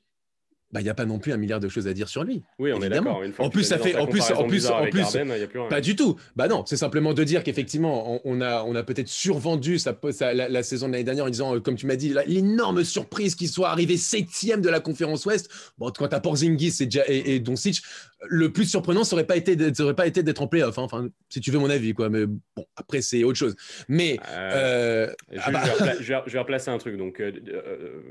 Bah 0.72 0.80
il 0.80 0.86
y 0.86 0.90
a 0.90 0.94
pas 0.94 1.04
non 1.04 1.18
plus 1.18 1.32
un 1.32 1.36
milliard 1.36 1.58
de 1.60 1.68
choses 1.68 1.88
à 1.88 1.92
dire 1.92 2.08
sur 2.08 2.22
lui. 2.22 2.42
Oui, 2.58 2.70
on 2.72 2.76
est 2.76 2.86
Évidemment. 2.86 3.10
d'accord. 3.10 3.22
Une 3.24 3.32
fois 3.32 3.44
En 3.46 3.50
plus, 3.50 3.64
ça 3.64 3.78
fait- 3.78 3.96
en 3.96 4.06
plus- 4.06 4.20
en 4.32 4.44
plus- 4.46 4.66
en 4.68 4.86
plus- 4.88 5.02
Harden, 5.02 5.28
y 5.36 5.42
a 5.42 5.46
plus 5.48 5.58
rien. 5.58 5.68
Pas 5.68 5.80
du 5.80 5.96
tout. 5.96 6.16
Bah 6.36 6.46
non, 6.48 6.64
c'est 6.66 6.76
simplement 6.76 7.12
de 7.12 7.24
dire 7.24 7.42
qu'effectivement, 7.42 8.14
on, 8.14 8.20
on 8.24 8.40
a, 8.40 8.62
on 8.62 8.74
a 8.76 8.82
peut-être 8.82 9.08
survendu 9.08 9.78
sa, 9.78 9.98
sa- 10.12 10.32
la, 10.32 10.48
la 10.48 10.62
saison 10.62 10.86
de 10.86 10.92
l'année 10.92 11.04
dernière 11.04 11.24
en 11.24 11.30
disant, 11.30 11.56
euh, 11.56 11.60
comme 11.60 11.74
tu 11.76 11.86
m'as 11.86 11.96
dit, 11.96 12.14
l'énorme 12.26 12.84
surprise 12.84 13.34
qu'il 13.34 13.48
soit 13.48 13.70
arrivé 13.70 13.96
septième 13.96 14.60
de 14.60 14.68
la 14.68 14.80
conférence 14.80 15.26
Ouest. 15.26 15.50
Bon, 15.78 15.90
quand 15.90 16.08
t'as 16.08 16.20
Porzingis 16.20 16.76
et, 16.82 16.88
et, 17.08 17.34
et 17.34 17.40
Doncic, 17.40 17.82
le 18.28 18.52
plus 18.52 18.66
surprenant, 18.66 19.02
ça 19.02 19.14
aurait 19.16 19.26
pas 19.26 19.36
été, 19.36 19.56
d'être- 19.56 19.76
ça 19.76 19.82
aurait 19.84 19.94
pas 19.96 20.06
été 20.06 20.22
d'être 20.22 20.42
en 20.42 20.46
playoff. 20.46 20.78
hein. 20.78 20.82
Enfin, 20.82 21.08
si 21.30 21.40
tu 21.40 21.50
veux 21.50 21.58
mon 21.58 21.70
avis, 21.70 21.94
quoi. 21.94 22.08
Mais 22.10 22.26
bon, 22.26 22.64
après 22.76 23.00
c'est 23.00 23.24
autre 23.24 23.38
chose. 23.38 23.56
Mais 23.88 24.18
Euh, 24.30 25.08
euh, 25.32 25.36
ah 25.42 25.50
bah. 25.50 25.62
vais 25.80 25.96
je 26.04 26.32
vais 26.32 26.38
replacer 26.38 26.70
un 26.70 26.78
truc. 26.78 26.96
Donc, 26.96 27.18
euh, 27.20 27.32
euh, 27.48 28.02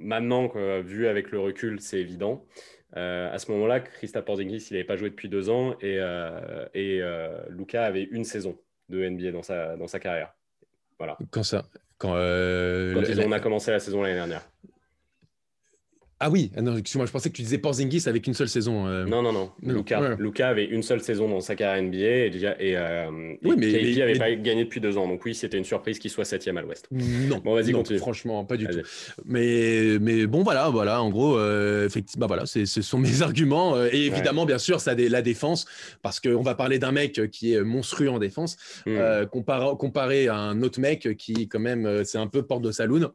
maintenant, 0.00 0.48
quoi, 0.48 0.80
vu 0.80 1.06
avec 1.06 1.30
le 1.30 1.38
recul, 1.38 1.80
c'est 1.80 2.00
évident. 2.00 2.44
Euh, 2.96 3.32
à 3.32 3.38
ce 3.38 3.50
moment-là, 3.52 3.80
Christa 3.80 4.20
Porzingis, 4.22 4.66
il 4.70 4.72
n'avait 4.74 4.84
pas 4.84 4.96
joué 4.96 5.10
depuis 5.10 5.28
deux 5.28 5.48
ans 5.48 5.76
et, 5.80 5.98
euh, 6.00 6.66
et 6.74 7.00
euh, 7.00 7.38
Luca 7.48 7.84
avait 7.84 8.02
une 8.02 8.24
saison 8.24 8.58
de 8.88 9.08
NBA 9.08 9.30
dans 9.30 9.42
sa, 9.44 9.76
dans 9.76 9.86
sa 9.86 10.00
carrière. 10.00 10.34
Voilà. 10.98 11.16
quand 11.30 11.44
ça, 11.44 11.64
quand, 11.98 12.14
euh, 12.16 12.94
Quand 12.94 13.14
la- 13.14 13.26
on 13.26 13.32
a 13.32 13.38
commencé 13.40 13.70
la 13.70 13.78
saison 13.78 14.02
l'année 14.02 14.14
dernière. 14.16 14.42
Ah 16.22 16.28
oui, 16.30 16.50
ah 16.56 16.60
non, 16.60 16.76
excuse-moi, 16.76 17.06
je 17.06 17.12
pensais 17.12 17.30
que 17.30 17.34
tu 17.36 17.42
disais 17.42 17.56
Porzingis 17.58 18.04
avec 18.06 18.26
une 18.26 18.34
seule 18.34 18.48
saison. 18.48 18.86
euh. 18.86 19.06
Non, 19.06 19.22
non, 19.22 19.32
non. 19.32 19.50
Non, 19.62 19.74
Luca, 19.74 20.00
ouais. 20.00 20.16
Luca 20.18 20.48
avait 20.48 20.66
une 20.66 20.82
seule 20.82 21.00
saison 21.00 21.28
dans 21.28 21.40
sa 21.40 21.56
carrière 21.56 21.82
NBA 21.82 21.96
et, 22.26 22.30
déjà, 22.30 22.54
et, 22.60 22.76
euh, 22.76 23.10
Oui, 23.42 23.54
et 23.54 23.56
mais- 23.56 23.72
KP 23.72 23.82
mais- 23.96 24.02
avait 24.02 24.12
mais- 24.12 24.18
pas 24.18 24.34
gagné 24.34 24.64
depuis 24.64 24.80
deux 24.80 24.98
ans. 24.98 25.08
Donc 25.08 25.24
oui, 25.24 25.34
c'était 25.34 25.56
une 25.56 25.64
surprise 25.64 25.98
qu'il 25.98 26.10
soit 26.10 26.24
septième 26.26 26.58
à 26.58 26.62
l'Ouest. 26.62 26.86
Non, 26.90 27.38
Bon, 27.44 27.54
vas-y, 27.54 27.72
continue. 27.72 27.98
franchement, 27.98 28.44
pas 28.44 28.56
du 28.56 28.66
tout. 28.66 28.78
Mais, 29.24 29.96
mais 30.00 30.26
bon, 30.26 30.42
voilà, 30.42 30.68
voilà, 30.68 31.02
en 31.02 31.10
gros, 31.10 31.38
euh, 31.38 31.86
effectivement, 31.86 32.20
bah, 32.20 32.26
voilà, 32.28 32.46
c'est- 32.46 32.66
ce 32.66 32.82
sont 32.82 32.98
mes 33.22 33.22
arguments. 33.22 33.82
et 33.86 34.06
évidemment, 34.06 34.44
bien 34.46 34.58
sûr, 34.58 34.80
ça, 34.80 34.94
la 34.94 35.22
défense, 35.22 35.64
parce 36.02 36.20
qu'on 36.20 36.42
va 36.42 36.54
parler 36.54 36.78
d'un 36.78 36.92
mec 36.92 37.30
qui 37.30 37.54
est 37.54 37.62
monstrueux 37.62 38.10
en 38.10 38.18
défense, 38.18 38.56
Hmm. 38.86 39.24
compara- 39.32 39.76
comparé 39.76 40.28
à 40.28 40.36
un 40.36 40.62
autre 40.62 40.80
mec 40.80 41.16
qui, 41.16 41.48
quand 41.48 41.60
même, 41.60 42.04
c'est 42.04 42.18
un 42.18 42.26
peu 42.26 42.42
porte 42.42 42.62
de 42.62 42.70
saloon. 42.72 43.10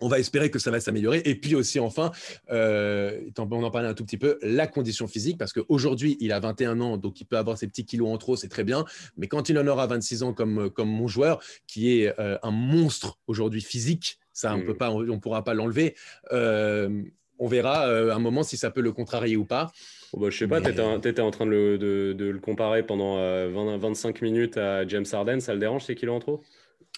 On 0.00 0.08
va 0.08 0.18
espérer 0.18 0.50
que 0.50 0.58
ça 0.58 0.70
va 0.70 0.80
s'améliorer. 0.80 1.20
Et 1.24 1.34
puis 1.34 1.54
aussi, 1.54 1.78
enfin, 1.80 2.10
euh, 2.50 3.20
on 3.38 3.62
en 3.62 3.70
parlait 3.70 3.88
un 3.88 3.94
tout 3.94 4.04
petit 4.04 4.16
peu, 4.16 4.38
la 4.42 4.66
condition 4.66 5.06
physique, 5.06 5.36
parce 5.38 5.52
qu'aujourd'hui, 5.52 6.16
il 6.20 6.32
a 6.32 6.40
21 6.40 6.80
ans, 6.80 6.96
donc 6.96 7.20
il 7.20 7.24
peut 7.24 7.36
avoir 7.36 7.58
ses 7.58 7.66
petits 7.66 7.84
kilos 7.84 8.08
en 8.08 8.16
trop, 8.18 8.36
c'est 8.36 8.48
très 8.48 8.64
bien. 8.64 8.84
Mais 9.16 9.26
quand 9.26 9.48
il 9.48 9.58
en 9.58 9.66
aura 9.66 9.86
26 9.86 10.22
ans, 10.22 10.32
comme, 10.32 10.70
comme 10.70 10.88
mon 10.88 11.06
joueur, 11.08 11.42
qui 11.66 12.00
est 12.00 12.18
euh, 12.18 12.38
un 12.42 12.50
monstre 12.50 13.18
aujourd'hui 13.26 13.60
physique, 13.60 14.18
ça, 14.32 14.54
on 14.54 14.58
Mm. 14.58 14.64
peut 14.66 14.76
pas, 14.76 14.90
on 14.90 15.00
ne 15.02 15.16
pourra 15.18 15.44
pas 15.44 15.54
l'enlever. 15.54 15.94
euh, 16.32 17.02
on 17.42 17.46
verra 17.48 17.88
euh, 17.88 18.14
un 18.14 18.18
moment 18.18 18.42
si 18.42 18.58
ça 18.58 18.70
peut 18.70 18.82
le 18.82 18.92
contrarier 18.92 19.34
ou 19.38 19.46
pas. 19.46 19.72
Oh, 20.12 20.20
bah, 20.20 20.28
je 20.28 20.36
sais 20.36 20.46
pas, 20.46 20.60
Mais- 20.60 20.78
en, 20.78 21.00
t'étais 21.00 21.22
en 21.22 21.30
train 21.30 21.46
de 21.46 21.50
le, 21.50 21.78
de, 21.78 22.12
de 22.12 22.26
le 22.26 22.38
comparer 22.38 22.82
pendant 22.82 23.16
euh, 23.16 23.48
20 23.50 23.78
25 23.78 24.20
minutes 24.20 24.58
à 24.58 24.86
James 24.86 25.06
Harden, 25.10 25.40
ça 25.40 25.54
le 25.54 25.60
dérange 25.60 25.84
ces 25.84 25.94
kilos 25.94 26.16
en 26.16 26.20
trop? 26.20 26.42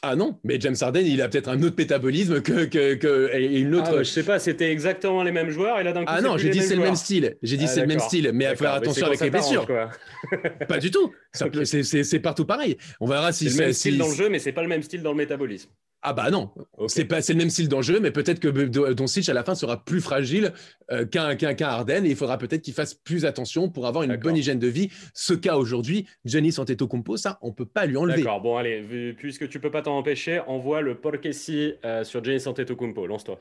Ah 0.04 0.16
non, 0.16 0.40
mais 0.42 0.58
James 0.58 0.74
Harden, 0.80 1.06
il 1.06 1.22
a 1.22 1.28
peut-être 1.28 1.46
un 1.48 1.62
autre 1.62 1.76
métabolisme 1.78 2.42
que, 2.42 2.64
que, 2.64 2.94
que- 2.94 3.30
et 3.34 3.60
une 3.60 3.72
autre. 3.76 3.92
Ah, 3.98 4.02
je 4.02 4.02
sais 4.10 4.24
pas, 4.24 4.40
c'était 4.40 4.72
exactement 4.72 5.22
les 5.22 5.30
mêmes 5.30 5.50
joueurs 5.50 5.78
et 5.78 5.84
là 5.84 5.92
d'un 5.92 6.00
coup. 6.04 6.12
Ah 6.12 6.20
non, 6.20 6.36
j'ai 6.38 6.50
dit 6.50 6.60
c'est 6.60 6.74
le 6.74 6.82
même 6.82 6.96
style. 6.96 7.36
J'ai 7.42 7.56
dit 7.56 7.66
Ah, 7.66 7.68
c'est 7.68 7.80
le 7.82 7.86
même 7.86 8.00
style, 8.00 8.30
mais 8.34 8.48
faut 8.56 8.64
faire 8.64 8.74
attention 8.74 9.06
avec 9.06 9.20
les 9.20 9.30
blessures. 9.30 9.66
Pas 10.68 10.78
du 10.78 10.90
tout. 10.90 11.12
Peut- 11.52 11.64
c'est- 11.64 12.18
partout 12.20 12.44
pareil. 12.44 12.76
On 13.00 13.06
verra 13.06 13.32
si 13.32 13.48
C'est 13.48 13.56
le 13.58 13.64
même 13.64 13.72
si- 13.72 13.78
style 13.80 13.98
dans 13.98 14.08
le 14.08 14.14
jeu, 14.14 14.28
mais 14.28 14.38
c'est 14.40 14.52
pas 14.52 14.62
le 14.62 14.68
même 14.68 14.82
style 14.82 15.02
dans 15.02 15.12
le 15.12 15.16
métabolisme. 15.18 15.70
Ah 16.04 16.12
bah 16.14 16.30
non, 16.30 16.50
c'est 16.88 17.04
pas 17.04 17.22
c'est 17.22 17.32
le 17.32 17.38
même 17.38 17.48
style 17.50 17.68
dans 17.68 17.76
le 17.76 17.82
jeu, 17.84 18.00
mais 18.00 18.10
peut-être 18.10 18.40
que 18.40 18.48
Do- 18.48 18.92
Doncic 18.92 19.28
à 19.28 19.32
la 19.34 19.44
fin 19.44 19.54
sera 19.54 19.84
plus 19.84 20.00
fragile 20.00 20.52
euh, 20.90 21.06
qu'un 21.06 21.36
qu'un 21.36 21.54
qu'un 21.54 21.68
Harden 21.68 22.04
et 22.04 22.10
il 22.10 22.16
faudra 22.16 22.38
peut-être 22.38 22.62
qu'il 22.62 22.74
fasse 22.74 22.92
plus 22.94 23.24
attention 23.24 23.68
pour 23.68 23.86
avoir 23.86 24.02
une 24.02 24.16
bonne 24.16 24.36
hygiène 24.36 24.58
de 24.58 24.66
vie. 24.66 24.90
Ce 25.14 25.32
cas 25.32 25.56
aujourd'hui, 25.56 26.08
Giannis 26.24 26.56
Antetokounmpo, 26.58 27.16
ça 27.16 27.38
on 27.40 27.52
peut 27.52 27.66
pas 27.66 27.86
lui 27.86 27.96
enlever. 27.96 28.16
D'accord, 28.22 28.40
bon 28.40 28.56
allez, 28.56 28.80
vu- 28.80 29.14
puisque 29.16 29.48
tu 29.48 29.60
peux 29.60 29.70
pas 29.70 29.82
t'en 29.82 29.96
empêcher, 29.96 30.40
envoie 30.40 30.80
le 30.80 30.96
Porkessi 30.96 31.74
euh, 31.84 32.02
sur 32.02 32.24
Giannis 32.24 32.48
Antetokounmpo, 32.48 33.06
lance-toi. 33.06 33.38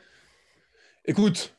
Écoute, 1.05 1.55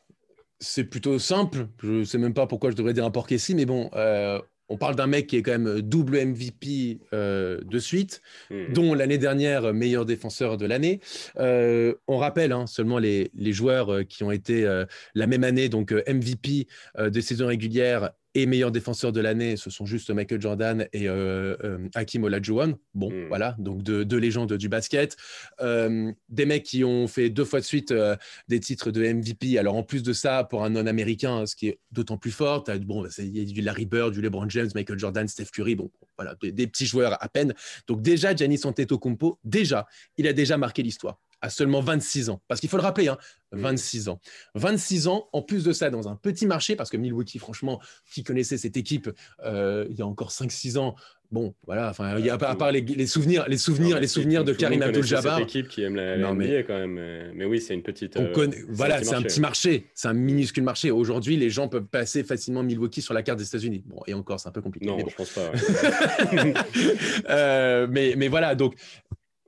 c'est 0.60 0.84
plutôt 0.84 1.18
simple. 1.18 1.66
Je 1.82 2.04
sais 2.04 2.18
même 2.18 2.34
pas 2.34 2.46
pourquoi 2.46 2.70
je 2.70 2.76
devrais 2.76 2.92
dire 2.92 3.04
un 3.04 3.10
Porkessi, 3.10 3.56
mais 3.56 3.64
bon, 3.66 3.90
euh, 3.94 4.40
on 4.72 4.78
parle 4.78 4.96
d'un 4.96 5.06
mec 5.06 5.26
qui 5.26 5.36
est 5.36 5.42
quand 5.42 5.58
même 5.58 5.82
double 5.82 6.24
MVP 6.24 7.00
euh, 7.12 7.60
de 7.62 7.78
suite. 7.78 8.22
Hmm. 8.50 8.72
dont 8.72 8.94
l'année 8.94 9.18
dernière 9.18 9.74
meilleur 9.74 10.04
défenseur 10.04 10.56
de 10.56 10.66
l'année. 10.66 11.00
Euh, 11.38 11.94
on 12.06 12.16
rappelle 12.16 12.52
hein, 12.52 12.66
seulement 12.66 12.98
les, 12.98 13.30
les 13.34 13.52
joueurs 13.52 13.92
euh, 13.92 14.02
qui 14.02 14.24
ont 14.24 14.30
été 14.30 14.64
euh, 14.64 14.86
la 15.14 15.26
même 15.26 15.44
année, 15.44 15.68
donc 15.68 15.92
euh, 15.92 16.02
MVP 16.08 16.68
euh, 16.98 17.10
de 17.10 17.20
saison 17.20 17.46
régulière 17.46 18.10
et 18.34 18.46
meilleur 18.46 18.70
défenseur 18.72 19.12
de 19.12 19.20
l'année, 19.20 19.56
ce 19.56 19.68
sont 19.68 19.84
juste 19.84 20.10
Michael 20.10 20.40
Jordan 20.40 20.86
et 20.92 21.08
euh, 21.08 21.56
euh, 21.64 21.88
Hakim 21.94 22.24
Olajuwon. 22.24 22.78
Bon, 22.94 23.10
Mm. 23.10 23.28
voilà, 23.28 23.54
donc 23.58 23.82
deux, 23.82 24.04
deux 24.04 24.16
légendes 24.16 24.52
du 24.54 24.68
basket. 24.68 25.16
Euh, 25.60 26.10
des 26.28 26.46
mecs 26.46 26.62
qui 26.62 26.82
ont 26.84 27.06
fait 27.08 27.28
deux 27.30 27.44
fois 27.44 27.60
de 27.60 27.64
suite 27.64 27.90
euh, 27.92 28.16
des 28.48 28.58
titres 28.60 28.90
de 28.90 29.02
MVP. 29.02 29.58
Alors 29.58 29.76
en 29.76 29.82
plus 29.82 30.02
de 30.02 30.12
ça, 30.12 30.44
pour 30.44 30.64
un 30.64 30.70
non-américain, 30.70 31.44
ce 31.46 31.54
qui 31.54 31.68
est 31.68 31.78
d'autant 31.90 32.16
plus 32.16 32.30
fort, 32.30 32.64
bon, 32.86 33.06
c'est- 33.10 33.26
il 33.26 33.36
y 33.36 33.40
a 33.42 33.44
du 33.44 33.60
Larry 33.60 33.86
Bird, 33.86 34.12
du 34.12 34.22
LeBron 34.22 34.48
James, 34.48 34.70
Michael 34.74 34.98
Jordan, 34.98 35.28
Steph 35.28 35.46
Curry, 35.52 35.74
bon, 35.74 35.90
voilà, 36.16 36.34
des, 36.40 36.52
des 36.52 36.66
petits 36.66 36.86
joueurs 36.86 37.22
à 37.22 37.28
peine. 37.28 37.52
Donc 37.86 38.00
déjà, 38.02 38.34
Giannis 38.34 38.60
Antetokounmpo, 38.64 39.38
déjà, 39.44 39.86
il 40.16 40.26
a 40.26 40.32
déjà 40.32 40.56
marqué 40.56 40.82
l'histoire 40.82 41.20
à 41.42 41.50
seulement 41.50 41.80
26 41.80 42.30
ans. 42.30 42.40
Parce 42.48 42.60
qu'il 42.60 42.70
faut 42.70 42.76
le 42.78 42.82
rappeler, 42.82 43.08
hein, 43.08 43.18
Mm. 43.54 43.60
26 43.60 44.08
ans. 44.08 44.18
26 44.54 45.08
ans, 45.08 45.28
en 45.34 45.42
plus 45.42 45.62
de 45.64 45.72
ça, 45.74 45.90
dans 45.90 46.08
un 46.08 46.16
petit 46.16 46.46
marché, 46.46 46.74
parce 46.74 46.88
que 46.88 46.96
Milwaukee, 46.96 47.38
franchement, 47.38 47.80
qui 48.10 48.22
connaissait 48.24 48.56
cette 48.56 48.78
équipe 48.78 49.10
euh, 49.44 49.86
il 49.90 49.96
y 49.98 50.00
a 50.00 50.06
encore 50.06 50.30
5-6 50.30 50.78
ans, 50.78 50.94
bon, 51.30 51.54
voilà, 51.66 51.90
enfin, 51.90 52.18
il 52.18 52.24
y 52.24 52.30
a, 52.30 52.34
à 52.34 52.56
part 52.56 52.72
les, 52.72 52.80
les 52.80 53.06
souvenirs, 53.06 53.44
les 53.48 53.58
souvenirs, 53.58 53.96
Non, 53.96 54.00
les 54.00 54.06
souvenirs 54.06 54.44
de 54.44 54.54
Karim 54.54 54.80
Abdul-Jabbar. 54.80 55.36
cette 55.38 55.48
équipe 55.48 55.68
qui 55.68 55.82
aime 55.82 55.96
la, 55.96 56.16
Non, 56.16 56.32
mais- 56.34 56.46
NBA 56.46 56.62
quand 56.62 56.78
même. 56.78 56.92
Mais, 56.92 57.32
mais 57.34 57.44
oui, 57.44 57.60
c'est 57.60 57.74
une 57.74 57.82
petite. 57.82 58.16
On 58.16 58.22
euh, 58.24 58.32
connaît- 58.32 58.56
c'est 58.56 58.64
voilà, 58.70 59.04
c'est 59.04 59.14
un 59.14 59.20
petit 59.22 59.40
marché, 59.42 59.90
c'est 59.94 60.08
un 60.08 60.14
minuscule 60.14 60.64
marché. 60.64 60.90
Aujourd'hui, 60.90 61.36
les 61.36 61.50
gens 61.50 61.68
peuvent 61.68 61.84
passer 61.84 62.24
facilement 62.24 62.62
Milwaukee 62.62 63.02
sur 63.02 63.12
la 63.12 63.22
carte 63.22 63.38
des 63.38 63.46
États-Unis. 63.46 63.82
Bon, 63.84 64.00
et 64.06 64.14
encore, 64.14 64.40
c'est 64.40 64.48
un 64.48 64.52
peu 64.52 64.62
compliqué. 64.62 64.86
Non, 64.86 64.96
mais 64.96 65.02
bon. 65.02 65.10
je 65.10 65.16
pense 65.16 65.30
pas. 65.30 65.50
ouais. 65.50 66.54
Euh, 67.28 67.86
mais, 67.90 68.14
mais 68.16 68.28
voilà, 68.28 68.54
donc 68.54 68.74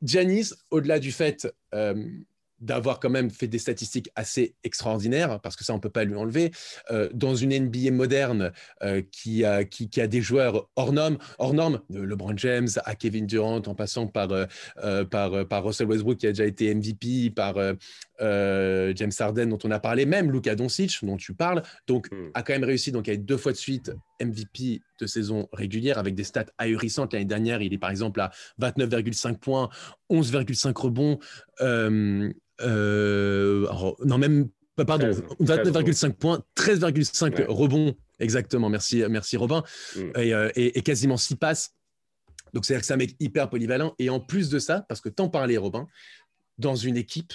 Giannis, 0.05 0.53
au-delà 0.71 0.99
du 0.99 1.12
fait 1.12 1.49
euh, 1.75 1.95
d'avoir 2.61 3.01
quand 3.01 3.11
même 3.11 3.31
fait 3.31 3.49
des 3.49 3.59
statistiques 3.59 4.11
assez 4.14 4.55
extraordinaires, 4.64 5.40
parce 5.40 5.57
que 5.57 5.64
ça, 5.64 5.73
on 5.73 5.77
ne 5.77 5.83
peut 5.83 5.90
pas 5.90 6.05
lui 6.05 6.14
enlever, 6.14 6.53
euh, 6.90 7.09
dans 7.12 7.35
une 7.35 7.53
NBA 7.53 7.90
moderne 7.90 8.53
euh, 8.83 9.03
qui, 9.11 9.45
a, 9.45 9.64
qui, 9.64 10.01
a 10.01 10.07
des 10.07 10.23
joueurs 10.23 10.71
hors 10.77 10.93
normes, 10.93 11.19
hors 11.38 11.53
de 11.53 12.01
LeBron 12.01 12.37
James 12.37 12.69
à 12.85 12.95
Kevin 12.95 13.27
Durant, 13.27 13.62
en 13.67 13.75
passant 13.75 14.07
par, 14.07 14.29
par, 15.11 15.47
par 15.49 15.64
Russell 15.64 15.88
Westbrook, 15.88 16.19
qui 16.19 16.27
a 16.27 16.31
déjà 16.31 16.47
été 16.47 16.75
MVP, 16.75 17.31
par 17.31 17.57
euh, 18.20 18.92
James 18.96 19.12
Harden, 19.18 19.46
dont 19.48 19.59
on 19.64 19.70
a 19.70 19.79
parlé, 19.81 20.07
même 20.07 20.31
Luka 20.31 20.55
Doncic, 20.55 20.98
dont 21.03 21.16
tu 21.16 21.35
parles, 21.35 21.62
donc 21.87 22.09
Hmm. 22.11 22.31
a 22.35 22.42
quand 22.42 22.53
même 22.53 22.64
réussi 22.64 22.92
donc, 22.92 23.09
à 23.09 23.12
être 23.12 23.24
deux 23.24 23.37
fois 23.37 23.53
de 23.53 23.57
suite 23.57 23.92
MVP 24.20 24.81
de 25.00 25.07
saison 25.07 25.48
régulière 25.53 25.98
avec 25.98 26.14
des 26.14 26.24
stats 26.24 26.46
ahurissantes. 26.59 27.12
L'année 27.12 27.24
dernière, 27.24 27.62
il 27.62 27.72
est 27.72 27.79
par 27.79 27.90
exemple 27.90 28.20
à 28.20 28.31
29,5 28.59 29.38
points, 29.38 29.68
11,5 30.11 30.77
rebonds. 30.79 31.18
euh, 31.61 32.33
euh, 32.61 33.66
alors, 33.66 33.96
non, 34.05 34.18
même, 34.18 34.48
pardon, 34.77 35.11
13, 35.11 35.24
29,5 35.40 36.12
points, 36.12 36.42
13,5 36.55 37.38
Ouais. 37.38 37.46
rebonds 37.48 37.94
Exactement, 38.20 38.68
merci, 38.68 39.03
merci 39.11 39.37
Robin. 39.37 39.62
Mm. 39.96 40.00
Euh, 40.16 40.50
et, 40.55 40.83
quasiment 40.83 41.16
six 41.16 41.37
passes. 41.37 41.72
Donc, 42.53 42.64
c'est-à-dire 42.64 42.83
que 42.83 42.87
c'est 42.87 42.94
un 42.94 42.98
mec 42.98 43.16
hyper 43.18 43.50
polyvalent. 43.50 43.94
Et 43.98 44.11
en 44.11 44.20
plus 44.20 44.48
de 44.48 44.59
ça, 44.59 44.85
parce 44.88 45.00
que 45.00 45.09
t'en 45.09 45.29
parlais, 45.29 45.57
Robin, 45.57 45.88
dans 46.59 46.77
une 46.77 46.96
équipe, 46.96 47.33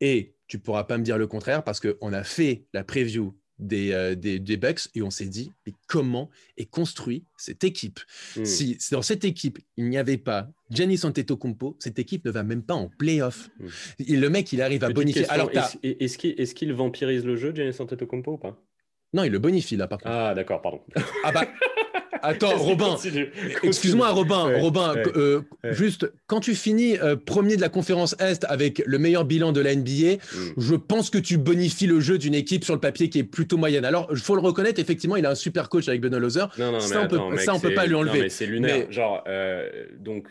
et 0.00 0.34
tu 0.46 0.58
pourras 0.58 0.84
pas 0.84 0.98
me 0.98 1.04
dire 1.04 1.18
le 1.18 1.26
contraire, 1.26 1.62
parce 1.62 1.80
qu'on 1.80 2.12
a 2.12 2.24
fait 2.24 2.64
la 2.72 2.84
preview 2.84 3.34
des, 3.60 3.92
euh, 3.92 4.14
des, 4.14 4.56
Bucks 4.56 4.88
et 4.94 5.02
on 5.02 5.10
s'est 5.10 5.26
dit, 5.26 5.52
mais 5.66 5.72
comment 5.86 6.30
est 6.56 6.66
construite 6.66 7.26
cette 7.36 7.62
équipe? 7.62 8.00
Mm. 8.36 8.44
Si 8.44 8.78
dans 8.90 9.02
cette 9.02 9.24
équipe, 9.24 9.58
il 9.76 9.88
n'y 9.88 9.98
avait 9.98 10.18
pas 10.18 10.48
Giannis 10.70 11.00
Antetokounmpo, 11.04 11.76
cette 11.78 11.98
équipe 11.98 12.24
ne 12.24 12.30
va 12.30 12.42
même 12.42 12.62
pas 12.62 12.74
en 12.74 12.88
playoff. 12.88 13.50
Mm. 13.58 14.14
Le 14.16 14.28
mec, 14.28 14.52
il 14.52 14.62
arrive 14.62 14.82
à 14.82 14.90
bonifier. 14.90 15.28
Alors, 15.28 15.50
est-ce 15.82 16.54
qu'il 16.54 16.72
vampirise 16.72 17.24
le 17.24 17.36
jeu, 17.36 17.54
Giannis 17.54 17.76
Antetokounmpo 17.78 18.32
ou 18.32 18.38
pas? 18.38 18.58
Non, 19.12 19.24
il 19.24 19.32
le 19.32 19.38
bonifie 19.38 19.76
là, 19.76 19.88
par 19.88 19.98
contre. 19.98 20.14
Ah, 20.14 20.34
d'accord, 20.34 20.62
pardon. 20.62 20.80
Ah 21.24 21.32
bah, 21.32 21.48
Attends, 22.22 22.56
Robin. 22.56 22.96
Excuse-moi, 23.62 24.08
Robin. 24.10 24.58
Robin, 24.58 24.94
euh, 25.16 25.42
juste 25.70 26.10
quand 26.26 26.40
tu 26.40 26.54
finis 26.54 26.98
euh, 26.98 27.16
premier 27.16 27.56
de 27.56 27.60
la 27.60 27.68
conférence 27.68 28.14
Est 28.18 28.44
avec 28.44 28.82
le 28.84 28.98
meilleur 28.98 29.24
bilan 29.24 29.52
de 29.52 29.60
la 29.60 29.74
NBA, 29.74 30.16
mm. 30.16 30.52
je 30.56 30.74
pense 30.74 31.10
que 31.10 31.18
tu 31.18 31.38
bonifies 31.38 31.86
le 31.86 32.00
jeu 32.00 32.18
d'une 32.18 32.34
équipe 32.34 32.64
sur 32.64 32.74
le 32.74 32.80
papier 32.80 33.08
qui 33.08 33.18
est 33.18 33.24
plutôt 33.24 33.56
moyenne. 33.56 33.84
Alors, 33.84 34.08
il 34.10 34.18
faut 34.18 34.34
le 34.34 34.40
reconnaître, 34.40 34.80
effectivement, 34.80 35.16
il 35.16 35.26
a 35.26 35.30
un 35.30 35.34
super 35.34 35.68
coach 35.68 35.88
avec 35.88 36.00
Benoît 36.00 36.18
Lozer. 36.20 36.48
Non, 36.58 36.72
non, 36.72 36.80
ça, 36.80 37.02
on 37.02 37.08
peut, 37.08 37.36
ça, 37.38 37.54
on 37.54 37.60
peut 37.60 37.74
pas 37.74 37.86
lui 37.86 37.94
enlever. 37.94 38.28
C'est 38.28 38.46
lunaire. 38.46 38.90
Genre, 38.90 39.24
euh, 39.26 39.68
donc, 39.98 40.26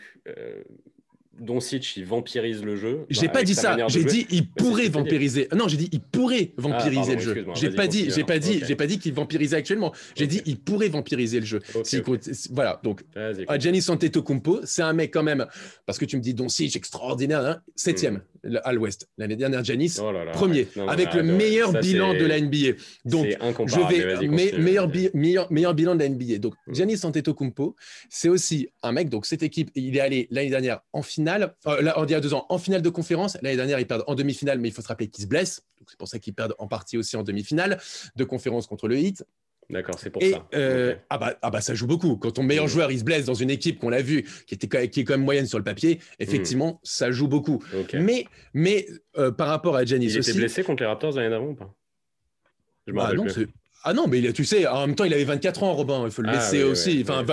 Doncic, 1.40 1.96
il 1.96 2.04
vampirise 2.04 2.62
le 2.62 2.76
jeu. 2.76 3.06
J'ai 3.08 3.28
pas 3.28 3.42
dit 3.42 3.54
ça. 3.54 3.76
J'ai 3.88 4.04
dit 4.04 4.26
il 4.30 4.46
pourrait 4.46 4.88
vampiriser. 4.88 5.48
Non, 5.56 5.68
j'ai 5.68 5.78
dit 5.78 5.88
il 5.90 6.00
pourrait 6.00 6.52
ah, 6.56 6.60
vampiriser 6.60 7.14
le 7.14 7.20
jeu. 7.20 7.46
J'ai 7.54 7.70
pas 7.70 7.86
dit, 7.86 8.10
j'ai 8.10 8.24
pas 8.24 8.38
dit, 8.38 8.62
j'ai 8.66 8.76
pas 8.76 8.86
dit 8.86 8.98
qu'il 8.98 9.14
vampirisait 9.14 9.56
actuellement. 9.56 9.92
J'ai 10.14 10.26
dit 10.26 10.42
il 10.44 10.58
pourrait 10.58 10.88
vampiriser 10.88 11.40
le 11.40 11.46
jeu. 11.46 11.60
voilà. 12.50 12.80
Donc, 12.84 13.04
Giannis 13.58 13.86
Antetokounmpo, 13.88 14.60
c'est 14.64 14.82
un 14.82 14.92
mec 14.92 15.12
quand 15.12 15.22
même 15.22 15.46
parce 15.86 15.98
que 15.98 16.04
tu 16.04 16.16
me 16.16 16.22
dis 16.22 16.34
Doncic 16.34 16.76
extraordinaire, 16.76 17.44
hein, 17.44 17.62
septième 17.74 18.16
hmm. 18.39 18.39
À 18.64 18.72
l'Ouest. 18.72 19.08
L'année 19.18 19.36
dernière, 19.36 19.64
Giannis 19.64 19.96
oh 20.00 20.12
premier 20.32 20.66
avec 20.88 21.14
le 21.14 21.22
meilleur 21.22 21.72
bilan 21.72 22.14
de 22.14 22.24
la 22.24 22.40
NBA. 22.40 22.78
Donc, 23.04 23.26
je 23.26 24.20
vais 24.20 24.28
meilleur, 24.28 24.88
meilleur, 25.14 25.52
meilleur 25.52 25.74
bilan 25.74 25.94
de 25.94 26.00
la 26.00 26.08
NBA. 26.08 26.38
Donc, 26.38 26.54
hmm. 26.66 26.74
Giannis 26.74 27.00
Antetokounmpo, 27.04 27.76
c'est 28.08 28.28
aussi 28.28 28.68
un 28.82 28.92
mec. 28.92 29.08
Donc, 29.08 29.26
cette 29.26 29.42
équipe, 29.42 29.70
il 29.74 29.96
est 29.96 30.00
allé 30.00 30.28
l'année 30.30 30.50
dernière 30.50 30.80
en 30.92 31.02
finale 31.02 31.54
euh, 31.66 31.82
là, 31.82 31.94
on 31.98 32.04
dit 32.04 32.14
à 32.14 32.20
deux 32.20 32.34
ans, 32.34 32.46
en 32.48 32.58
finale 32.58 32.82
de 32.82 32.88
conférence. 32.88 33.36
L'année 33.42 33.56
dernière, 33.56 33.78
ils 33.78 33.86
perdent 33.86 34.04
en 34.06 34.14
demi-finale, 34.14 34.58
mais 34.58 34.68
il 34.68 34.72
faut 34.72 34.82
se 34.82 34.88
rappeler 34.88 35.08
qu'ils 35.08 35.24
se 35.24 35.28
blessent. 35.28 35.62
c'est 35.86 35.98
pour 35.98 36.08
ça 36.08 36.18
qu'ils 36.18 36.34
perdent 36.34 36.54
en 36.58 36.68
partie 36.68 36.96
aussi 36.96 37.16
en 37.16 37.22
demi-finale 37.22 37.80
de 38.16 38.24
conférence 38.24 38.66
contre 38.66 38.88
le 38.88 38.96
Heat. 38.96 39.24
D'accord, 39.70 39.98
c'est 39.98 40.10
pour 40.10 40.22
ça. 40.22 40.46
Euh, 40.54 40.94
ah, 41.10 41.18
bah, 41.18 41.34
ah, 41.42 41.50
bah, 41.50 41.60
ça 41.60 41.74
joue 41.74 41.86
beaucoup. 41.86 42.16
Quand 42.16 42.32
ton 42.32 42.42
meilleur 42.42 42.64
mmh. 42.64 42.68
joueur 42.68 42.92
il 42.92 42.98
se 42.98 43.04
blesse 43.04 43.24
dans 43.24 43.34
une 43.34 43.50
équipe 43.50 43.78
qu'on 43.78 43.90
l'a 43.90 44.02
vu, 44.02 44.26
qui, 44.46 44.54
était, 44.54 44.88
qui 44.88 45.00
est 45.00 45.04
quand 45.04 45.14
même 45.14 45.24
moyenne 45.24 45.46
sur 45.46 45.58
le 45.58 45.64
papier, 45.64 46.00
effectivement, 46.18 46.72
mmh. 46.72 46.78
ça 46.82 47.10
joue 47.10 47.28
beaucoup. 47.28 47.62
Mais, 47.94 48.26
mais 48.52 48.86
euh, 49.16 49.30
par 49.30 49.48
rapport 49.48 49.76
à 49.76 49.84
Giannis 49.84 50.06
il 50.06 50.18
était 50.18 50.32
blessé 50.32 50.62
contre 50.64 50.82
les 50.82 50.88
Raptors 50.88 51.12
l'année 51.12 51.30
d'avant 51.30 51.48
ou 51.48 51.54
pas? 51.54 51.72
Je 52.86 52.92
bah, 52.92 53.12
non, 53.14 53.26
ah 53.82 53.94
non, 53.94 54.06
mais 54.08 54.32
tu 54.34 54.44
sais, 54.44 54.66
en 54.66 54.86
même 54.86 54.94
temps, 54.94 55.04
il 55.04 55.14
avait 55.14 55.24
24 55.24 55.62
ans, 55.62 55.72
Robin. 55.72 56.02
Il 56.04 56.10
faut 56.10 56.20
le 56.20 56.28
ah 56.28 56.34
laisser 56.34 56.62
aussi. 56.62 57.02
enfin, 57.02 57.24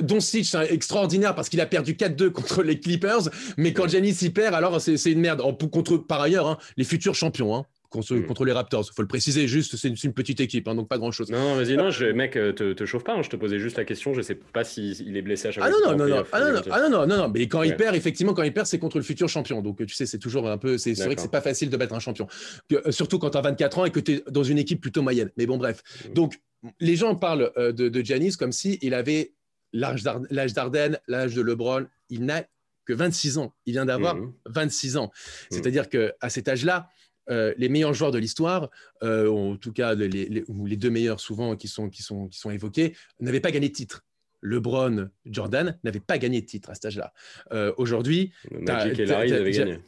Doncic, 0.00 0.44
c'est 0.44 0.72
extraordinaire 0.72 1.36
parce 1.36 1.48
qu'il 1.48 1.60
a 1.60 1.66
perdu 1.66 1.94
4-2 1.94 2.30
contre 2.30 2.64
les 2.64 2.80
Clippers. 2.80 3.28
Mais 3.56 3.72
quand 3.72 3.88
Giannis 3.88 4.18
y 4.22 4.30
perd, 4.30 4.54
alors 4.54 4.80
c'est 4.80 5.12
une 5.12 5.20
merde. 5.20 5.40
contre, 5.70 5.98
par 5.98 6.20
ailleurs, 6.20 6.48
hein, 6.48 6.58
les 6.76 6.84
futurs 6.84 7.14
champions. 7.14 7.54
Hein. 7.54 7.64
Hmm. 7.94 8.26
contre, 8.26 8.44
les 8.44 8.52
Raptors. 8.52 8.88
Il 8.90 8.94
faut 8.94 9.02
le 9.02 9.08
préciser, 9.08 9.46
juste, 9.46 9.76
c'est 9.76 9.88
une, 9.88 10.12
petite 10.12 10.40
équipe, 10.40 10.68
hein, 10.68 10.74
donc 10.74 10.88
pas 10.88 10.98
grand-chose. 10.98 11.30
Non, 11.30 11.56
vas-y, 11.56 11.76
non, 11.76 11.90
je, 11.90 12.06
mec, 12.06 12.36
euh, 12.36 12.52
te, 12.52 12.72
te 12.72 12.84
chauffe 12.84 13.04
pas, 13.04 13.14
hein, 13.14 13.22
je 13.22 13.30
te 13.30 13.36
posais 13.36 13.58
juste 13.58 13.76
la 13.76 13.84
question, 13.84 14.14
je 14.14 14.22
sais 14.22 14.34
pas 14.34 14.64
s'il 14.64 15.16
est 15.16 15.22
blessé 15.22 15.48
à 15.48 15.50
chaque 15.52 15.64
ah, 15.66 15.70
fois. 15.70 15.92
Non, 15.92 15.96
non, 15.96 16.08
non, 16.08 16.24
ah, 16.32 16.40
non, 16.40 16.52
non, 16.52 16.60
ah, 16.70 16.80
non, 16.80 16.90
non, 16.90 17.06
non, 17.06 17.16
non, 17.18 17.28
mais 17.28 17.46
quand 17.46 17.62
il 17.62 17.76
perd, 17.76 17.94
effectivement, 17.94 18.34
quand 18.34 18.42
il 18.42 18.52
perd, 18.52 18.66
c'est 18.66 18.78
contre 18.78 18.98
le 18.98 19.04
futur 19.04 19.28
champion. 19.28 19.62
Donc, 19.62 19.84
tu 19.84 19.94
sais, 19.94 20.06
c'est 20.06 20.18
toujours 20.18 20.48
un 20.48 20.58
peu, 20.58 20.78
c'est 20.78 20.94
vrai 20.94 21.14
que 21.14 21.20
c'est 21.20 21.30
pas 21.30 21.40
facile 21.40 21.70
de 21.70 21.76
battre 21.76 21.94
un 21.94 22.00
champion. 22.00 22.26
Euh, 22.72 22.90
surtout 22.90 23.18
quand 23.18 23.30
tu 23.30 23.38
as 23.38 23.42
24 23.42 23.78
ans 23.78 23.84
et 23.84 23.90
que 23.90 24.00
tu 24.00 24.12
es 24.12 24.24
dans 24.30 24.44
une 24.44 24.58
équipe 24.58 24.80
plutôt 24.80 25.02
moyenne. 25.02 25.30
Mais 25.36 25.46
bon, 25.46 25.58
bref. 25.58 25.82
Hmm. 26.08 26.14
Donc, 26.14 26.40
les 26.80 26.96
gens 26.96 27.14
parlent 27.16 27.50
euh, 27.56 27.72
de, 27.72 27.88
de 27.88 28.04
Giannis 28.04 28.36
comme 28.36 28.52
s'il 28.52 28.94
avait 28.94 29.34
l'âge 29.72 30.02
d'Arden, 30.02 30.98
l'âge 31.08 31.34
de 31.34 31.42
LeBron. 31.42 31.86
Il 32.08 32.24
n'a 32.24 32.44
que 32.84 32.92
26 32.92 33.38
ans. 33.38 33.54
Il 33.66 33.72
vient 33.72 33.86
d'avoir 33.86 34.16
26 34.46 34.94
hmm. 34.94 34.98
ans. 34.98 35.10
C'est-à-dire 35.50 35.88
qu'à 35.88 36.28
cet 36.28 36.48
âge-là, 36.48 36.88
euh, 37.30 37.54
les 37.56 37.68
meilleurs 37.68 37.94
joueurs 37.94 38.10
de 38.10 38.18
l'histoire, 38.18 38.68
euh, 39.02 39.28
en 39.28 39.56
tout 39.56 39.72
cas 39.72 39.94
les, 39.94 40.08
les, 40.08 40.76
deux 40.76 40.90
meilleurs 40.90 41.20
souvent 41.20 41.56
qui 41.56 41.68
sont, 41.68 41.88
qui 41.88 42.02
sont, 42.02 42.28
qui 42.28 42.38
sont 42.38 42.50
évoqués, 42.50 42.96
n'avaient 43.20 43.40
pas 43.40 43.50
gagné 43.50 43.68
de 43.68 43.74
titre. 43.74 44.04
LeBron, 44.42 45.08
Jordan 45.24 45.78
n'avaient 45.84 46.00
pas 46.00 46.18
gagné 46.18 46.40
de 46.40 46.46
titre 46.46 46.70
à 46.70 46.74
cet 46.74 46.86
âge-là. 46.86 47.12
Euh, 47.52 47.72
aujourd'hui, 47.76 48.32
Magic 48.50 48.98
et 48.98 49.06
Larry 49.06 49.32
avaient 49.32 49.52
gagné. 49.52 49.78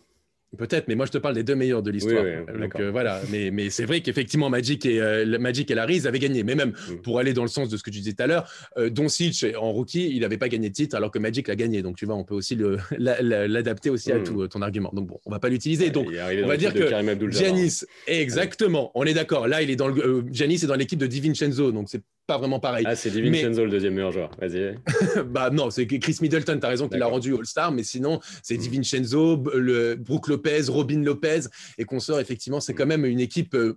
Peut-être, 0.57 0.89
mais 0.89 0.95
moi 0.95 1.07
je 1.07 1.13
te 1.13 1.19
parle 1.19 1.35
des 1.35 1.43
deux 1.43 1.55
meilleurs 1.55 1.83
de 1.83 1.91
l'histoire. 1.91 2.25
Donc 2.59 2.77
euh, 2.77 2.91
voilà, 2.91 3.21
mais, 3.31 3.51
mais 3.51 3.71
c'est 3.71 3.85
vrai 3.85 4.01
qu'effectivement 4.01 4.51
Magic 4.51 4.87
et 4.87 5.01
euh, 5.01 5.39
Magic 5.39 5.71
et 5.71 5.75
Larry 5.75 5.97
ils 5.97 6.09
avaient 6.09 6.19
gagné. 6.19 6.43
Mais 6.43 6.55
même 6.55 6.71
mm. 6.71 6.97
pour 7.03 7.19
aller 7.19 7.33
dans 7.33 7.43
le 7.43 7.49
sens 7.49 7.69
de 7.69 7.77
ce 7.77 7.83
que 7.83 7.91
tu 7.91 7.99
disais 7.99 8.13
tout 8.13 8.23
à 8.23 8.27
l'heure, 8.27 8.51
euh, 8.79 8.91
Doncic 8.91 9.45
en 9.57 9.73
rookie 9.73 10.11
il 10.15 10.21
n'avait 10.21 10.39
pas 10.39 10.49
gagné 10.49 10.69
de 10.69 10.75
titre 10.75 10.97
alors 10.97 11.11
que 11.11 11.19
Magic 11.19 11.49
l'a 11.49 11.57
gagné. 11.57 11.83
Donc 11.83 11.97
tu 11.97 12.07
vois, 12.07 12.15
on 12.15 12.25
peut 12.25 12.35
aussi 12.35 12.59
l'adapter 12.99 13.91
aussi 13.91 14.13
à 14.13 14.19
mm. 14.19 14.25
tout 14.25 14.49
ton 14.49 14.63
argument. 14.63 14.91
Donc 14.93 15.07
bon, 15.07 15.21
on 15.27 15.31
va 15.31 15.39
pas 15.39 15.49
l'utiliser. 15.49 15.91
Donc 15.91 16.09
on 16.09 16.47
va 16.47 16.57
dire 16.57 16.73
que 16.73 17.31
Giannis, 17.31 17.85
exactement, 18.07 18.91
on 18.95 19.05
est 19.05 19.15
d'accord. 19.15 19.49
Là 19.49 19.63
il 19.63 19.71
est 19.71 19.77
dans 19.77 19.89
le 19.89 20.25
Giannis 20.31 20.61
est 20.63 20.67
dans 20.67 20.75
l'équipe 20.75 20.99
de 20.99 21.07
DiVincenzo, 21.07 21.73
donc 21.73 21.89
c'est 21.89 22.03
pas 22.27 22.39
vraiment 22.39 22.61
pareil. 22.61 22.85
Ah, 22.87 22.97
c'est 22.97 23.11
DiVincenzo 23.11 23.65
le 23.65 23.71
deuxième 23.71 23.95
meilleur 23.95 24.13
joueur. 24.13 24.31
Vas-y. 24.41 24.77
bah 25.27 25.51
non, 25.51 25.71
c'est 25.71 25.87
Chris 25.87 26.19
Middleton, 26.21 26.59
tu 26.59 26.67
as 26.67 26.69
raison 26.69 26.89
qu'il 26.89 26.99
l'a 26.99 27.07
rendu 27.07 27.35
All-Star, 27.35 27.73
mais 27.73 27.83
sinon, 27.83 28.21
c'est 28.43 28.57
mm. 28.57 28.61
DiVincenzo, 28.61 29.45
le 29.55 29.95
Brook 29.95 30.29
Lopez, 30.29 30.63
Robin 30.69 31.03
Lopez 31.03 31.41
et 31.79 31.85
qu'on 31.85 32.01
sort 32.01 32.21
effectivement, 32.21 32.61
c'est 32.61 32.75
quand 32.75 32.87
même 32.87 33.05
une 33.05 33.21
équipe 33.21 33.55
euh, 33.55 33.77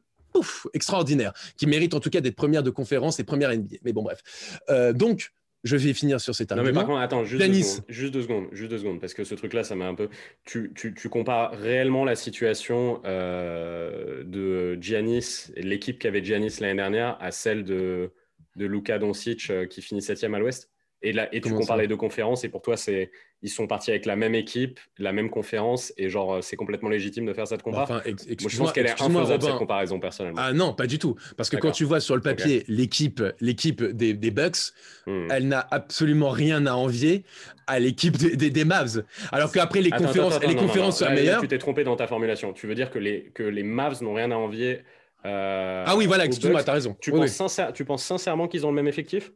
extraordinaire 0.74 1.34
qui 1.58 1.68
mérite 1.68 1.94
en 1.94 2.00
tout 2.00 2.10
cas 2.10 2.22
d'être 2.22 2.36
première 2.36 2.64
de 2.64 2.70
conférence 2.70 3.20
et 3.20 3.24
première 3.24 3.56
NBA. 3.56 3.78
Mais 3.84 3.94
bon, 3.94 4.04
bref. 4.04 4.60
Euh, 4.70 4.94
donc, 4.94 5.32
je 5.64 5.76
vais 5.76 5.94
finir 5.94 6.22
sur 6.22 6.36
cet 6.36 6.52
argument. 6.52 6.68
Non, 6.68 6.74
mais 6.74 6.80
par 6.80 6.88
contre, 6.88 7.02
attends, 7.02 7.26
juste, 7.26 7.42
deux 7.44 7.54
secondes, 7.54 7.86
juste 7.90 8.14
deux 8.14 8.22
secondes, 8.22 8.48
juste 8.52 8.72
deux 8.72 8.78
secondes, 8.78 9.02
parce 9.02 9.14
que 9.14 9.24
ce 9.24 9.36
truc-là, 9.36 9.64
ça 9.64 9.76
m'a 9.76 9.88
un 9.88 9.96
peu. 9.96 10.10
Tu, 10.46 10.72
tu, 10.76 10.94
tu, 10.94 11.10
compares 11.10 11.52
réellement 11.52 12.06
la 12.06 12.16
situation 12.16 13.02
euh, 13.06 14.24
de 14.24 14.78
Giannis, 14.82 15.52
l'équipe 15.58 16.00
qu'avait 16.00 16.24
Giannis 16.24 16.58
l'année 16.62 16.76
dernière, 16.76 17.18
à 17.20 17.32
celle 17.32 17.64
de 17.64 18.12
de 18.58 18.66
Luka 18.66 19.00
Doncic 19.00 19.50
euh, 19.50 19.66
qui 19.66 19.82
finit 19.82 20.02
septième 20.02 20.34
à 20.34 20.40
l'Ouest. 20.40 20.70
Et, 21.04 21.14
là, 21.14 21.30
et 21.32 21.42
tu 21.42 21.54
compares 21.54 21.78
les 21.78 21.88
deux 21.88 21.96
conférences 21.96 22.44
et 22.44 22.50
pour 22.50 22.64
toi, 22.64 22.76
c'est 22.76 23.12
ils 23.44 23.50
sont 23.50 23.68
partis 23.68 23.92
avec 23.92 24.08
la 24.08 24.16
même 24.16 24.34
équipe, 24.34 24.80
la 24.98 25.14
même 25.14 25.30
conférence 25.30 25.94
et 25.96 26.10
genre 26.10 26.34
euh, 26.34 26.42
c'est 26.42 26.56
complètement 26.56 26.90
légitime 26.90 27.28
de 27.28 27.34
faire 27.34 27.48
cette 27.48 27.62
comparaison. 27.62 28.02
Enfin, 28.04 28.48
je 28.48 28.58
pense 28.58 28.72
qu'elle 28.72 28.88
est 28.88 29.00
infaisable 29.00 29.44
cette 29.44 29.58
comparaison 29.58 30.00
personnellement. 30.00 30.42
Ah 30.44 30.54
non, 30.54 30.74
pas 30.74 30.88
du 30.88 30.98
tout, 30.98 31.16
parce 31.38 31.52
que 31.52 31.58
quand 31.58 31.70
tu 31.70 31.84
vois 31.84 32.00
sur 32.00 32.16
le 32.16 32.22
papier 32.22 32.64
l'équipe, 32.68 33.22
l'équipe 33.40 33.84
des, 33.84 34.16
des 34.16 34.32
Bucks, 34.32 34.74
hmm. 35.06 35.28
elle 35.30 35.48
n'a 35.48 35.68
absolument 35.70 36.32
rien 36.32 36.66
à 36.66 36.74
envier 36.74 37.26
à 37.68 37.80
l'équipe 37.80 38.18
des, 38.18 38.50
des, 38.50 38.66
Mavs. 38.66 39.04
Alors 39.32 39.52
qu'après 39.52 39.82
les 39.82 39.92
conférences, 39.92 40.42
les 40.42 40.56
conférences 40.56 41.00
sont 41.00 41.12
meilleures. 41.12 41.42
Tu 41.42 41.48
t'es 41.48 41.60
trompé 41.60 41.84
dans 41.84 41.96
ta 41.96 42.08
formulation. 42.08 42.54
Tu 42.54 42.66
veux 42.66 42.76
dire 42.76 42.90
que 42.90 42.98
les 42.98 43.30
que 43.36 43.44
les 43.44 43.64
Mavs 43.64 44.02
n'ont 44.02 44.16
rien 44.16 44.32
à 44.32 44.36
envier 44.36 44.80
euh, 45.26 45.84
ah 45.86 45.96
oui, 45.98 46.06
voilà, 46.06 46.26
excuse-moi, 46.26 46.64
t'as 46.64 46.74
raison. 46.74 46.96
Tu, 47.00 47.12
penses 47.12 47.62
tu 47.74 47.86
penses 47.86 48.04
sincèrement 48.04 48.48
qu'ils 48.48 48.66
ont 48.66 48.70
le 48.70 48.76
même 48.76 48.88
effectif? 48.88 49.32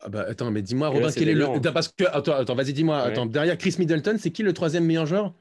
Ah 0.00 0.08
bah, 0.08 0.24
attends, 0.28 0.50
mais 0.50 0.62
dis-moi, 0.62 0.88
Robin, 0.88 1.10
quel 1.14 1.28
est 1.28 1.34
le. 1.34 1.46
Parce 1.72 1.88
que, 1.88 2.04
attends, 2.04 2.34
attends 2.34 2.54
vas-y, 2.54 2.72
dis-moi. 2.72 2.98
Attends, 2.98 3.26
derrière 3.26 3.56
Chris 3.56 3.76
Middleton, 3.78 4.16
c'est 4.18 4.30
qui 4.30 4.42
le 4.42 4.52
troisième 4.52 4.84
meilleur 4.84 5.06
joueur? 5.06 5.34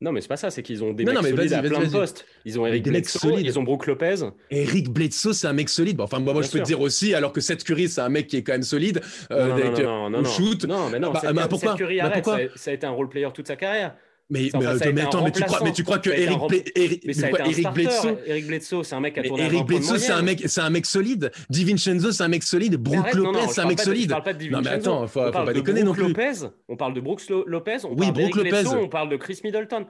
Non, 0.00 0.12
mais 0.12 0.20
c'est 0.20 0.28
pas 0.28 0.36
ça, 0.36 0.50
c'est 0.50 0.62
qu'ils 0.62 0.84
ont 0.84 0.92
des 0.92 1.04
mecs 1.04 1.18
solides 1.18 1.52
à 1.52 1.60
plein 1.60 1.80
de 1.80 1.90
postes. 1.90 2.24
Ils 2.44 2.58
ont 2.60 2.66
Eric 2.66 2.84
Bledsoe, 2.84 3.40
ils 3.40 3.58
ont 3.58 3.64
Brook 3.64 3.86
Lopez. 3.86 4.16
Eric 4.50 4.90
Bledsoe, 4.90 5.32
c'est 5.32 5.48
un 5.48 5.52
mec 5.52 5.68
solide. 5.68 6.00
enfin, 6.00 6.20
moi, 6.20 6.34
moi 6.34 6.42
je 6.42 6.50
peux 6.50 6.60
te 6.60 6.64
dire 6.64 6.80
aussi, 6.80 7.14
alors 7.14 7.32
que 7.32 7.40
Seth 7.40 7.64
Curry, 7.64 7.88
c'est 7.88 8.00
un 8.00 8.08
mec 8.08 8.28
qui 8.28 8.36
est 8.36 8.44
quand 8.44 8.52
même 8.52 8.62
solide. 8.62 9.00
Euh, 9.32 9.48
non, 9.48 9.82
non, 9.82 10.10
non, 10.10 10.22
non, 10.22 10.30
shoot. 10.30 10.64
Non, 10.66 10.88
mais 10.88 11.00
non, 11.00 11.10
bah, 11.10 11.32
bah, 11.32 11.48
pourquoi? 11.48 11.72
Seth 11.72 11.78
Curry, 11.78 11.98
arrête, 11.98 12.24
ça, 12.24 12.38
ça, 12.54 12.70
a 12.70 12.74
été 12.74 12.86
un 12.86 12.90
role 12.90 13.08
player 13.08 13.28
toute 13.34 13.48
sa 13.48 13.56
carrière. 13.56 13.96
Mais, 14.30 14.50
mais, 14.54 15.00
attends, 15.00 15.24
mais 15.24 15.32
tu, 15.32 15.42
crois, 15.42 15.60
mais 15.64 15.72
tu 15.72 15.84
crois 15.84 15.98
que 15.98 16.10
Eric, 16.10 16.38
Eric, 16.74 17.02
Eric 17.06 17.72
Bledsoe, 17.72 18.18
Eric 18.26 18.46
Bledsoe, 18.46 18.82
c'est 18.82 18.94
un 18.94 19.00
mec 19.00 19.16
a 19.16 19.22
tourné 19.22 19.44
Eric 19.44 19.64
Bledsoe, 19.64 19.98
c'est 19.98 20.12
un 20.12 20.20
mec, 20.20 20.42
c'est 20.46 20.60
un 20.60 20.68
mec 20.68 20.84
solide. 20.84 21.30
Divincenzo, 21.48 22.12
c'est 22.12 22.24
un 22.24 22.28
mec 22.28 22.42
solide. 22.42 22.76
Brooke 22.76 23.14
Lopez, 23.14 23.48
c'est 23.48 23.62
un 23.62 23.66
mec 23.66 23.80
solide. 23.80 24.14
Non, 24.50 24.60
mais 24.60 24.68
attends, 24.68 25.06
faut, 25.06 25.24
faut 25.24 25.32
pas 25.32 25.52
déconner 25.52 25.82
non 25.82 25.94
plus. 25.94 26.08
Lopez, 26.08 26.46
on 26.68 26.76
parle 26.76 26.92
de 26.92 27.00
Brooks 27.00 27.22
Lopez, 27.46 27.78
on 27.84 27.96
parle 27.96 28.12
d'Eric 28.12 28.34
Bledsoe, 28.34 28.74
on 28.74 28.88
parle 28.88 29.08
de 29.08 29.16
Chris 29.16 29.40
Middleton. 29.44 29.86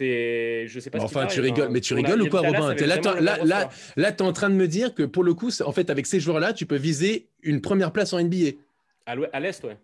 Es, 0.00 0.64
je 0.66 0.80
sais 0.80 0.90
pas. 0.90 1.00
Enfin, 1.00 1.26
tu 1.26 1.40
rigoles, 1.40 1.68
mais 1.70 1.80
tu 1.80 1.94
rigoles 1.94 2.22
ou 2.22 2.28
quoi, 2.28 2.40
Robin? 2.40 2.74
Là, 2.74 2.96
là, 3.20 3.38
là, 3.44 3.68
là, 3.96 4.12
t'es 4.12 4.22
en 4.22 4.32
train 4.32 4.50
de 4.50 4.54
me 4.54 4.66
dire 4.66 4.94
que 4.94 5.02
pour 5.04 5.22
le 5.22 5.34
coup, 5.34 5.50
en 5.64 5.72
fait, 5.72 5.90
avec 5.90 6.06
ces 6.06 6.18
joueurs-là, 6.20 6.52
tu 6.52 6.66
peux 6.66 6.76
viser 6.76 7.28
une 7.42 7.60
première 7.60 7.92
place 7.92 8.12
en 8.12 8.20
NBA. 8.20 8.56
À 9.06 9.40
l'Est, 9.40 9.62
ouais. 9.64 9.76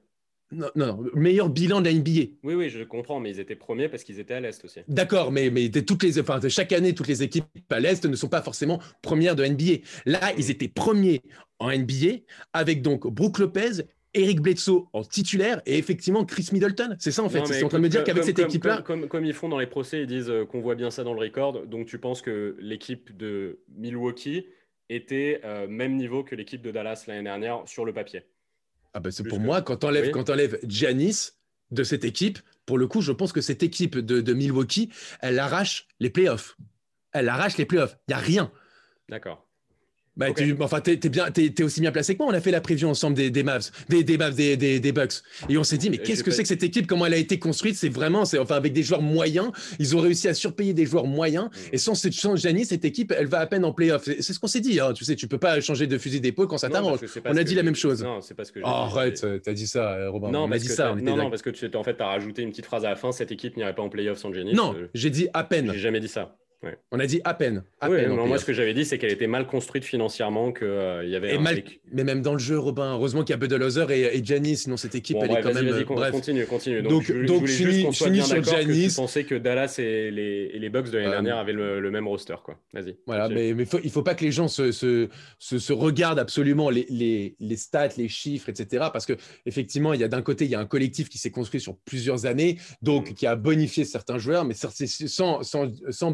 Non, 0.52 0.68
non, 0.74 1.04
meilleur 1.14 1.48
bilan 1.48 1.80
de 1.80 1.86
la 1.86 1.94
NBA. 1.94 2.32
Oui, 2.42 2.54
oui, 2.54 2.70
je 2.70 2.82
comprends, 2.82 3.20
mais 3.20 3.30
ils 3.30 3.40
étaient 3.40 3.54
premiers 3.54 3.88
parce 3.88 4.02
qu'ils 4.02 4.18
étaient 4.18 4.34
à 4.34 4.40
l'Est 4.40 4.64
aussi. 4.64 4.80
D'accord, 4.88 5.30
mais, 5.30 5.50
mais 5.50 5.70
toutes 5.70 6.02
les, 6.02 6.18
enfin, 6.18 6.40
chaque 6.48 6.72
année, 6.72 6.94
toutes 6.94 7.08
les 7.08 7.22
équipes 7.22 7.44
à 7.70 7.80
l'Est 7.80 8.04
ne 8.04 8.16
sont 8.16 8.28
pas 8.28 8.42
forcément 8.42 8.80
premières 9.02 9.36
de 9.36 9.44
NBA. 9.44 9.84
Là, 10.06 10.32
ils 10.36 10.50
étaient 10.50 10.68
premiers 10.68 11.22
en 11.58 11.70
NBA 11.70 12.22
avec 12.52 12.82
donc 12.82 13.06
Brook 13.06 13.38
Lopez 13.38 13.84
Eric 14.14 14.40
Bledsoe 14.40 14.88
en 14.92 15.02
titulaire 15.02 15.62
et 15.66 15.78
effectivement 15.78 16.24
Chris 16.24 16.48
Middleton. 16.52 16.96
C'est 16.98 17.12
ça 17.12 17.22
en 17.22 17.28
fait. 17.28 17.46
C'est 17.46 17.62
en 17.62 17.68
train 17.68 17.78
de 17.78 17.84
me 17.84 17.88
dire 17.88 18.02
qu'avec 18.02 18.24
cette 18.24 18.38
équipe-là. 18.38 18.82
Comme, 18.82 19.08
comme, 19.08 19.24
ils 19.24 19.34
font 19.34 19.48
dans 19.48 19.58
les 19.58 19.66
procès, 19.66 20.00
ils 20.00 20.06
disent 20.06 20.30
euh, 20.30 20.44
qu'on 20.44 20.60
voit 20.60 20.74
bien 20.74 20.90
ça 20.90 21.04
dans 21.04 21.14
le 21.14 21.20
record. 21.20 21.66
Donc 21.66 21.86
tu 21.86 21.98
penses 21.98 22.22
que 22.22 22.56
l'équipe 22.58 23.16
de 23.16 23.60
Milwaukee 23.76 24.46
était 24.88 25.40
euh, 25.44 25.68
même 25.68 25.96
niveau 25.96 26.24
que 26.24 26.34
l'équipe 26.34 26.62
de 26.62 26.72
Dallas 26.72 27.04
l'année 27.06 27.22
dernière 27.22 27.62
sur 27.66 27.84
le 27.84 27.92
papier? 27.92 28.22
Ah 28.94 29.00
ben 29.00 29.10
c'est 29.10 29.24
pour 29.24 29.40
moi, 29.40 29.62
quand 29.62 29.84
enlèves, 29.84 30.12
enlèves 30.28 30.58
Giannis 30.66 31.32
de 31.70 31.84
cette 31.84 32.04
équipe, 32.04 32.38
pour 32.66 32.78
le 32.78 32.86
coup, 32.86 33.00
je 33.00 33.12
pense 33.12 33.32
que 33.32 33.40
cette 33.40 33.62
équipe 33.62 33.98
de, 33.98 34.20
de 34.20 34.32
Milwaukee, 34.32 34.90
elle 35.20 35.38
arrache 35.38 35.86
les 36.00 36.10
playoffs. 36.10 36.56
Elle 37.12 37.28
arrache 37.28 37.56
les 37.56 37.66
playoffs. 37.66 37.96
Il 38.08 38.12
n'y 38.12 38.14
a 38.14 38.18
rien. 38.18 38.52
D'accord. 39.08 39.49
Bah, 40.20 40.28
enfin, 40.60 40.80
t'es, 40.80 40.96
bien, 41.08 41.28
es, 41.34 41.62
aussi 41.62 41.80
bien 41.80 41.92
placé 41.92 42.14
que 42.14 42.22
moi. 42.22 42.30
On 42.30 42.34
a 42.34 42.40
fait 42.40 42.50
la 42.50 42.60
préview 42.60 42.86
ensemble 42.86 43.16
des, 43.16 43.30
des 43.30 43.42
Mavs, 43.42 43.70
des, 43.88 44.04
des 44.04 44.18
Mavs, 44.18 44.34
des, 44.34 44.56
des, 44.56 44.92
Bucks, 44.92 45.22
et 45.48 45.56
on 45.56 45.64
s'est 45.64 45.78
dit, 45.78 45.88
mais 45.88 45.96
qu'est-ce 45.96 46.22
que 46.22 46.30
c'est 46.30 46.42
que 46.42 46.48
cette 46.48 46.62
équipe? 46.62 46.86
Comment 46.86 47.06
elle 47.06 47.14
a 47.14 47.18
été 47.18 47.38
construite? 47.38 47.76
C'est 47.76 47.88
vraiment, 47.88 48.26
c'est 48.26 48.38
enfin 48.38 48.56
avec 48.56 48.74
des 48.74 48.82
joueurs 48.82 49.00
moyens. 49.00 49.50
Ils 49.78 49.96
ont 49.96 50.00
réussi 50.00 50.28
à 50.28 50.34
surpayer 50.34 50.74
des 50.74 50.84
joueurs 50.84 51.06
moyens. 51.06 51.46
Mm. 51.46 51.74
Et 51.74 51.78
sans, 51.78 51.94
sans 51.94 52.36
Giannis, 52.36 52.66
cette 52.66 52.84
équipe, 52.84 53.14
elle 53.16 53.28
va 53.28 53.38
à 53.38 53.46
peine 53.46 53.64
en 53.64 53.72
playoff. 53.72 54.04
C'est, 54.04 54.20
ce 54.20 54.38
qu'on 54.38 54.46
s'est 54.46 54.60
dit. 54.60 54.78
Hein. 54.78 54.92
Tu 54.92 55.04
sais, 55.04 55.16
tu 55.16 55.26
peux 55.26 55.38
pas 55.38 55.58
changer 55.62 55.86
de 55.86 55.96
fusil 55.96 56.20
d'épaule 56.20 56.48
quand 56.48 56.58
ça 56.58 56.68
t'arrange. 56.68 57.00
On 57.24 57.36
a 57.36 57.44
dit 57.44 57.54
la 57.54 57.62
même 57.62 57.74
chose. 57.74 58.02
Non, 58.02 58.20
c'est 58.20 58.34
pas 58.34 58.44
ce 58.44 58.52
que. 58.52 58.60
Oh, 58.62 58.66
arrête, 58.66 59.24
t'as 59.42 59.52
dit 59.54 59.66
ça, 59.66 59.94
euh, 59.94 60.10
Robin. 60.10 60.30
Non, 60.30 60.44
on 60.44 60.52
a 60.52 60.58
dit 60.58 60.68
ça. 60.68 60.94
non, 60.94 61.16
non, 61.16 61.30
parce 61.30 61.42
que 61.42 61.50
tu 61.50 61.66
en 61.74 61.82
fait, 61.82 61.98
as 62.00 62.06
rajouté 62.06 62.42
une 62.42 62.50
petite 62.50 62.66
phrase 62.66 62.84
à 62.84 62.90
la 62.90 62.96
fin. 62.96 63.12
Cette 63.12 63.32
équipe 63.32 63.56
n'irait 63.56 63.74
pas 63.74 63.82
en 63.82 63.88
playoff 63.88 64.18
sans 64.18 64.32
Giannis. 64.32 64.54
Non, 64.54 64.74
euh, 64.74 64.88
j'ai 64.92 65.10
dit 65.10 65.28
à 65.32 65.44
peine. 65.44 65.70
J'ai 65.72 65.78
jamais 65.78 66.00
dit 66.00 66.08
ça. 66.08 66.36
On 66.92 67.00
a 67.00 67.06
dit 67.06 67.20
à 67.24 67.34
peine. 67.34 67.62
moi, 67.82 68.38
ce 68.38 68.44
que 68.44 68.52
j'avais 68.52 68.74
dit, 68.74 68.84
c'est 68.84 68.98
qu'elle 68.98 69.12
était 69.12 69.26
mal 69.26 69.46
construite 69.46 69.84
financièrement, 69.84 70.52
qu'il 70.52 70.66
euh, 70.66 71.04
y 71.04 71.16
avait. 71.16 71.38
Mais 71.92 72.04
même 72.04 72.22
dans 72.22 72.34
le 72.34 72.38
jeu, 72.38 72.58
Robin, 72.58 72.92
heureusement 72.94 73.22
qu'il 73.22 73.30
y 73.30 73.34
a 73.34 73.38
Budenholzer 73.38 73.90
et, 73.90 74.16
et 74.16 74.24
Giannis, 74.24 74.58
sinon 74.58 74.76
cette 74.76 74.94
équipe, 74.94 75.16
elle 75.22 75.30
est 75.30 75.40
quand 75.40 75.54
même. 75.54 75.68
Vas-y, 75.68 75.84
bref. 75.84 76.12
continue, 76.12 76.46
continue. 76.46 76.82
Donc, 76.82 77.02
je, 77.02 77.24
donc 77.24 77.46
je 77.46 77.52
juste 77.52 77.92
sur 77.92 78.42
Giannis. 78.42 78.88
tu 78.88 78.94
pensais 78.94 79.24
que 79.24 79.34
Dallas 79.34 79.76
et 79.78 80.10
les, 80.10 80.50
et 80.52 80.58
les 80.58 80.68
Bucks 80.68 80.90
de 80.90 80.98
l'année 80.98 81.08
euh, 81.08 81.12
dernière 81.12 81.38
avaient 81.38 81.52
le, 81.52 81.90
même 81.90 82.06
roster, 82.06 82.36
quoi. 82.44 82.58
Vas-y. 82.72 82.96
Voilà, 83.06 83.28
mais, 83.28 83.54
mais 83.54 83.64
faut, 83.64 83.80
il 83.82 83.90
faut 83.90 84.02
pas 84.02 84.14
que 84.14 84.24
les 84.24 84.32
gens 84.32 84.48
se, 84.48 84.70
se, 84.70 85.08
se, 85.38 85.72
regardent 85.72 86.18
absolument 86.18 86.70
les, 86.70 86.86
les, 86.90 87.36
les, 87.40 87.56
stats, 87.56 87.88
les 87.96 88.08
chiffres, 88.08 88.48
etc. 88.48 88.86
Parce 88.92 89.06
que 89.06 89.14
effectivement, 89.46 89.92
il 89.92 90.00
y 90.00 90.04
a 90.04 90.08
d'un 90.08 90.22
côté, 90.22 90.44
il 90.44 90.50
y 90.50 90.54
a 90.54 90.60
un 90.60 90.66
collectif 90.66 91.08
qui 91.08 91.18
s'est 91.18 91.30
construit 91.30 91.60
sur 91.60 91.76
plusieurs 91.84 92.26
années, 92.26 92.58
donc 92.82 93.10
mm. 93.10 93.14
qui 93.14 93.26
a 93.26 93.34
bonifié 93.34 93.84
certains 93.84 94.18
joueurs, 94.18 94.44
mais 94.44 94.54
sans, 94.54 95.42
sans, 95.42 95.42
sans 95.90 96.10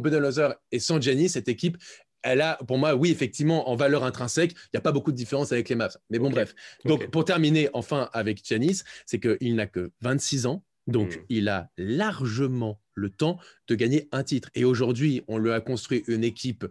Et 0.72 0.78
sans 0.78 1.00
Giannis 1.00 1.30
cette 1.30 1.48
équipe, 1.48 1.76
elle 2.22 2.40
a, 2.40 2.56
pour 2.66 2.78
moi, 2.78 2.94
oui, 2.94 3.10
effectivement, 3.10 3.70
en 3.70 3.76
valeur 3.76 4.02
intrinsèque, 4.02 4.52
il 4.52 4.70
n'y 4.74 4.78
a 4.78 4.80
pas 4.80 4.92
beaucoup 4.92 5.12
de 5.12 5.16
différence 5.16 5.52
avec 5.52 5.68
les 5.68 5.76
Mavs. 5.76 5.96
Mais 6.10 6.18
bon, 6.18 6.30
bref. 6.30 6.54
Donc, 6.84 7.08
pour 7.10 7.24
terminer 7.24 7.68
enfin 7.72 8.10
avec 8.12 8.44
Giannis, 8.44 8.82
c'est 9.04 9.20
qu'il 9.20 9.54
n'a 9.54 9.66
que 9.66 9.92
26 10.00 10.46
ans. 10.46 10.64
Donc, 10.88 11.16
hmm. 11.16 11.24
il 11.28 11.48
a 11.48 11.70
largement 11.76 12.80
le 12.94 13.10
temps 13.10 13.38
de 13.68 13.74
gagner 13.74 14.08
un 14.12 14.24
titre. 14.24 14.50
Et 14.54 14.64
aujourd'hui, 14.64 15.22
on 15.28 15.38
lui 15.38 15.52
a 15.52 15.60
construit 15.60 16.04
une 16.08 16.24
équipe 16.24 16.66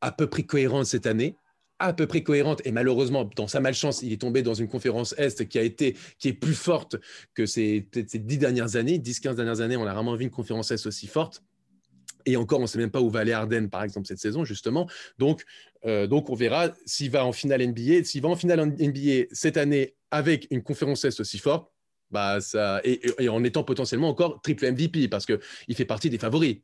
à 0.00 0.12
peu 0.12 0.26
près 0.26 0.44
cohérente 0.44 0.86
cette 0.86 1.06
année 1.06 1.36
à 1.78 1.92
peu 1.92 2.06
près 2.06 2.22
cohérente 2.22 2.60
et 2.64 2.72
malheureusement 2.72 3.28
dans 3.36 3.46
sa 3.46 3.60
malchance 3.60 4.02
il 4.02 4.12
est 4.12 4.20
tombé 4.20 4.42
dans 4.42 4.54
une 4.54 4.68
conférence 4.68 5.14
est 5.16 5.46
qui 5.48 5.58
a 5.58 5.62
été 5.62 5.96
qui 6.18 6.28
est 6.28 6.32
plus 6.32 6.54
forte 6.54 6.96
que 7.34 7.46
ces, 7.46 7.88
ces 7.92 8.18
dix 8.18 8.38
dernières 8.38 8.76
années 8.76 8.98
10-15 8.98 9.36
dernières 9.36 9.60
années 9.60 9.76
on 9.76 9.86
a 9.86 9.94
vraiment 9.94 10.16
vu 10.16 10.24
une 10.24 10.30
conférence 10.30 10.70
est 10.70 10.86
aussi 10.86 11.06
forte 11.06 11.42
et 12.28 12.36
encore, 12.36 12.58
on 12.58 12.62
ne 12.62 12.66
sait 12.66 12.78
même 12.78 12.90
pas 12.90 13.00
où 13.00 13.08
va 13.08 13.20
aller 13.20 13.32
Arden, 13.32 13.68
par 13.68 13.82
exemple, 13.82 14.06
cette 14.06 14.18
saison, 14.18 14.44
justement. 14.44 14.86
Donc, 15.18 15.44
euh, 15.86 16.06
donc 16.06 16.28
on 16.28 16.34
verra 16.34 16.74
s'il 16.84 17.10
va 17.10 17.24
en 17.24 17.32
finale 17.32 17.66
NBA. 17.66 18.04
S'il 18.04 18.22
va 18.22 18.28
en 18.28 18.36
finale 18.36 18.64
NBA 18.66 19.28
cette 19.32 19.56
année 19.56 19.94
avec 20.10 20.46
une 20.50 20.62
conférence 20.62 21.04
Est 21.04 21.20
aussi 21.20 21.38
forte, 21.38 21.70
bah 22.10 22.40
ça, 22.40 22.80
et, 22.84 23.28
en 23.28 23.44
étant 23.44 23.64
potentiellement 23.64 24.08
encore 24.08 24.40
triple 24.42 24.70
MVP, 24.70 25.08
parce 25.08 25.26
qu'il 25.26 25.74
fait 25.74 25.84
partie 25.84 26.10
des 26.10 26.18
favoris. 26.18 26.58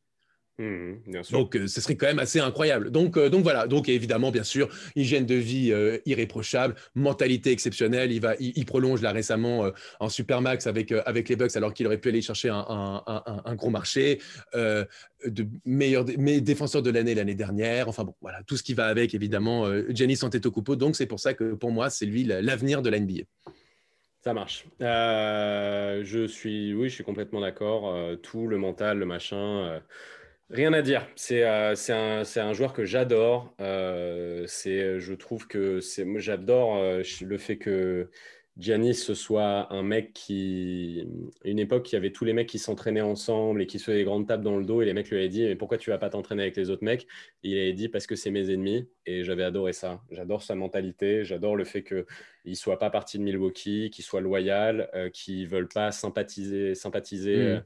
Mmh, 0.56 1.22
donc, 1.32 1.56
euh, 1.56 1.66
ce 1.66 1.80
serait 1.80 1.96
quand 1.96 2.06
même 2.06 2.20
assez 2.20 2.38
incroyable. 2.38 2.92
Donc, 2.92 3.16
euh, 3.16 3.28
donc 3.28 3.42
voilà. 3.42 3.66
Donc, 3.66 3.88
évidemment, 3.88 4.30
bien 4.30 4.44
sûr, 4.44 4.68
hygiène 4.94 5.26
de 5.26 5.34
vie 5.34 5.72
euh, 5.72 5.98
irréprochable, 6.06 6.76
mentalité 6.94 7.50
exceptionnelle. 7.50 8.12
Il 8.12 8.20
va, 8.20 8.36
il, 8.38 8.64
prolonge 8.64 9.02
là 9.02 9.10
récemment 9.10 9.70
en 9.98 10.08
supermax 10.08 10.68
avec 10.68 10.92
avec 10.92 11.28
les 11.28 11.36
Bucks, 11.36 11.56
alors 11.56 11.74
qu'il 11.74 11.86
aurait 11.86 11.98
pu 11.98 12.08
aller 12.08 12.22
chercher 12.22 12.50
un, 12.50 12.64
un, 12.68 13.42
un, 13.44 13.54
gros 13.56 13.70
marché, 13.70 14.20
de 14.54 15.46
meilleur 15.64 16.04
défenseur 16.04 16.82
de 16.82 16.90
l'année 16.90 17.14
l'année 17.14 17.34
dernière. 17.34 17.88
Enfin 17.88 18.04
bon, 18.04 18.14
voilà, 18.20 18.42
tout 18.44 18.56
ce 18.56 18.62
qui 18.62 18.74
va 18.74 18.86
avec, 18.86 19.14
évidemment. 19.14 19.66
Giannis 19.90 20.20
Antetokounmpo. 20.22 20.76
Donc, 20.76 20.94
c'est 20.94 21.06
pour 21.06 21.20
ça 21.20 21.34
que 21.34 21.54
pour 21.54 21.72
moi, 21.72 21.90
c'est 21.90 22.06
lui 22.06 22.24
l'avenir 22.24 22.80
de 22.80 22.90
la 22.90 23.00
NBA. 23.00 23.24
Ça 24.22 24.32
marche. 24.32 24.66
je 24.80 26.26
suis, 26.28 26.72
oui, 26.74 26.88
je 26.88 26.94
suis 26.94 27.04
complètement 27.04 27.40
d'accord. 27.40 27.92
tout 28.22 28.46
le 28.46 28.56
mental, 28.56 28.98
le 28.98 29.06
machin. 29.06 29.80
Rien 30.54 30.72
à 30.72 30.82
dire. 30.82 31.04
C'est 31.16 31.42
euh, 31.42 31.74
un, 31.88 32.22
un, 32.36 32.52
joueur 32.52 32.72
que 32.72 32.84
j'adore. 32.84 33.52
Euh, 33.60 34.46
je 34.46 35.14
trouve 35.14 35.48
que 35.48 35.80
j'adore 36.18 36.76
euh, 36.76 37.02
le 37.22 37.38
fait 37.38 37.58
que 37.58 38.08
Giannis 38.56 38.94
ce 38.94 39.14
soit 39.14 39.72
un 39.72 39.82
mec 39.82 40.12
qui, 40.12 41.08
une 41.44 41.58
époque, 41.58 41.90
il 41.90 41.96
y 41.96 41.98
avait 41.98 42.12
tous 42.12 42.24
les 42.24 42.32
mecs 42.32 42.48
qui 42.48 42.60
s'entraînaient 42.60 43.00
ensemble 43.00 43.62
et 43.62 43.66
qui 43.66 43.80
se 43.80 43.86
faisaient 43.86 43.98
des 43.98 44.04
grandes 44.04 44.28
tapes 44.28 44.42
dans 44.42 44.56
le 44.56 44.64
dos 44.64 44.80
et 44.80 44.84
les 44.84 44.92
mecs 44.92 45.10
lui 45.10 45.16
avaient 45.16 45.28
dit 45.28 45.42
mais 45.42 45.56
pourquoi 45.56 45.76
tu 45.76 45.90
vas 45.90 45.98
pas 45.98 46.08
t'entraîner 46.08 46.42
avec 46.42 46.56
les 46.56 46.70
autres 46.70 46.84
mecs? 46.84 47.08
Et 47.42 47.48
Il 47.48 47.58
avait 47.58 47.72
dit 47.72 47.88
parce 47.88 48.06
que 48.06 48.14
c'est 48.14 48.30
mes 48.30 48.52
ennemis 48.52 48.88
et 49.06 49.24
j'avais 49.24 49.42
adoré 49.42 49.72
ça. 49.72 50.02
J'adore 50.12 50.44
sa 50.44 50.54
mentalité. 50.54 51.24
J'adore 51.24 51.56
le 51.56 51.64
fait 51.64 51.82
que 51.82 52.06
il 52.44 52.54
soit 52.54 52.78
pas 52.78 52.90
parti 52.90 53.18
de 53.18 53.24
Milwaukee, 53.24 53.90
qu'il 53.90 54.04
soit 54.04 54.20
loyal, 54.20 54.88
euh, 54.94 55.10
qu'il 55.10 55.48
veulent 55.48 55.68
pas 55.68 55.90
sympathiser, 55.90 56.76
sympathiser. 56.76 57.56
Mmh. 57.56 57.64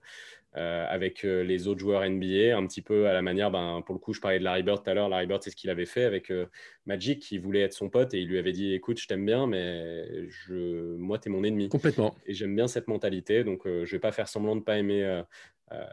Euh, 0.56 0.86
avec 0.88 1.26
euh, 1.26 1.44
les 1.44 1.68
autres 1.68 1.80
joueurs 1.80 2.08
NBA, 2.08 2.56
un 2.56 2.66
petit 2.66 2.80
peu 2.80 3.06
à 3.06 3.12
la 3.12 3.20
manière, 3.20 3.50
ben, 3.50 3.82
pour 3.84 3.94
le 3.94 3.98
coup, 3.98 4.14
je 4.14 4.20
parlais 4.20 4.38
de 4.38 4.44
Larry 4.44 4.62
Bird 4.62 4.82
tout 4.82 4.90
à 4.90 4.94
l'heure. 4.94 5.10
Larry 5.10 5.26
Bird, 5.26 5.42
c'est 5.42 5.50
ce 5.50 5.56
qu'il 5.56 5.68
avait 5.68 5.84
fait 5.84 6.04
avec 6.04 6.30
euh, 6.30 6.46
Magic, 6.86 7.20
qui 7.20 7.36
voulait 7.36 7.60
être 7.60 7.74
son 7.74 7.90
pote 7.90 8.14
et 8.14 8.20
il 8.20 8.28
lui 8.28 8.38
avait 8.38 8.52
dit 8.52 8.72
Écoute, 8.72 8.98
je 8.98 9.06
t'aime 9.06 9.26
bien, 9.26 9.46
mais 9.46 10.26
je... 10.28 10.96
moi, 10.96 11.18
tu 11.18 11.28
es 11.28 11.32
mon 11.32 11.44
ennemi. 11.44 11.68
Complètement. 11.68 12.16
Et 12.26 12.32
j'aime 12.32 12.56
bien 12.56 12.66
cette 12.66 12.88
mentalité, 12.88 13.44
donc 13.44 13.62
je 13.66 13.84
je 13.84 13.96
vais 13.96 14.00
pas 14.00 14.12
faire 14.12 14.28
semblant 14.28 14.54
de 14.54 14.60
pas 14.60 14.78
aimer 14.78 15.22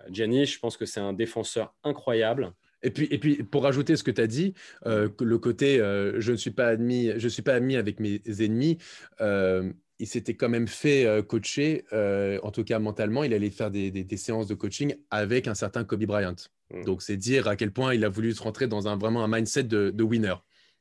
Gianni. 0.09 0.45
Je 0.45 0.59
pense 0.59 0.77
que 0.77 0.85
c'est 0.85 0.99
un 0.99 1.13
défenseur 1.13 1.73
incroyable. 1.83 2.53
Et 2.83 2.91
puis, 2.91 3.07
et 3.09 3.17
puis, 3.17 3.41
pour 3.41 3.63
rajouter 3.63 3.95
ce 3.95 4.03
que 4.03 4.11
tu 4.11 4.21
as 4.21 4.27
dit, 4.27 4.53
le 4.85 5.37
côté 5.37 5.77
je 5.77 6.31
ne 6.31 6.37
suis 6.37 6.51
pas 6.51 6.67
admis, 6.67 7.11
je 7.17 7.27
suis 7.27 7.41
pas 7.41 7.55
ami 7.55 7.77
avec 7.77 7.99
mes 7.99 8.21
ennemis 8.39 8.77
il 9.99 10.07
s'était 10.07 10.35
quand 10.35 10.49
même 10.49 10.67
fait 10.67 11.05
euh, 11.05 11.21
coacher, 11.21 11.85
euh, 11.93 12.39
en 12.43 12.51
tout 12.51 12.63
cas 12.63 12.79
mentalement, 12.79 13.23
il 13.23 13.33
allait 13.33 13.49
faire 13.49 13.71
des, 13.71 14.17
séances 14.17 14.47
de 14.47 14.53
coaching 14.53 14.95
avec 15.09 15.47
un 15.47 15.55
certain 15.55 15.83
Kobe 15.83 16.05
Bryant. 16.05 16.35
Mm. 16.71 16.83
Donc 16.83 17.01
c'est 17.01 17.17
dire 17.17 17.47
à 17.47 17.55
quel 17.55 17.71
point 17.71 17.93
il 17.93 18.03
a 18.03 18.09
voulu 18.09 18.33
se 18.33 18.41
rentrer 18.41 18.67
dans 18.67 18.87
un, 18.87 18.97
vraiment 18.97 19.23
un 19.23 19.27
mindset 19.27 19.63
de, 19.63 20.03
winner. 20.03 20.35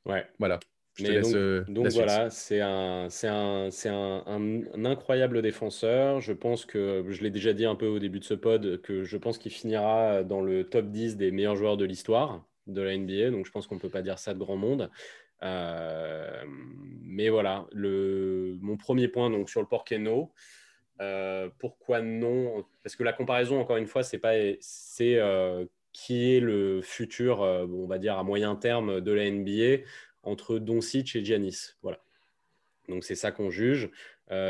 Ouais. 0.05 0.27
Voilà. 0.39 0.59
Je 0.97 1.05
te 1.05 1.11
laisse, 1.11 1.33
donc, 1.33 1.87
euh, 1.87 1.91
voilà, 1.93 2.31
c'est 2.31 2.61
un, 2.61 3.09
un, 3.25 3.69
un, 3.87 4.23
un, 4.27 4.85
incroyable 4.85 5.43
défenseur. 5.43 6.21
Je 6.21 6.33
pense 6.33 6.65
que, 6.65 7.05
je 7.09 7.21
l'ai 7.23 7.31
déjà 7.31 7.53
dit 7.53 7.65
un 7.65 7.75
peu 7.75 7.87
au 7.89 7.99
début 7.99 8.21
de 8.21 8.25
ce 8.25 8.35
pod, 8.35 8.81
que 8.81 9.03
je 9.03 9.17
pense 9.17 9.39
qu'il 9.39 9.51
finira 9.51 10.23
dans 10.23 10.41
le 10.41 10.63
top 10.63 10.91
10 10.91 11.17
des 11.17 11.33
meilleurs 11.33 11.57
joueurs 11.57 11.77
de 11.77 11.85
l'histoire 11.85 12.47
de 12.69 12.81
la 12.81 12.97
NBA. 12.97 13.31
Donc 13.31 13.45
je 13.45 13.51
pense 13.51 13.67
qu'on 13.67 13.75
ne 13.75 13.81
peut 13.81 13.91
pas 13.91 14.03
dire 14.03 14.21
ça 14.21 14.35
de 14.35 14.39
grand 14.39 14.57
monde. 14.57 14.89
Euh, 15.43 16.45
mais 16.47 17.29
voilà, 17.29 17.67
mon 17.75 18.77
premier 18.77 19.09
point 19.09 19.31
donc, 19.31 19.51
sur 19.51 19.61
le 19.61 19.67
Porkeno. 19.67 20.33
Euh, 21.01 21.49
pourquoi 21.59 22.01
non? 22.01 22.65
Parce 22.83 22.97
que 22.97 23.03
la 23.03 23.13
comparaison, 23.13 23.61
encore 23.61 23.77
une 23.77 23.87
fois, 23.87 24.03
c'est 24.03 24.19
pas 24.19 24.35
c'est 24.61 25.19
euh, 25.19 25.65
qui 25.93 26.35
est 26.35 26.41
le 26.41 26.83
futur, 26.83 27.41
on 27.41 27.87
va 27.87 27.99
dire 27.99 28.19
à 28.19 28.25
moyen 28.25 28.57
terme 28.57 29.01
de 29.01 29.13
la 29.13 29.31
NBA 29.31 29.85
entre 30.23 30.59
Doncic 30.59 31.15
et 31.17 31.25
Giannis. 31.25 31.75
Voilà. 31.83 32.01
Donc 32.89 33.05
c'est 33.05 33.15
ça 33.15 33.33
qu'on 33.33 33.51
juge. 33.51 33.91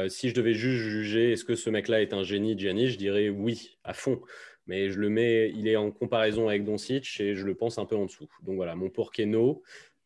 si 0.09 0.29
je 0.29 0.35
devais 0.35 0.55
juste 0.55 0.83
juger, 0.83 1.33
est-ce 1.33 1.45
que 1.45 1.55
ce 1.55 1.71
mec-là 1.71 2.03
est 2.03 2.13
un 2.13 2.23
génie, 2.23 2.59
Giannis? 2.59 2.89
Je 2.89 2.99
dirais 2.99 3.29
oui, 3.29 3.79
à 3.85 3.95
fond. 3.95 4.21
Mais 4.67 4.89
je 4.89 4.99
le 4.99 5.11
mets, 5.11 5.51
il 5.51 5.69
est 5.69 5.77
en 5.77 5.91
comparaison 5.91 6.49
avec 6.49 6.65
Doncic 6.65 7.21
et 7.21 7.35
je 7.35 7.45
le 7.45 7.55
pense 7.55 7.77
un 7.79 7.85
peu 7.85 7.97
en 7.97 8.07
dessous. 8.07 8.29
Donc 8.43 8.57
voilà, 8.57 8.75
mon 8.75 8.89
Porkeno. 8.89 9.63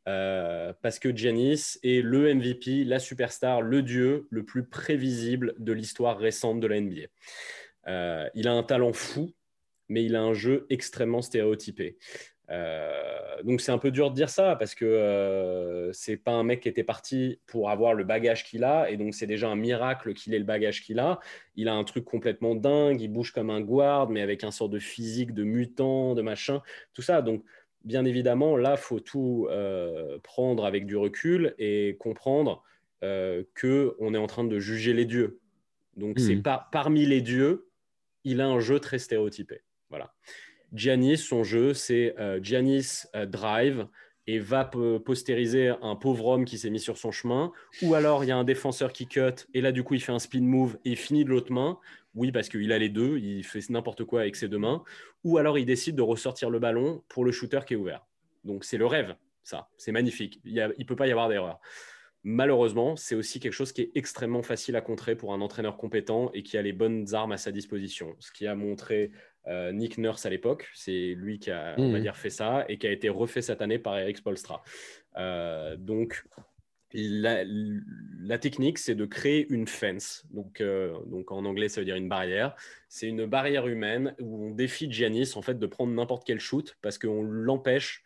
Euh, 0.09 0.73
parce 0.81 0.99
que 0.99 1.15
Giannis 1.15 1.79
est 1.83 2.03
le 2.03 2.35
MVP, 2.35 2.85
la 2.85 2.99
superstar, 2.99 3.61
le 3.61 3.83
dieu 3.83 4.27
le 4.31 4.43
plus 4.43 4.65
prévisible 4.65 5.55
de 5.59 5.73
l'histoire 5.73 6.19
récente 6.19 6.61
de 6.61 6.67
la 6.67 6.81
NBA. 6.81 7.09
Euh, 7.89 8.29
il 8.35 8.49
a 8.49 8.53
un 8.53 8.63
talent 8.63 8.95
fou, 8.95 9.35
mais 9.89 10.05
il 10.05 10.17
a 10.17 10.23
un 10.23 10.33
jeu 10.33 10.67
extrêmement 10.71 11.21
stéréotypé. 11.21 11.99
Euh, 12.51 13.43
donc 13.45 13.61
c'est 13.61 13.73
un 13.73 13.77
peu 13.77 13.91
dur 13.91 14.11
de 14.11 14.15
dire 14.15 14.31
ça 14.31 14.57
parce 14.57 14.75
que 14.75 15.91
c'est 15.93 16.17
pas 16.17 16.31
un 16.31 16.45
mec 16.45 16.61
qui 16.61 16.71
était 16.71 16.85
parti 16.85 17.39
pour 17.47 17.69
avoir 17.69 17.93
le 17.93 18.05
bagage 18.05 18.45
qu'il 18.45 18.65
a 18.65 18.91
et 18.91 18.97
donc 18.97 19.15
c'est 19.15 19.27
déjà 19.27 19.51
un 19.51 19.57
miracle 19.57 20.15
qu'il 20.15 20.33
ait 20.33 20.39
le 20.39 20.47
bagage 20.47 20.83
qu'il 20.83 20.99
a. 20.99 21.21
Il 21.57 21.69
a 21.69 21.75
un 21.75 21.85
truc 21.85 22.07
complètement 22.07 22.55
dingue, 22.55 23.03
il 23.03 23.09
bouge 23.09 23.33
comme 23.33 23.51
un 23.51 23.61
guard 23.61 24.09
mais 24.09 24.23
avec 24.23 24.45
un 24.45 24.51
sort 24.51 24.71
de 24.71 24.79
physique 24.79 25.35
de 25.35 25.45
mutant, 25.45 26.15
de 26.15 26.23
machin, 26.23 26.63
tout 26.95 27.03
ça. 27.03 27.21
Donc 27.21 27.45
bien 27.85 28.05
évidemment 28.05 28.57
là 28.57 28.77
faut 28.77 29.01
tout 29.01 29.47
euh, 29.51 30.19
prendre 30.23 30.65
avec 30.65 30.87
du 30.87 30.97
recul 30.97 31.55
et 31.59 31.97
comprendre 31.99 32.63
que 33.01 33.95
on 34.01 34.13
est 34.13 34.19
en 34.19 34.27
train 34.27 34.43
de 34.43 34.59
juger 34.59 34.93
les 34.93 35.05
dieux. 35.05 35.39
Donc 35.97 36.19
c'est 36.19 36.35
hmm. 36.35 36.43
pas 36.43 36.69
parmi 36.73 37.07
les 37.07 37.21
dieux, 37.21 37.69
il 38.25 38.41
a 38.41 38.49
un 38.49 38.59
jeu 38.59 38.81
très 38.81 38.99
stéréotypé. 38.99 39.63
Voilà. 39.89 40.13
Giannis, 40.73 41.19
son 41.19 41.45
jeu, 41.45 41.75
c'est 41.75 42.15
euh, 42.19 42.41
Giannis 42.43 43.07
euh, 43.15 43.27
drive 43.27 43.87
et 44.27 44.39
va 44.39 44.67
postériser 44.67 45.73
un 45.81 45.97
pauvre 45.97 46.27
homme 46.27 46.45
qui 46.45 46.59
s'est 46.59 46.69
mis 46.69 46.81
sur 46.81 46.99
son 46.99 47.11
chemin. 47.11 47.51
Ou 47.81 47.95
alors, 47.95 48.25
il 48.25 48.27
y 48.27 48.31
a 48.31 48.37
un 48.37 48.45
défenseur 48.45 48.93
qui 48.93 49.07
cut 49.07 49.47
et 49.55 49.63
là, 49.63 49.73
du 49.73 49.83
coup, 49.83 49.95
il 49.95 50.03
fait 50.03 50.13
un 50.13 50.19
spin 50.19 50.43
move 50.43 50.77
et 50.85 50.91
il 50.91 50.97
finit 50.99 51.25
de 51.25 51.31
l'autre 51.31 51.51
main. 51.51 51.79
Oui, 52.19 52.33
parce 52.33 52.49
qu'il 52.49 52.73
a 52.73 52.79
les 52.79 52.89
deux, 52.89 53.19
il 53.19 53.45
fait 53.45 53.71
n'importe 53.71 54.05
quoi 54.05 54.23
avec 54.23 54.35
ses 54.35 54.49
deux 54.49 54.59
mains. 54.59 54.83
Ou 55.23 55.39
alors, 55.39 55.57
il 55.57 55.65
décide 55.65 55.95
de 55.95 56.03
ressortir 56.03 56.51
le 56.51 56.59
ballon 56.59 57.05
pour 57.09 57.25
le 57.25 57.31
shooter 57.31 57.61
qui 57.65 57.75
est 57.75 57.77
ouvert. 57.77 58.05
Donc, 58.43 58.65
c'est 58.65 58.77
le 58.77 58.87
rêve, 58.87 59.15
ça. 59.45 59.69
C'est 59.77 59.93
magnifique. 59.93 60.41
Il 60.45 60.55
ne 60.55 60.85
peut 60.85 60.97
pas 60.97 61.07
y 61.07 61.13
avoir 61.13 61.29
d'erreur. 61.29 61.61
Malheureusement, 62.25 62.97
c'est 62.97 63.15
aussi 63.15 63.39
quelque 63.39 63.53
chose 63.53 63.71
qui 63.71 63.83
est 63.83 63.93
extrêmement 63.95 64.43
facile 64.43 64.75
à 64.75 64.81
contrer 64.81 65.15
pour 65.15 65.33
un 65.33 65.41
entraîneur 65.41 65.77
compétent 65.77 66.33
et 66.35 66.43
qui 66.43 66.59
a 66.59 66.63
les 66.63 66.73
bonnes 66.73 67.15
armes 67.15 67.31
à 67.31 67.37
sa 67.37 67.53
disposition. 67.53 68.17
Ce 68.19 68.33
qui 68.33 68.49
a 68.49 68.57
montré 68.57 69.13
euh, 69.47 69.71
Nick 69.71 69.97
Nurse 69.97 70.27
à 70.27 70.31
l'époque. 70.31 70.69
C'est 70.75 71.15
lui 71.15 71.39
qui 71.39 71.53
a, 71.53 71.77
on 71.79 71.93
va 71.93 71.99
mmh. 71.99 72.03
dire, 72.03 72.17
fait 72.17 72.31
ça 72.31 72.65
et 72.69 72.79
qui 72.79 72.89
a 72.89 72.91
été 72.91 73.09
refait 73.09 73.43
cette 73.43 73.63
année 73.63 73.79
par 73.79 73.97
Eric 73.97 74.17
Spolstra. 74.17 74.65
Euh, 75.17 75.77
donc, 75.77 76.25
la, 76.93 78.39
technique, 78.39 78.79
c'est 78.79 78.95
de 78.95 79.05
créer 79.05 79.47
une 79.51 79.67
fence. 79.67 80.25
Donc, 80.31 80.61
euh, 80.61 80.97
donc, 81.07 81.33
en 81.33 81.45
anglais, 81.45 81.69
ça 81.69 81.81
veut 81.81 81.85
dire 81.85 81.97
une 81.97 82.09
barrière. 82.09 82.55
C'est 82.89 83.09
une 83.09 83.27
barrière 83.27 83.67
humaine 83.67 84.15
où 84.21 84.47
on 84.47 84.51
défie 84.51 84.91
Giannis 84.91 85.33
en 85.37 85.43
fait 85.43 85.59
de 85.59 85.67
prendre 85.67 85.93
n'importe 85.93 86.25
quel 86.27 86.41
shoot 86.41 86.77
parce 86.83 86.99
qu'on 86.99 87.23
l'empêche 87.23 88.05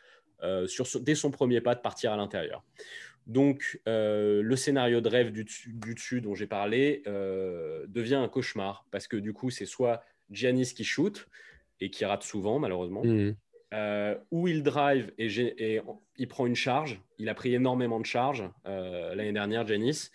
dès 1.03 1.15
son 1.15 1.31
premier 1.31 1.61
pas 1.61 1.77
de 1.77 1.81
partir 1.81 2.13
à 2.13 2.17
l'intérieur. 2.17 2.65
Donc, 3.29 3.81
le 3.87 4.55
scénario 4.57 5.01
de 5.01 5.09
rêve 5.09 5.31
du, 5.31 5.47
du 5.67 5.95
dessus 5.95 6.21
dont 6.21 6.35
j'ai 6.35 6.49
parlé 6.49 7.05
devient 7.07 8.17
un 8.17 8.29
cauchemar 8.29 8.85
parce 8.91 9.07
que 9.07 9.17
du 9.17 9.33
coup, 9.33 9.51
c'est 9.51 9.67
soit 9.67 10.03
Giannis 10.33 10.75
qui 10.75 10.83
shoot 10.83 11.29
et 11.81 11.91
qui 11.91 12.05
rate 12.05 12.25
souvent, 12.25 12.59
malheureusement. 12.59 13.05
Mhm. 13.05 13.37
Euh, 13.73 14.17
où 14.31 14.49
il 14.49 14.63
drive 14.63 15.13
et, 15.17 15.81
il 16.19 16.29
prend 16.29 16.47
une 16.47 16.55
charge. 16.55 17.01
Il 17.19 17.29
a 17.29 17.35
pris 17.35 17.55
énormément 17.55 18.01
de 18.01 18.07
charges 18.07 18.45
euh, 18.67 19.15
l'année 19.15 19.33
dernière, 19.33 19.67
Giannis, 19.67 20.11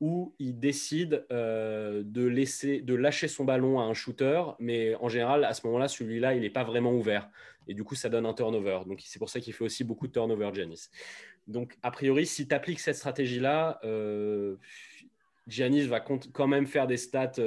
où 0.00 0.34
il 0.40 0.58
décide 0.58 1.24
euh, 1.30 2.02
de, 2.04 2.24
laisser, 2.24 2.80
de 2.80 2.94
lâcher 2.94 3.28
son 3.28 3.44
ballon 3.44 3.78
à 3.78 3.84
un 3.84 3.94
shooter, 3.94 4.42
mais 4.58 4.96
en 4.96 5.08
général, 5.08 5.44
à 5.44 5.54
ce 5.54 5.64
moment-là, 5.68 5.86
celui-là, 5.86 6.34
il 6.34 6.40
n'est 6.40 6.50
pas 6.50 6.64
vraiment 6.64 6.92
ouvert. 6.92 7.28
Et 7.68 7.74
du 7.74 7.84
coup, 7.84 7.94
ça 7.94 8.08
donne 8.08 8.26
un 8.26 8.34
turnover. 8.34 8.80
Donc, 8.86 9.00
c'est 9.04 9.20
pour 9.20 9.30
ça 9.30 9.38
qu'il 9.38 9.52
fait 9.52 9.64
aussi 9.64 9.84
beaucoup 9.84 10.08
de 10.08 10.12
turnover, 10.12 10.50
Giannis. 10.52 10.88
Donc, 11.46 11.76
a 11.84 11.92
priori, 11.92 12.26
si 12.26 12.48
tu 12.48 12.54
appliques 12.54 12.80
cette 12.80 12.96
stratégie-là, 12.96 13.80
Giannis 15.46 15.86
va 15.86 16.00
quand 16.00 16.48
même 16.48 16.66
faire 16.66 16.88
des 16.88 16.96
stats 16.96 17.40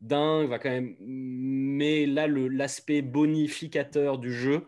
dingue, 0.00 0.48
va 0.48 0.58
quand 0.58 0.70
même. 0.70 0.96
Mais 1.00 2.06
là, 2.06 2.26
l'aspect 2.26 3.02
bonificateur 3.02 4.18
du 4.18 4.32
jeu 4.32 4.66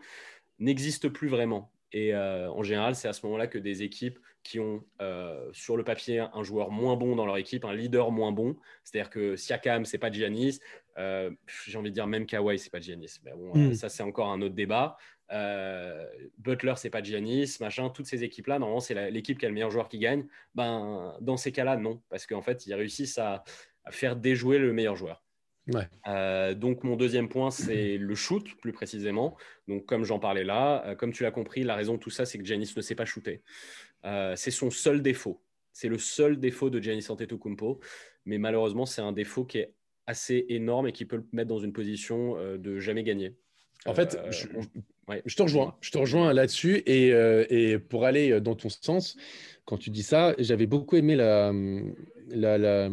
n'existe 0.59 1.09
plus 1.09 1.27
vraiment. 1.27 1.71
Et 1.93 2.13
euh, 2.13 2.49
en 2.51 2.63
général, 2.63 2.95
c'est 2.95 3.07
à 3.07 3.13
ce 3.13 3.25
moment-là 3.25 3.47
que 3.47 3.57
des 3.57 3.83
équipes 3.83 4.19
qui 4.43 4.59
ont 4.59 4.83
euh, 5.01 5.49
sur 5.51 5.77
le 5.77 5.83
papier 5.83 6.19
un 6.19 6.43
joueur 6.43 6.71
moins 6.71 6.95
bon 6.95 7.15
dans 7.15 7.25
leur 7.25 7.37
équipe, 7.37 7.65
un 7.65 7.73
leader 7.73 8.11
moins 8.11 8.31
bon, 8.31 8.55
c'est-à-dire 8.83 9.09
que 9.09 9.35
Siakam, 9.35 9.85
c'est 9.85 9.97
pas 9.97 10.11
Giannis, 10.11 10.59
euh, 10.97 11.29
j'ai 11.67 11.77
envie 11.77 11.89
de 11.89 11.95
dire 11.95 12.07
même 12.07 12.25
Kawhi, 12.25 12.57
c'est 12.57 12.71
pas 12.71 12.79
Giannis. 12.79 13.19
Mais 13.23 13.33
bon, 13.33 13.51
hmm. 13.53 13.73
ça 13.73 13.89
c'est 13.89 14.03
encore 14.03 14.29
un 14.29 14.41
autre 14.41 14.55
débat. 14.55 14.97
Butler, 16.39 16.73
c'est 16.75 16.89
pas 16.89 17.01
Giannis, 17.01 17.57
machin. 17.61 17.89
Toutes 17.89 18.05
ces 18.05 18.23
équipes-là, 18.23 18.59
normalement, 18.59 18.81
c'est 18.81 19.11
l'équipe 19.11 19.37
qui 19.39 19.45
a 19.45 19.47
le 19.47 19.53
meilleur 19.53 19.71
joueur 19.71 19.87
qui 19.87 19.97
gagne. 19.97 20.25
Ben, 20.55 21.15
dans 21.21 21.37
ces 21.37 21.53
cas-là, 21.53 21.77
non, 21.77 22.01
parce 22.09 22.25
qu'en 22.27 22.41
fait, 22.41 22.65
ils 22.65 22.73
réussissent 22.73 23.17
à 23.17 23.45
faire 23.89 24.15
déjouer 24.15 24.59
le 24.59 24.73
meilleur 24.73 24.95
joueur. 24.95 25.23
Euh, 26.07 26.53
donc 26.53 26.83
mon 26.83 26.95
deuxième 26.95 27.29
point, 27.29 27.51
c'est 27.51 27.97
le 27.97 28.15
shoot, 28.15 28.45
plus 28.61 28.73
précisément. 28.73 29.37
Donc 29.67 29.85
comme 29.85 30.03
j'en 30.03 30.19
parlais 30.19 30.43
là, 30.43 30.83
euh, 30.85 30.95
comme 30.95 31.11
tu 31.11 31.23
l'as 31.23 31.31
compris, 31.31 31.63
la 31.63 31.75
raison 31.75 31.95
de 31.95 31.99
tout 31.99 32.09
ça, 32.09 32.25
c'est 32.25 32.37
que 32.37 32.45
Giannis 32.45 32.73
ne 32.75 32.81
sait 32.81 32.95
pas 32.95 33.05
shooter. 33.05 33.41
Euh, 34.05 34.33
c'est 34.35 34.51
son 34.51 34.71
seul 34.71 35.01
défaut. 35.01 35.41
C'est 35.73 35.87
le 35.87 35.97
seul 35.97 36.39
défaut 36.39 36.69
de 36.69 36.79
Giannis 36.81 37.05
Antetokounmpo. 37.09 37.79
Mais 38.25 38.37
malheureusement, 38.37 38.85
c'est 38.85 39.01
un 39.01 39.13
défaut 39.13 39.45
qui 39.45 39.59
est 39.59 39.73
assez 40.05 40.45
énorme 40.49 40.87
et 40.87 40.91
qui 40.91 41.05
peut 41.05 41.17
le 41.17 41.25
mettre 41.31 41.47
dans 41.47 41.59
une 41.59 41.73
position 41.73 42.35
de 42.57 42.79
jamais 42.79 43.03
gagner. 43.03 43.35
En 43.85 43.95
fait, 43.95 44.19
je, 44.29 45.35
te 45.35 45.41
rejoins. 45.41 45.75
Je 45.79 45.91
te 45.91 45.97
rejoins 45.97 46.33
là-dessus. 46.33 46.83
Et, 46.85 47.07
et, 47.49 47.79
pour 47.79 48.05
aller 48.05 48.41
dans 48.41 48.55
ton 48.55 48.69
sens, 48.69 49.15
quand 49.65 49.77
tu 49.77 49.89
dis 49.89 50.03
ça, 50.03 50.35
j'avais 50.37 50.67
beaucoup 50.67 50.97
aimé 50.97 51.15
la, 51.15 51.53
la 52.27 52.89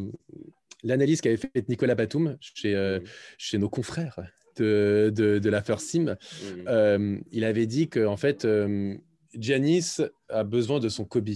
l'analyse 0.85 1.21
qu'avait 1.21 1.37
faite 1.37 1.69
Nicolas 1.69 1.95
Batum 1.95 2.37
chez, 2.41 2.75
euh, 2.75 3.01
mmh. 3.01 3.05
chez 3.39 3.59
nos 3.59 3.69
confrères 3.69 4.19
de, 4.57 5.13
de, 5.15 5.49
la 5.49 5.63
First 5.63 5.89
Sim. 5.89 6.05
Mmh. 6.05 6.17
Euh, 6.67 7.19
il 7.31 7.45
avait 7.45 7.67
dit 7.67 7.89
qu'en 7.89 8.17
fait, 8.17 8.45
euh, 8.45 8.95
Giannis 9.35 9.99
a 10.29 10.43
besoin 10.43 10.81
de 10.81 10.89
son 10.89 11.05
Kobe. 11.05 11.31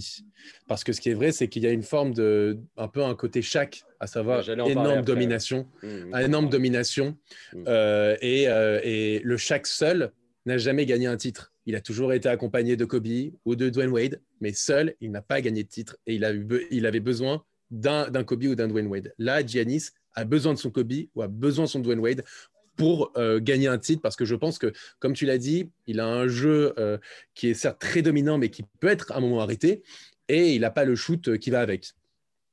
Parce 0.67 0.83
que 0.83 0.91
ce 0.91 0.99
qui 0.99 1.09
est 1.09 1.13
vrai, 1.13 1.31
c'est 1.31 1.47
qu'il 1.47 1.63
y 1.63 1.67
a 1.67 1.71
une 1.71 1.83
forme 1.83 2.13
de, 2.13 2.59
un 2.75 2.89
peu 2.89 3.01
un 3.01 3.15
côté 3.15 3.41
chaque, 3.41 3.83
à 4.01 4.07
savoir 4.07 4.47
énorme 4.49 5.03
domination, 5.03 5.67
mmh, 5.83 6.17
énorme 6.17 6.49
domination. 6.49 7.17
Et, 7.53 8.43
et, 8.43 9.21
le 9.23 9.37
chaque 9.37 9.67
seul 9.67 10.11
n'a 10.45 10.57
jamais 10.57 10.85
gagné 10.85 11.07
un 11.07 11.15
titre. 11.15 11.53
Il 11.65 11.75
a 11.75 11.81
toujours 11.81 12.11
été 12.11 12.27
accompagné 12.27 12.75
de 12.75 12.83
Kobe 12.83 13.07
ou 13.45 13.55
de 13.55 13.69
Dwayne 13.69 13.91
Wade, 13.91 14.19
mais 14.41 14.51
seul, 14.51 14.95
il 14.99 15.11
n'a 15.11 15.21
pas 15.21 15.39
gagné 15.39 15.63
de 15.63 15.69
titre 15.69 15.95
et 16.05 16.15
il, 16.15 16.25
a 16.25 16.33
eu, 16.33 16.45
il 16.71 16.85
avait 16.85 16.99
besoin 16.99 17.45
d'un 17.73 18.23
Kobe 18.23 18.43
ou 18.43 18.55
d'un 18.55 18.67
Dwayne 18.67 18.87
Wade. 18.87 19.13
Là, 19.17 19.45
Giannis 19.45 19.89
a 20.13 20.25
besoin 20.25 20.53
de 20.53 20.59
son 20.59 20.69
Kobe 20.69 20.93
ou 21.15 21.21
a 21.21 21.27
besoin 21.27 21.65
de 21.65 21.69
son 21.69 21.79
Dwayne 21.79 21.99
Wade 21.99 22.23
pour 22.75 23.11
euh, 23.17 23.39
gagner 23.39 23.67
un 23.67 23.77
titre 23.77 24.01
parce 24.01 24.15
que 24.15 24.25
je 24.25 24.35
pense 24.35 24.57
que, 24.57 24.71
comme 24.99 25.13
tu 25.13 25.25
l'as 25.25 25.37
dit, 25.37 25.69
il 25.87 25.99
a 25.99 26.07
un 26.07 26.27
jeu 26.27 26.73
euh, 26.77 26.97
qui 27.33 27.49
est 27.49 27.53
certes 27.53 27.79
très 27.79 28.01
dominant 28.01 28.37
mais 28.37 28.49
qui 28.49 28.63
peut 28.79 28.87
être 28.87 29.11
à 29.11 29.17
un 29.17 29.19
moment 29.21 29.41
arrêté 29.41 29.83
et 30.27 30.53
il 30.53 30.61
n'a 30.61 30.71
pas 30.71 30.85
le 30.85 30.95
shoot 30.95 31.27
euh, 31.27 31.37
qui 31.37 31.49
va 31.49 31.61
avec. 31.61 31.91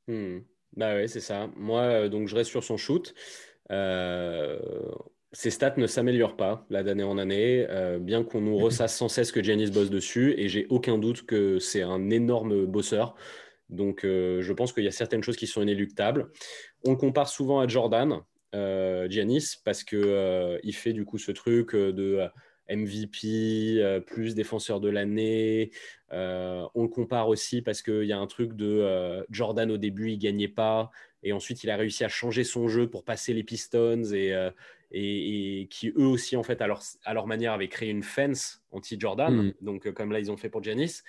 Hmm. 0.09 0.41
Bah 0.77 0.95
ouais, 0.95 1.09
c'est 1.09 1.21
ça. 1.21 1.51
Moi, 1.57 2.09
donc 2.09 2.29
je 2.29 2.37
reste 2.37 2.51
sur 2.51 2.63
son 2.63 2.77
shoot. 2.77 3.13
ses 3.69 5.51
stats 5.51 5.75
ne 5.77 5.87
s'améliorent 5.87 6.37
pas 6.37 6.65
là 6.71 6.83
d'année 6.85 7.03
en 7.03 7.19
année, 7.19 7.67
bien 8.01 8.23
qu'on 8.23 8.41
nous 8.41 8.57
ressasse 8.65 8.97
sans 8.97 9.09
cesse 9.09 9.33
que 9.33 9.43
Giannis 9.43 9.71
bosse 9.71 9.91
dessus 9.91 10.35
et 10.39 10.49
j'ai 10.49 10.67
aucun 10.69 10.97
doute 10.97 11.27
que 11.27 11.59
c'est 11.59 11.83
un 11.83 12.09
énorme 12.11 12.67
bosseur. 12.67 13.17
Donc, 13.71 14.05
euh, 14.05 14.43
je 14.43 14.53
pense 14.53 14.73
qu'il 14.73 14.85
y 14.85 14.89
a 14.89 14.93
certaines 14.93 15.23
choses 15.23 15.37
qui 15.37 15.47
sont 15.47 15.63
inéluctables. 15.63 16.31
On 16.85 16.91
le 16.91 16.97
compare 16.97 17.29
souvent 17.29 17.61
à 17.61 17.69
Jordan, 17.69 18.21
euh, 18.55 19.09
Giannis, 19.09 19.57
parce 19.65 19.85
qu'il 19.85 19.99
euh, 19.99 20.59
il 20.65 20.75
fait 20.75 20.93
du 20.93 21.05
coup 21.05 21.19
ce 21.19 21.33
truc 21.33 21.75
de 21.75 22.29
MVP, 22.69 24.01
plus 24.07 24.35
défenseur 24.35 24.81
de 24.81 24.89
l'année. 24.89 25.71
on 26.11 26.83
le 26.83 26.89
compare 26.89 27.29
aussi 27.29 27.63
parce 27.63 27.83
qu'il 27.83 28.05
y 28.05 28.13
a 28.13 28.19
un 28.19 28.27
truc 28.27 28.55
de 28.55 29.25
Jordan 29.31 29.71
au 29.71 29.77
début, 29.77 30.11
il 30.11 30.19
gagnait 30.19 30.49
pas. 30.49 30.91
Et 31.23 31.33
ensuite, 31.33 31.65
il 31.65 31.71
a 31.71 31.77
réussi 31.77 32.05
à 32.05 32.09
changer 32.09 32.45
son 32.45 32.69
jeu 32.69 32.89
pour 32.89 33.05
passer 33.05 33.35
les 33.35 33.43
Pistons 33.43 34.05
et, 34.13 34.35
et, 34.93 35.69
qui 35.69 35.89
eux 35.91 36.07
aussi, 36.07 36.37
en 36.37 36.43
fait, 36.43 36.61
à 36.63 36.67
leur, 36.67 36.81
à 37.05 37.13
leur 37.13 37.27
manière, 37.27 37.53
avaient 37.53 37.69
créé 37.69 37.91
une 37.91 38.05
fence 38.05 38.63
anti-Jordan. 38.71 39.35
Mm. 39.35 39.55
Donc, 39.61 39.91
comme 39.93 40.13
là, 40.13 40.21
ils 40.21 40.31
ont 40.31 40.37
fait 40.37 40.49
pour 40.49 40.63
Giannis. 40.63 41.03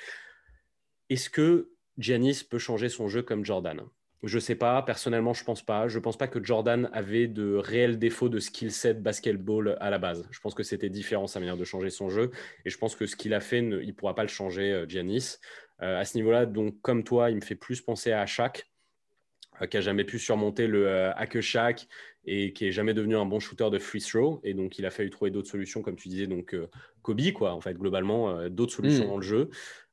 Est-ce 1.10 1.30
que 1.30 1.70
Giannis 2.02 2.44
peut 2.50 2.58
changer 2.58 2.90
son 2.90 3.08
jeu 3.08 3.22
comme 3.22 3.46
Jordan. 3.46 3.84
Je 4.24 4.36
ne 4.36 4.40
sais 4.40 4.56
pas, 4.56 4.82
personnellement, 4.84 5.34
je 5.34 5.44
pense 5.44 5.64
pas. 5.64 5.88
Je 5.88 5.98
pense 5.98 6.16
pas 6.16 6.28
que 6.28 6.44
Jordan 6.44 6.90
avait 6.94 7.28
de 7.28 7.56
réels 7.56 7.98
défauts 7.98 8.30
de 8.30 8.40
skill 8.40 8.72
set 8.72 9.02
basketball 9.02 9.78
à 9.80 9.90
la 9.90 9.98
base. 9.98 10.28
Je 10.30 10.40
pense 10.40 10.54
que 10.54 10.62
c'était 10.62 10.90
différent 10.90 11.26
sa 11.26 11.40
manière 11.40 11.58
de 11.58 11.64
changer 11.64 11.90
son 11.90 12.10
jeu. 12.10 12.30
Et 12.64 12.70
je 12.70 12.78
pense 12.78 12.96
que 12.96 13.08
ce 13.08 13.16
qu'il 13.16 13.34
a 13.34 13.40
fait, 13.40 13.60
il 13.60 13.70
ne 13.70 13.92
pourra 13.92 14.14
pas 14.14 14.22
le 14.22 14.30
changer, 14.30 14.72
euh, 14.72 14.86
Giannis. 14.88 15.38
Euh, 15.82 16.00
à 16.00 16.06
ce 16.06 16.18
niveau-là, 16.18 16.46
donc, 16.46 16.80
comme 16.82 17.04
toi, 17.04 17.32
il 17.32 17.38
me 17.38 17.42
fait 17.42 17.56
plus 17.56 17.82
penser 17.82 18.12
à 18.12 18.28
Shaq, 18.28 18.70
euh, 19.60 19.66
qui 19.66 19.78
a 19.78 19.82
jamais 19.82 20.04
pu 20.04 20.20
surmonter 20.20 20.68
le 20.68 21.10
hack 21.18 21.42
Shaq 21.42 21.88
et 22.26 22.54
qui 22.54 22.68
est 22.68 22.72
jamais 22.72 22.94
devenu 22.94 23.16
un 23.16 23.26
bon 23.26 23.40
shooter 23.40 23.72
de 23.72 23.80
free 23.80 24.02
throw. 24.02 24.40
Et 24.44 24.54
donc, 24.54 24.78
il 24.78 24.86
a 24.86 24.92
fallu 24.92 25.10
trouver 25.10 25.32
d'autres 25.32 25.50
solutions, 25.50 25.82
comme 25.82 25.96
tu 25.96 26.10
disais, 26.10 26.28
donc 26.28 26.56
Kobe, 27.02 27.32
quoi, 27.34 27.54
en 27.54 27.62
fait, 27.62 27.74
globalement, 27.74 28.48
d'autres 28.50 28.74
solutions 28.74 29.06
mm. 29.06 29.10
dans 29.10 29.18
le 29.18 29.24
jeu. 29.24 29.50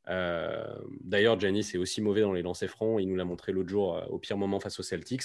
Euh, 0.09 0.65
d'ailleurs, 1.03 1.39
Giannis 1.39 1.71
est 1.75 1.79
aussi 1.79 2.01
mauvais 2.01 2.23
dans 2.23 2.33
les 2.33 2.43
lancers 2.43 2.71
francs. 2.71 3.01
Il 3.01 3.09
nous 3.09 3.17
l'a 3.17 3.25
montré 3.25 3.53
l'autre 3.53 3.69
jour 3.69 3.97
euh, 3.97 4.05
au 4.07 4.19
pire 4.19 4.37
moment 4.37 4.61
face 4.61 4.79
aux 4.81 4.83
Celtics. 4.83 5.23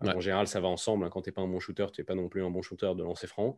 En 0.00 0.20
général, 0.20 0.46
ça 0.46 0.60
va 0.60 0.68
ensemble. 0.68 1.04
Hein. 1.04 1.10
Quand 1.10 1.22
tu 1.22 1.28
n'es 1.28 1.32
pas 1.32 1.42
un 1.42 1.48
bon 1.48 1.60
shooter, 1.60 1.86
tu 1.92 2.00
n'es 2.00 2.04
pas 2.04 2.14
non 2.14 2.28
plus 2.28 2.42
un 2.42 2.50
bon 2.50 2.62
shooter 2.62 2.92
de 2.96 3.02
lancer 3.02 3.26
franc. 3.26 3.56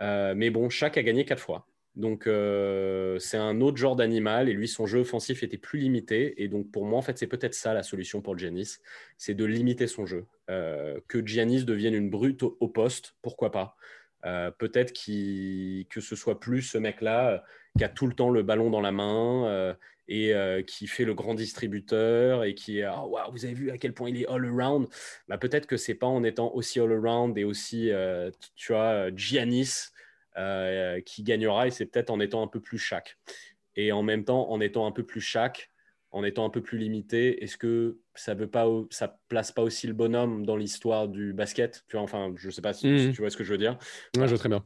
Euh, 0.00 0.34
mais 0.36 0.50
bon, 0.50 0.68
chaque 0.68 0.98
a 0.98 1.02
gagné 1.02 1.24
quatre 1.24 1.42
fois. 1.42 1.66
Donc, 1.94 2.26
euh, 2.26 3.18
c'est 3.18 3.36
un 3.36 3.60
autre 3.60 3.76
genre 3.76 3.96
d'animal 3.96 4.48
et 4.48 4.54
lui, 4.54 4.66
son 4.66 4.86
jeu 4.86 5.00
offensif 5.00 5.42
était 5.42 5.58
plus 5.58 5.78
limité. 5.78 6.42
Et 6.42 6.48
donc, 6.48 6.70
pour 6.70 6.86
moi, 6.86 6.98
en 6.98 7.02
fait, 7.02 7.18
c'est 7.18 7.26
peut-être 7.26 7.54
ça 7.54 7.74
la 7.74 7.82
solution 7.82 8.22
pour 8.22 8.38
Giannis 8.38 8.78
c'est 9.18 9.34
de 9.34 9.44
limiter 9.44 9.86
son 9.86 10.06
jeu. 10.06 10.24
Euh, 10.50 11.00
que 11.08 11.24
Giannis 11.24 11.64
devienne 11.64 11.94
une 11.94 12.10
brute 12.10 12.42
au, 12.42 12.68
poste, 12.68 13.14
pourquoi 13.20 13.52
pas 13.52 13.76
euh, 14.24 14.50
Peut-être 14.50 14.92
que 14.92 16.00
ce 16.00 16.16
soit 16.16 16.40
plus 16.40 16.62
ce 16.62 16.78
mec-là 16.78 17.44
qui 17.76 17.84
a 17.84 17.88
tout 17.88 18.06
le 18.06 18.14
temps 18.14 18.30
le 18.30 18.42
ballon 18.42 18.70
dans 18.70 18.80
la 18.80 18.92
main 18.92 19.76
et 20.08 20.34
qui 20.66 20.86
fait 20.88 21.04
le 21.04 21.14
grand 21.14 21.34
distributeur 21.34 22.44
et 22.44 22.54
qui 22.54 22.80
est 22.80 22.88
oh, 22.88 23.16
vous 23.30 23.44
avez 23.44 23.54
vu 23.54 23.70
à 23.70 23.78
quel 23.78 23.94
point 23.94 24.10
il 24.10 24.20
est 24.20 24.26
all 24.26 24.44
around 24.44 24.88
bah, 25.28 25.38
peut-être 25.38 25.66
que 25.66 25.76
c'est 25.76 25.94
pas 25.94 26.08
en 26.08 26.24
étant 26.24 26.52
aussi 26.52 26.80
all 26.80 26.92
around 26.92 27.38
et 27.38 27.44
aussi 27.44 27.90
tu 28.56 28.72
vois 28.72 29.10
Giannis 29.14 29.92
euh, 30.38 31.02
qui 31.02 31.22
gagnera 31.22 31.66
et 31.66 31.70
c'est 31.70 31.84
peut-être 31.84 32.08
en 32.08 32.18
étant 32.18 32.42
un 32.42 32.46
peu 32.46 32.58
plus 32.58 32.78
chaque. 32.78 33.18
Et 33.76 33.92
en 33.92 34.02
même 34.02 34.24
temps, 34.24 34.50
en 34.50 34.62
étant 34.62 34.86
un 34.86 34.92
peu 34.92 35.02
plus 35.02 35.20
chaque, 35.20 35.70
en 36.10 36.24
étant 36.24 36.46
un 36.46 36.48
peu 36.48 36.62
plus 36.62 36.78
limité, 36.78 37.44
est-ce 37.44 37.58
que 37.58 37.98
ça 38.14 38.32
veut 38.32 38.46
pas, 38.46 38.66
ça 38.88 39.18
place 39.28 39.52
pas 39.52 39.60
aussi 39.60 39.86
le 39.86 39.92
bonhomme 39.92 40.46
dans 40.46 40.56
l'histoire 40.56 41.08
du 41.08 41.34
basket? 41.34 41.84
Tu 41.86 41.96
vois, 41.96 42.02
enfin, 42.02 42.32
je 42.36 42.48
sais 42.48 42.62
pas 42.62 42.72
si, 42.72 42.86
mhm. 42.86 43.12
tu 43.12 43.20
vois 43.20 43.28
ce 43.28 43.36
que 43.36 43.44
je 43.44 43.52
veux 43.52 43.58
dire. 43.58 43.76
je 44.14 44.20
vois 44.20 44.38
très 44.38 44.48
bien. 44.48 44.64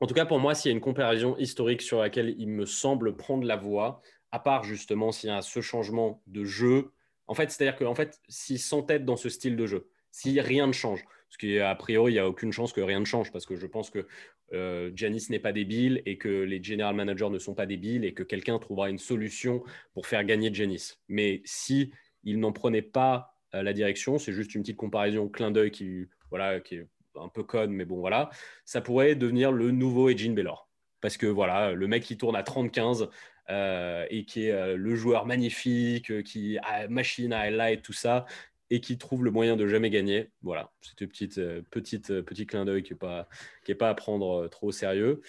En 0.00 0.06
tout 0.06 0.14
cas, 0.14 0.24
pour 0.24 0.38
moi, 0.38 0.54
s'il 0.54 0.70
y 0.70 0.72
a 0.72 0.76
une 0.76 0.82
comparaison 0.82 1.36
historique 1.36 1.82
sur 1.82 2.00
laquelle 2.00 2.34
il 2.38 2.48
me 2.48 2.64
semble 2.64 3.16
prendre 3.16 3.46
la 3.46 3.56
voie, 3.56 4.00
à 4.32 4.38
part 4.38 4.64
justement 4.64 5.12
s'il 5.12 5.30
y 5.30 5.32
a 5.32 5.42
ce 5.42 5.60
changement 5.60 6.22
de 6.26 6.44
jeu, 6.44 6.92
en 7.26 7.34
fait, 7.34 7.50
c'est-à-dire 7.50 7.76
qu'en 7.76 7.94
fait, 7.94 8.20
s'il 8.28 8.58
s'entête 8.58 9.04
dans 9.04 9.16
ce 9.16 9.28
style 9.28 9.56
de 9.56 9.66
jeu, 9.66 9.88
si 10.10 10.40
rien 10.40 10.66
ne 10.66 10.72
change, 10.72 11.04
ce 11.28 11.38
qui 11.38 11.54
est 11.54 11.60
a 11.60 11.74
priori, 11.74 12.12
il 12.12 12.14
n'y 12.14 12.20
a 12.20 12.28
aucune 12.28 12.52
chance 12.52 12.72
que 12.72 12.80
rien 12.80 13.00
ne 13.00 13.04
change 13.04 13.32
parce 13.32 13.46
que 13.46 13.56
je 13.56 13.66
pense 13.66 13.90
que 13.90 14.06
euh, 14.52 14.92
Janice 14.94 15.28
n'est 15.28 15.40
pas 15.40 15.52
débile 15.52 16.02
et 16.06 16.18
que 16.18 16.28
les 16.28 16.62
general 16.62 16.94
managers 16.94 17.30
ne 17.30 17.38
sont 17.38 17.54
pas 17.54 17.66
débiles 17.66 18.04
et 18.04 18.14
que 18.14 18.22
quelqu'un 18.22 18.58
trouvera 18.58 18.90
une 18.90 18.98
solution 18.98 19.64
pour 19.92 20.06
faire 20.06 20.24
gagner 20.24 20.54
Janice. 20.54 21.00
Mais 21.08 21.42
si 21.44 21.92
il 22.22 22.38
n'en 22.38 22.52
prenait 22.52 22.82
pas 22.82 23.34
euh, 23.54 23.62
la 23.62 23.72
direction, 23.72 24.18
c'est 24.18 24.32
juste 24.32 24.54
une 24.54 24.62
petite 24.62 24.76
comparaison, 24.76 25.28
clin 25.28 25.50
d'œil 25.50 25.70
qui, 25.70 26.06
voilà, 26.30 26.60
qui 26.60 26.76
est 26.76 26.86
un 27.16 27.28
peu 27.28 27.42
conne, 27.42 27.72
mais 27.72 27.84
bon 27.84 27.98
voilà, 27.98 28.30
ça 28.64 28.80
pourrait 28.80 29.14
devenir 29.14 29.50
le 29.50 29.70
nouveau 29.70 30.08
Edgin 30.08 30.34
Baylor. 30.34 30.68
Parce 31.00 31.16
que 31.16 31.26
voilà, 31.26 31.72
le 31.72 31.86
mec 31.88 32.02
qui 32.02 32.16
tourne 32.16 32.36
à 32.36 32.42
30-15 32.42 33.02
euh, 33.02 33.06
et 33.48 34.24
qui 34.26 34.46
est 34.46 34.76
le 34.76 34.96
joueur 34.96 35.26
magnifique, 35.26 36.22
qui 36.24 36.58
a 36.58 36.88
machine 36.88 37.32
à 37.32 37.40
highlight, 37.40 37.82
tout 37.82 37.92
ça, 37.92 38.26
et 38.70 38.80
qui 38.80 38.98
trouve 38.98 39.24
le 39.24 39.30
moyen 39.30 39.56
de 39.56 39.66
jamais 39.66 39.90
gagner. 39.90 40.30
Voilà, 40.42 40.70
c'était 40.80 41.04
une 41.04 41.10
petite, 41.10 41.38
euh, 41.38 41.62
petite, 41.70 42.10
euh, 42.10 42.22
petit 42.22 42.46
clin 42.46 42.64
d'œil 42.64 42.82
qui 42.82 42.92
n'est 42.92 42.98
pas, 42.98 43.28
qui 43.64 43.72
est 43.72 43.76
pas 43.76 43.90
à 43.90 43.94
prendre 43.94 44.44
euh, 44.44 44.48
trop 44.48 44.68
au 44.68 44.72
sérieux. 44.72 45.20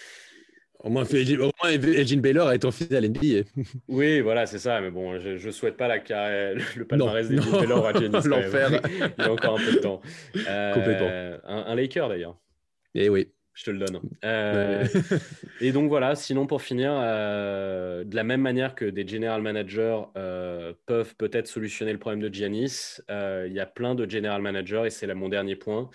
Au 0.80 0.89
moins, 0.89 1.05
Elgin 1.05 2.20
Baylor 2.20 2.51
est 2.51 2.63
en 2.63 2.72
finale 2.72 3.09
NBA. 3.09 3.49
oui, 3.88 4.22
voilà, 4.22 4.45
c'est 4.45 4.59
ça. 4.59 4.80
Mais 4.80 4.91
bon, 4.91 5.20
je 5.20 5.43
ne 5.43 5.51
souhaite 5.51 5.76
pas 5.76 5.88
la 5.88 5.97
carrière, 5.97 6.55
le 6.76 6.86
palmarès 6.86 7.28
d'Elgin 7.28 7.51
Baylor 7.51 7.88
à 7.88 7.93
Janice. 7.93 8.26
L'enfer. 8.26 8.82
Il 9.18 9.24
y 9.24 9.28
a 9.28 9.32
encore 9.32 9.59
un 9.59 9.63
peu 9.63 9.72
de 9.72 9.80
temps. 9.80 10.01
Complètement. 10.34 11.39
Un, 11.45 11.65
un 11.68 11.76
Laker, 11.76 12.09
d'ailleurs. 12.09 12.38
Eh 12.93 13.09
oui. 13.09 13.32
Je 13.58 13.64
te 13.64 13.72
le 13.72 13.80
donne. 13.80 13.99
Euh, 14.24 14.86
et 15.62 15.72
donc 15.72 15.89
voilà, 15.89 16.14
sinon 16.14 16.45
pour 16.45 16.62
finir, 16.62 16.91
euh, 16.93 18.03
de 18.03 18.16
la 18.16 18.24
même 18.24 18.41
manière 18.41 18.76
que 18.76 18.86
des 18.86 19.05
general 19.05 19.41
managers 19.41 19.99
euh, 20.16 20.74
peuvent 20.86 21.16
peut-être 21.16 21.47
solutionner 21.47 21.91
le 21.91 21.97
problème 21.97 22.22
de 22.22 22.32
Giannis, 22.32 23.01
il 23.10 23.51
y 23.51 23.60
a 23.60 23.66
plein 23.66 23.95
de 23.95 24.08
general 24.08 24.43
managers, 24.43 24.84
et 24.86 24.89
c'est 24.91 25.08
là 25.08 25.16
mon 25.16 25.28
dernier 25.28 25.55
point, 25.55 25.89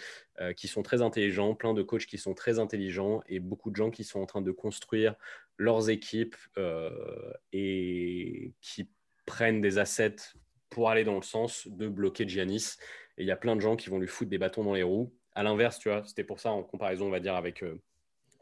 qui 0.56 0.66
sont 0.66 0.82
très 0.82 1.02
intelligents, 1.02 1.54
plein 1.54 1.72
de 1.72 1.82
coachs 1.82 2.06
qui 2.06 2.18
sont 2.18 2.34
très 2.34 2.58
intelligents 2.58 3.22
et 3.28 3.38
beaucoup 3.38 3.70
de 3.70 3.76
gens 3.76 3.92
qui 3.92 4.02
sont 4.02 4.18
en 4.20 4.26
train 4.26 4.42
de 4.42 4.50
construire 4.50 5.14
leurs 5.56 5.88
équipes 5.88 6.34
et 7.52 8.52
qui 8.60 8.88
prennent 9.24 9.60
des 9.60 9.78
assets 9.78 10.16
pour 10.68 10.90
aller 10.90 11.04
dans 11.04 11.14
le 11.14 11.22
sens 11.22 11.68
de 11.68 11.86
bloquer 11.86 12.26
Giannis. 12.26 12.76
Et 13.18 13.22
il 13.22 13.26
y 13.28 13.30
a 13.30 13.36
plein 13.36 13.54
de 13.54 13.60
gens 13.60 13.76
qui 13.76 13.88
vont 13.88 14.00
lui 14.00 14.08
foutre 14.08 14.30
des 14.30 14.38
bâtons 14.38 14.64
dans 14.64 14.74
les 14.74 14.82
roues 14.82 15.12
à 15.34 15.42
l'inverse, 15.42 15.78
tu 15.78 15.88
vois, 15.88 16.02
c'était 16.04 16.24
pour 16.24 16.40
ça 16.40 16.50
en 16.50 16.62
comparaison, 16.62 17.06
on 17.06 17.10
va 17.10 17.20
dire, 17.20 17.34
avec 17.34 17.62
euh, 17.62 17.80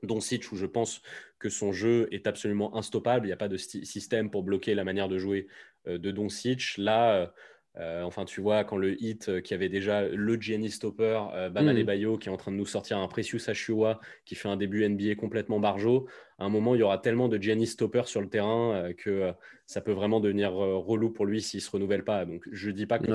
Doncic, 0.02 0.50
où 0.52 0.56
je 0.56 0.66
pense 0.66 1.02
que 1.38 1.48
son 1.48 1.72
jeu 1.72 2.08
est 2.10 2.26
absolument 2.26 2.76
instoppable. 2.76 3.26
Il 3.26 3.28
n'y 3.28 3.34
a 3.34 3.36
pas 3.36 3.48
de 3.48 3.56
système 3.56 4.30
pour 4.30 4.42
bloquer 4.42 4.74
la 4.74 4.84
manière 4.84 5.08
de 5.08 5.18
jouer 5.18 5.48
euh, 5.86 5.98
de 5.98 6.10
Doncic. 6.10 6.76
Là, 6.76 7.32
euh, 7.78 8.02
enfin, 8.02 8.24
tu 8.24 8.40
vois, 8.40 8.64
quand 8.64 8.76
le 8.76 9.00
hit 9.02 9.42
qui 9.42 9.54
avait 9.54 9.68
déjà 9.68 10.02
le 10.02 10.34
Giannis 10.40 10.72
Stopper, 10.72 11.22
Bama 11.52 11.72
mm. 11.72 11.82
Bayo, 11.84 12.18
qui 12.18 12.28
est 12.28 12.32
en 12.32 12.36
train 12.36 12.50
de 12.50 12.56
nous 12.56 12.66
sortir 12.66 12.98
un 12.98 13.06
Precious 13.06 13.48
Achua, 13.48 14.00
qui 14.24 14.34
fait 14.34 14.48
un 14.48 14.56
début 14.56 14.88
NBA 14.88 15.14
complètement 15.14 15.60
barjo, 15.60 16.08
à 16.38 16.44
un 16.44 16.48
moment, 16.48 16.74
il 16.74 16.78
y 16.78 16.82
aura 16.82 16.98
tellement 16.98 17.28
de 17.28 17.40
Giannis 17.40 17.68
Stopper 17.68 18.02
sur 18.06 18.20
le 18.20 18.28
terrain 18.28 18.92
que 18.96 19.32
ça 19.66 19.80
peut 19.80 19.92
vraiment 19.92 20.20
devenir 20.20 20.52
relou 20.52 21.10
pour 21.10 21.26
lui 21.26 21.40
s'il 21.40 21.58
ne 21.58 21.62
se 21.62 21.70
renouvelle 21.70 22.02
pas. 22.02 22.24
Donc, 22.24 22.42
je 22.50 22.70
ne 22.70 22.74
dis 22.74 22.86
pas 22.86 22.98
qu'il 22.98 23.14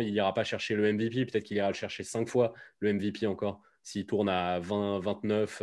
il 0.00 0.12
n'ira 0.12 0.32
pas 0.34 0.44
chercher 0.44 0.76
le 0.76 0.92
MVP, 0.92 1.26
peut-être 1.26 1.44
qu'il 1.44 1.56
ira 1.56 1.68
le 1.68 1.74
chercher 1.74 2.04
cinq 2.04 2.28
fois, 2.28 2.54
le 2.78 2.92
MVP 2.92 3.26
encore, 3.26 3.60
s'il 3.82 4.06
tourne 4.06 4.28
à 4.28 4.60
20, 4.60 5.00
29, 5.00 5.62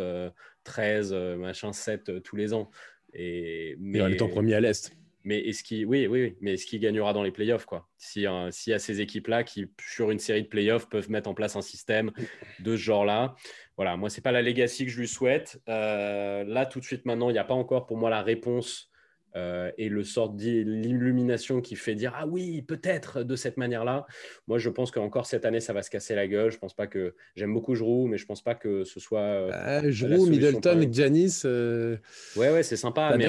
13, 0.63 1.13
machin, 1.37 1.71
7 1.71 2.23
tous 2.23 2.35
les 2.35 2.53
ans. 2.53 2.69
Et, 3.13 3.75
mais, 3.79 3.99
il 3.99 4.13
étant 4.13 4.27
premier 4.27 4.55
à 4.55 4.59
l'Est. 4.59 4.91
Mais 5.23 5.39
est-ce 5.39 5.63
qu'il, 5.63 5.85
oui, 5.85 6.07
oui, 6.07 6.35
mais 6.41 6.53
est-ce 6.53 6.65
qu'il 6.65 6.79
gagnera 6.79 7.13
dans 7.13 7.23
les 7.23 7.31
playoffs 7.31 7.65
quoi? 7.65 7.87
Si, 7.97 8.25
S'il 8.51 8.71
y 8.71 8.73
a 8.73 8.79
ces 8.79 9.01
équipes-là 9.01 9.43
qui, 9.43 9.71
sur 9.79 10.11
une 10.11 10.19
série 10.19 10.43
de 10.43 10.47
playoffs, 10.47 10.89
peuvent 10.89 11.09
mettre 11.09 11.29
en 11.29 11.33
place 11.33 11.55
un 11.55 11.61
système 11.61 12.11
de 12.59 12.75
ce 12.75 12.81
genre-là. 12.81 13.35
Voilà, 13.77 13.95
moi, 13.95 14.09
c'est 14.09 14.21
pas 14.21 14.31
la 14.31 14.41
legacy 14.41 14.85
que 14.85 14.91
je 14.91 14.99
lui 14.99 15.07
souhaite. 15.07 15.61
là, 15.67 16.65
tout 16.65 16.79
de 16.79 16.85
suite, 16.85 17.05
maintenant, 17.05 17.29
il 17.29 17.33
n'y 17.33 17.39
a 17.39 17.45
pas 17.45 17.53
encore 17.53 17.85
pour 17.85 17.97
moi 17.97 18.09
la 18.09 18.21
réponse 18.21 18.89
euh, 19.35 19.71
et 19.79 19.89
le 19.89 20.03
sort 20.03 20.29
d'illumination 20.29 21.59
qui 21.59 21.75
fait 21.75 21.95
dire 21.95 22.13
ah 22.15 22.27
oui 22.27 22.61
peut-être 22.61 23.23
de 23.23 23.35
cette 23.35 23.57
manière-là. 23.57 24.05
Moi 24.47 24.59
je 24.59 24.69
pense 24.69 24.91
qu'encore 24.91 25.25
cette 25.25 25.43
année 25.45 25.59
ça 25.59 25.73
va 25.73 25.81
se 25.81 25.89
casser 25.89 26.13
la 26.13 26.27
gueule. 26.27 26.51
Je 26.51 26.59
pense 26.59 26.75
pas 26.75 26.85
que 26.85 27.15
j'aime 27.35 27.51
beaucoup 27.51 27.73
Jrou, 27.73 28.05
mais 28.07 28.19
je 28.19 28.27
pense 28.27 28.43
pas 28.43 28.53
que 28.53 28.83
ce 28.83 28.99
soit 28.99 29.19
euh, 29.19 29.89
Jrou, 29.89 30.27
Middleton 30.27 30.81
et 30.81 30.93
Janis. 30.93 31.41
Euh, 31.45 31.97
ouais 32.35 32.51
ouais 32.51 32.61
c'est 32.61 32.77
sympa, 32.77 33.15
mais 33.17 33.27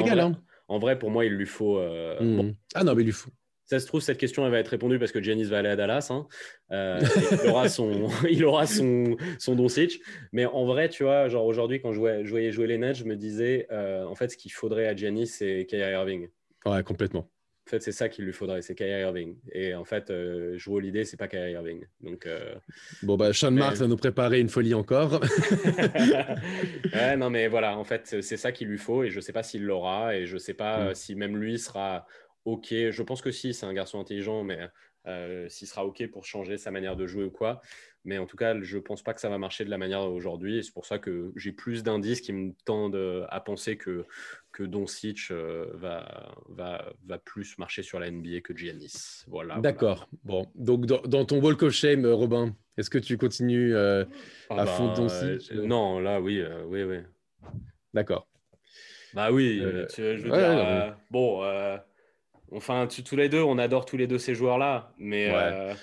en 0.68 0.78
vrai, 0.78 0.98
pour 0.98 1.10
moi 1.10 1.24
il 1.24 1.32
lui 1.32 1.46
faut. 1.46 1.78
Hmm. 1.78 2.52
Ah 2.74 2.84
non 2.84 2.94
mais 2.94 3.02
il 3.02 3.06
lui 3.06 3.12
faut. 3.12 3.30
Ça 3.66 3.80
se 3.80 3.86
trouve, 3.86 4.02
cette 4.02 4.18
question 4.18 4.44
elle 4.44 4.52
va 4.52 4.58
être 4.58 4.68
répondue 4.68 4.98
parce 4.98 5.10
que 5.10 5.22
Giannis 5.22 5.44
va 5.44 5.58
aller 5.58 5.70
à 5.70 5.76
Dallas. 5.76 6.08
Hein. 6.10 6.26
Euh, 6.70 7.00
il 7.44 7.50
aura 7.50 7.68
son, 7.68 8.08
il 8.30 8.44
aura 8.44 8.66
son, 8.66 9.16
son 9.38 9.54
Doncic. 9.54 10.00
Mais 10.32 10.44
en 10.44 10.66
vrai, 10.66 10.88
tu 10.90 11.04
vois, 11.04 11.28
genre 11.28 11.46
aujourd'hui, 11.46 11.80
quand 11.80 11.92
je 11.92 11.98
voyais, 11.98 12.52
jouer 12.52 12.66
les 12.66 12.78
Nets, 12.78 12.96
je 12.96 13.04
me 13.04 13.16
disais, 13.16 13.66
euh, 13.70 14.04
en 14.04 14.14
fait, 14.14 14.28
ce 14.28 14.36
qu'il 14.36 14.52
faudrait 14.52 14.86
à 14.86 14.94
Giannis, 14.94 15.28
c'est 15.28 15.66
Kyrie 15.66 15.92
Irving. 15.92 16.28
Ouais, 16.66 16.82
complètement. 16.82 17.28
En 17.66 17.70
fait, 17.70 17.80
c'est 17.80 17.92
ça 17.92 18.10
qu'il 18.10 18.26
lui 18.26 18.32
faudrait, 18.34 18.60
c'est 18.60 18.74
Kyrie 18.74 19.00
Irving. 19.00 19.36
Et 19.52 19.74
en 19.74 19.84
fait, 19.84 20.10
euh, 20.10 20.58
jouer 20.58 20.82
l'idée, 20.82 21.06
c'est 21.06 21.16
pas 21.16 21.28
Kyrie 21.28 21.52
Irving. 21.52 21.82
Donc, 22.02 22.28
bon, 23.02 23.16
bah, 23.16 23.32
Sean 23.32 23.52
Marks 23.52 23.76
va 23.76 23.86
nous 23.86 23.96
préparer 23.96 24.40
une 24.40 24.50
folie 24.50 24.74
encore. 24.74 25.20
ouais, 26.92 27.16
non, 27.16 27.30
mais 27.30 27.48
voilà, 27.48 27.78
en 27.78 27.84
fait, 27.84 28.20
c'est 28.20 28.36
ça 28.36 28.52
qu'il 28.52 28.68
lui 28.68 28.76
faut. 28.76 29.02
Et 29.02 29.10
je 29.10 29.18
sais 29.18 29.32
pas 29.32 29.42
s'il 29.42 29.64
l'aura. 29.64 30.14
Et 30.14 30.26
je 30.26 30.36
sais 30.36 30.52
pas 30.52 30.90
mm. 30.90 30.94
si 30.94 31.14
même 31.14 31.38
lui 31.38 31.58
sera 31.58 32.06
OK. 32.44 32.68
Je 32.70 33.02
pense 33.02 33.22
que 33.22 33.30
si, 33.30 33.54
c'est 33.54 33.64
un 33.64 33.72
garçon 33.72 33.98
intelligent, 33.98 34.44
mais 34.44 34.58
euh, 35.06 35.48
s'il 35.48 35.68
sera 35.68 35.84
OK 35.84 36.06
pour 36.08 36.24
changer 36.24 36.56
sa 36.56 36.70
manière 36.70 36.96
de 36.96 37.06
jouer 37.06 37.24
ou 37.24 37.30
quoi. 37.30 37.60
Mais 38.04 38.18
en 38.18 38.26
tout 38.26 38.36
cas, 38.36 38.54
je 38.60 38.76
ne 38.76 38.82
pense 38.82 39.02
pas 39.02 39.14
que 39.14 39.20
ça 39.20 39.28
va 39.28 39.38
marcher 39.38 39.64
de 39.64 39.70
la 39.70 39.78
manière 39.78 40.02
aujourd'hui. 40.02 40.58
Et 40.58 40.62
c'est 40.62 40.72
pour 40.72 40.86
ça 40.86 40.98
que 40.98 41.32
j'ai 41.36 41.52
plus 41.52 41.82
d'indices 41.82 42.20
qui 42.20 42.32
me 42.32 42.52
tendent 42.64 43.26
à 43.28 43.40
penser 43.40 43.76
que, 43.76 44.06
que 44.54 44.62
Doncic 44.62 45.28
euh, 45.30 45.66
va, 45.74 46.32
va, 46.48 46.92
va 47.06 47.18
plus 47.18 47.58
marcher 47.58 47.82
sur 47.82 47.98
la 47.98 48.10
NBA 48.10 48.40
que 48.42 48.56
Giannis. 48.56 49.24
Voilà. 49.26 49.58
D'accord. 49.58 50.08
Bon, 50.22 50.46
donc 50.54 50.86
dans, 50.86 51.24
ton 51.24 51.40
walk 51.40 51.62
of 51.64 51.72
shame, 51.72 52.06
Robin, 52.06 52.54
est-ce 52.78 52.88
que 52.88 52.98
tu 52.98 53.18
continues 53.18 53.74
euh, 53.74 54.04
ah 54.48 54.62
à 54.62 54.66
fond 54.66 54.88
bah, 54.88 54.94
Doncic 54.94 55.52
Non, 55.52 55.98
là, 55.98 56.20
oui, 56.20 56.42
oui, 56.68 56.84
oui. 56.84 56.98
D'accord. 57.92 58.28
Bah 59.12 59.30
oui, 59.30 59.60
je 59.60 60.02
veux 60.02 60.30
dire, 60.30 60.96
bon 61.10 61.42
Enfin, 62.52 62.86
tous 62.86 63.16
les 63.16 63.28
deux, 63.28 63.42
on 63.42 63.58
adore 63.58 63.84
tous 63.84 63.96
les 63.96 64.06
deux 64.06 64.18
ces 64.18 64.34
joueurs-là, 64.34 64.92
mais 64.96 65.28
euh, 65.32 65.74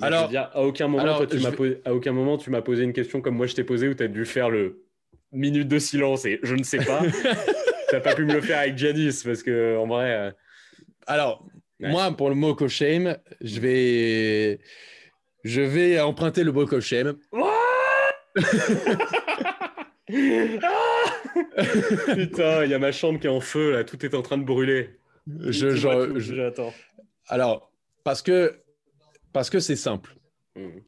alors, 0.00 0.30
à 0.34 0.62
aucun 0.62 0.86
moment, 0.86 1.24
tu 1.26 1.38
m'as 1.38 1.52
posé, 1.52 1.80
à 1.86 1.94
aucun 1.94 2.12
moment, 2.12 2.36
tu 2.36 2.50
m'as 2.50 2.60
posé 2.60 2.84
une 2.84 2.92
question 2.92 3.20
comme 3.22 3.36
moi 3.36 3.46
je 3.46 3.54
t'ai 3.54 3.64
posé 3.64 3.88
où 3.88 3.94
tu 3.94 4.02
as 4.02 4.08
dû 4.08 4.26
faire 4.26 4.50
le 4.50 4.84
minute 5.32 5.68
de 5.68 5.78
silence 5.78 6.26
et 6.26 6.38
je 6.42 6.54
ne 6.54 6.62
sais 6.62 6.84
pas. 6.84 7.02
tu 7.90 7.94
n'as 7.94 8.00
pas 8.00 8.14
pu 8.14 8.24
me 8.24 8.34
le 8.34 8.40
faire 8.40 8.58
avec 8.58 8.76
Janice 8.78 9.22
parce 9.22 9.42
que 9.42 9.76
en 9.76 9.86
vrai. 9.86 10.14
Euh, 10.14 10.30
alors, 11.06 11.46
moi, 11.80 12.10
pour 12.16 12.28
le 12.28 12.34
mot 12.34 12.56
shame, 12.68 13.16
je 13.40 13.60
vais, 13.60 14.60
je 15.44 15.60
vais 15.60 16.00
emprunter 16.00 16.44
le 16.44 16.52
mot 16.52 16.66
shame. 16.80 17.16
Putain, 22.14 22.64
il 22.64 22.70
y 22.70 22.74
a 22.74 22.78
ma 22.78 22.92
chambre 22.92 23.18
qui 23.20 23.26
est 23.26 23.30
en 23.30 23.40
feu 23.40 23.72
là, 23.72 23.84
tout 23.84 24.04
est 24.04 24.14
en 24.14 24.22
train 24.22 24.38
de 24.38 24.44
brûler. 24.44 24.98
Je, 25.26 25.74
j'attends. 26.16 26.72
Alors, 27.26 27.72
parce 28.04 28.22
que 28.22 28.60
parce 29.32 29.50
que 29.50 29.60
c'est 29.60 29.76
simple. 29.76 30.16
Hmm. 30.56 30.78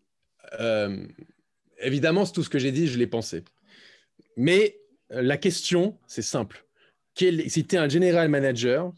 Euh, 0.58 1.06
évidemment, 1.78 2.26
tout 2.26 2.42
ce 2.42 2.48
que 2.48 2.58
j'ai 2.58 2.72
dit, 2.72 2.86
je 2.88 2.98
l'ai 2.98 3.06
pensé. 3.06 3.44
Mais 4.36 4.78
euh, 5.12 5.22
la 5.22 5.36
question, 5.36 5.98
c'est 6.06 6.22
simple. 6.22 6.64
Si 7.16 7.66
tu 7.66 7.76
es 7.76 7.78
un 7.78 7.88
general 7.88 8.28
manager, 8.28 8.92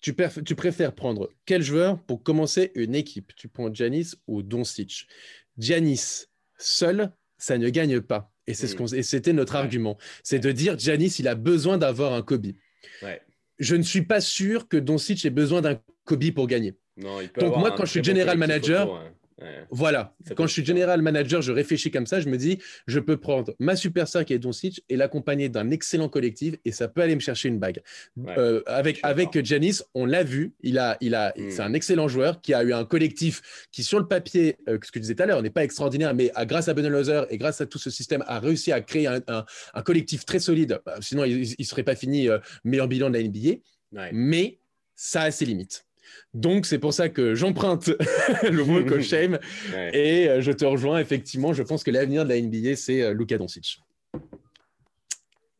tu, 0.00 0.14
tu, 0.44 0.54
préfères 0.54 0.94
prendre 0.94 1.28
quel 1.44 1.62
joueur 1.62 2.00
pour 2.04 2.22
commencer 2.22 2.70
une 2.74 2.94
équipe? 2.94 3.34
Tu 3.34 3.48
prends 3.48 3.72
Janis 3.72 4.12
ou 4.26 4.42
Doncic? 4.42 5.08
Janis 5.58 6.26
seul, 6.56 7.12
ça 7.36 7.58
ne 7.58 7.68
gagne 7.68 8.00
pas. 8.00 8.32
Et 8.46 8.54
c'est 8.54 8.66
ce 8.66 8.76
hmm. 8.76 9.02
c'était 9.02 9.32
notre 9.32 9.56
argument. 9.56 9.98
C'est 10.22 10.38
de 10.38 10.52
dire 10.52 10.78
Janis, 10.78 11.16
il 11.18 11.28
a 11.28 11.34
besoin 11.34 11.78
d'avoir 11.78 12.14
un 12.14 12.22
Kobe. 12.22 12.52
Je 13.58 13.74
ne 13.74 13.82
suis 13.82 14.02
pas 14.02 14.20
sûr 14.20 14.68
que 14.68 14.76
Doncic 14.76 15.24
ait 15.24 15.30
besoin 15.30 15.60
d'un 15.60 15.80
Kobe 16.04 16.30
pour 16.30 16.46
gagner. 16.46 16.74
Donc 16.96 17.56
moi, 17.56 17.72
quand 17.72 17.84
je 17.84 17.90
suis 17.90 18.04
general 18.04 18.38
manager, 18.38 18.94
hein. 18.94 19.12
Voilà. 19.70 20.14
Quand 20.36 20.46
je 20.46 20.52
suis 20.52 20.64
general 20.64 21.02
manager, 21.02 21.42
je 21.42 21.52
réfléchis 21.52 21.90
comme 21.90 22.06
ça. 22.06 22.20
Je 22.20 22.28
me 22.28 22.36
dis, 22.36 22.58
je 22.86 22.98
peux 22.98 23.16
prendre 23.16 23.54
ma 23.58 23.76
superstar 23.76 24.24
qui 24.24 24.32
est 24.32 24.38
Doncic 24.38 24.84
et 24.88 24.96
l'accompagner 24.96 25.48
d'un 25.48 25.70
excellent 25.70 26.08
collectif 26.08 26.56
et 26.64 26.72
ça 26.72 26.88
peut 26.88 27.02
aller 27.02 27.14
me 27.14 27.20
chercher 27.20 27.48
une 27.48 27.58
bague. 27.58 27.80
Euh, 28.26 28.62
avec 28.66 29.00
avec 29.02 29.44
Janis, 29.44 29.80
on 29.94 30.06
l'a 30.06 30.22
vu. 30.22 30.52
Il 30.62 30.78
a, 30.78 30.96
il 31.00 31.14
a, 31.14 31.32
hmm. 31.36 31.50
c'est 31.50 31.62
un 31.62 31.72
excellent 31.72 32.08
joueur 32.08 32.40
qui 32.40 32.54
a 32.54 32.62
eu 32.62 32.72
un 32.72 32.84
collectif 32.84 33.68
qui, 33.70 33.84
sur 33.84 33.98
le 33.98 34.08
papier, 34.08 34.56
euh, 34.68 34.78
ce 34.82 34.90
que 34.90 34.98
je 34.98 35.02
disais 35.02 35.14
tout 35.14 35.22
à 35.22 35.26
l'heure, 35.26 35.42
n'est 35.42 35.50
pas 35.50 35.64
extraordinaire, 35.64 36.14
mais 36.14 36.32
grâce 36.46 36.68
à 36.68 36.74
Budenholzer 36.74 37.26
et 37.30 37.38
grâce 37.38 37.60
à 37.60 37.66
tout 37.66 37.78
ce 37.78 37.90
système, 37.90 38.24
a 38.26 38.40
réussi 38.40 38.72
à 38.72 38.80
créer 38.80 39.06
un, 39.06 39.44
collectif 39.84 40.24
très 40.24 40.38
solide. 40.38 40.80
Bah, 40.84 40.96
sinon, 41.00 41.24
il 41.24 41.54
ne 41.58 41.64
serait 41.64 41.84
pas 41.84 41.94
fini 41.94 42.28
euh, 42.28 42.38
meilleur 42.64 42.88
bilan 42.88 43.10
de 43.10 43.18
la 43.18 43.22
NBA. 43.22 43.60
Mais 44.12 44.58
ça 44.94 45.22
a 45.22 45.30
ses 45.30 45.46
limites. 45.46 45.87
Donc, 46.34 46.66
c'est 46.66 46.78
pour 46.78 46.92
ça 46.92 47.08
que 47.08 47.34
j'emprunte 47.34 47.88
le 48.50 48.62
walk 48.62 48.90
of 48.92 49.02
shame 49.02 49.38
et 49.92 50.28
euh, 50.28 50.40
je 50.40 50.52
te 50.52 50.64
rejoins. 50.64 50.98
Effectivement, 50.98 51.52
je 51.52 51.62
pense 51.62 51.82
que 51.82 51.90
l'avenir 51.90 52.24
de 52.24 52.28
la 52.28 52.40
NBA, 52.40 52.76
c'est 52.76 53.02
euh, 53.02 53.14
Luka 53.14 53.38
Doncic. 53.38 53.80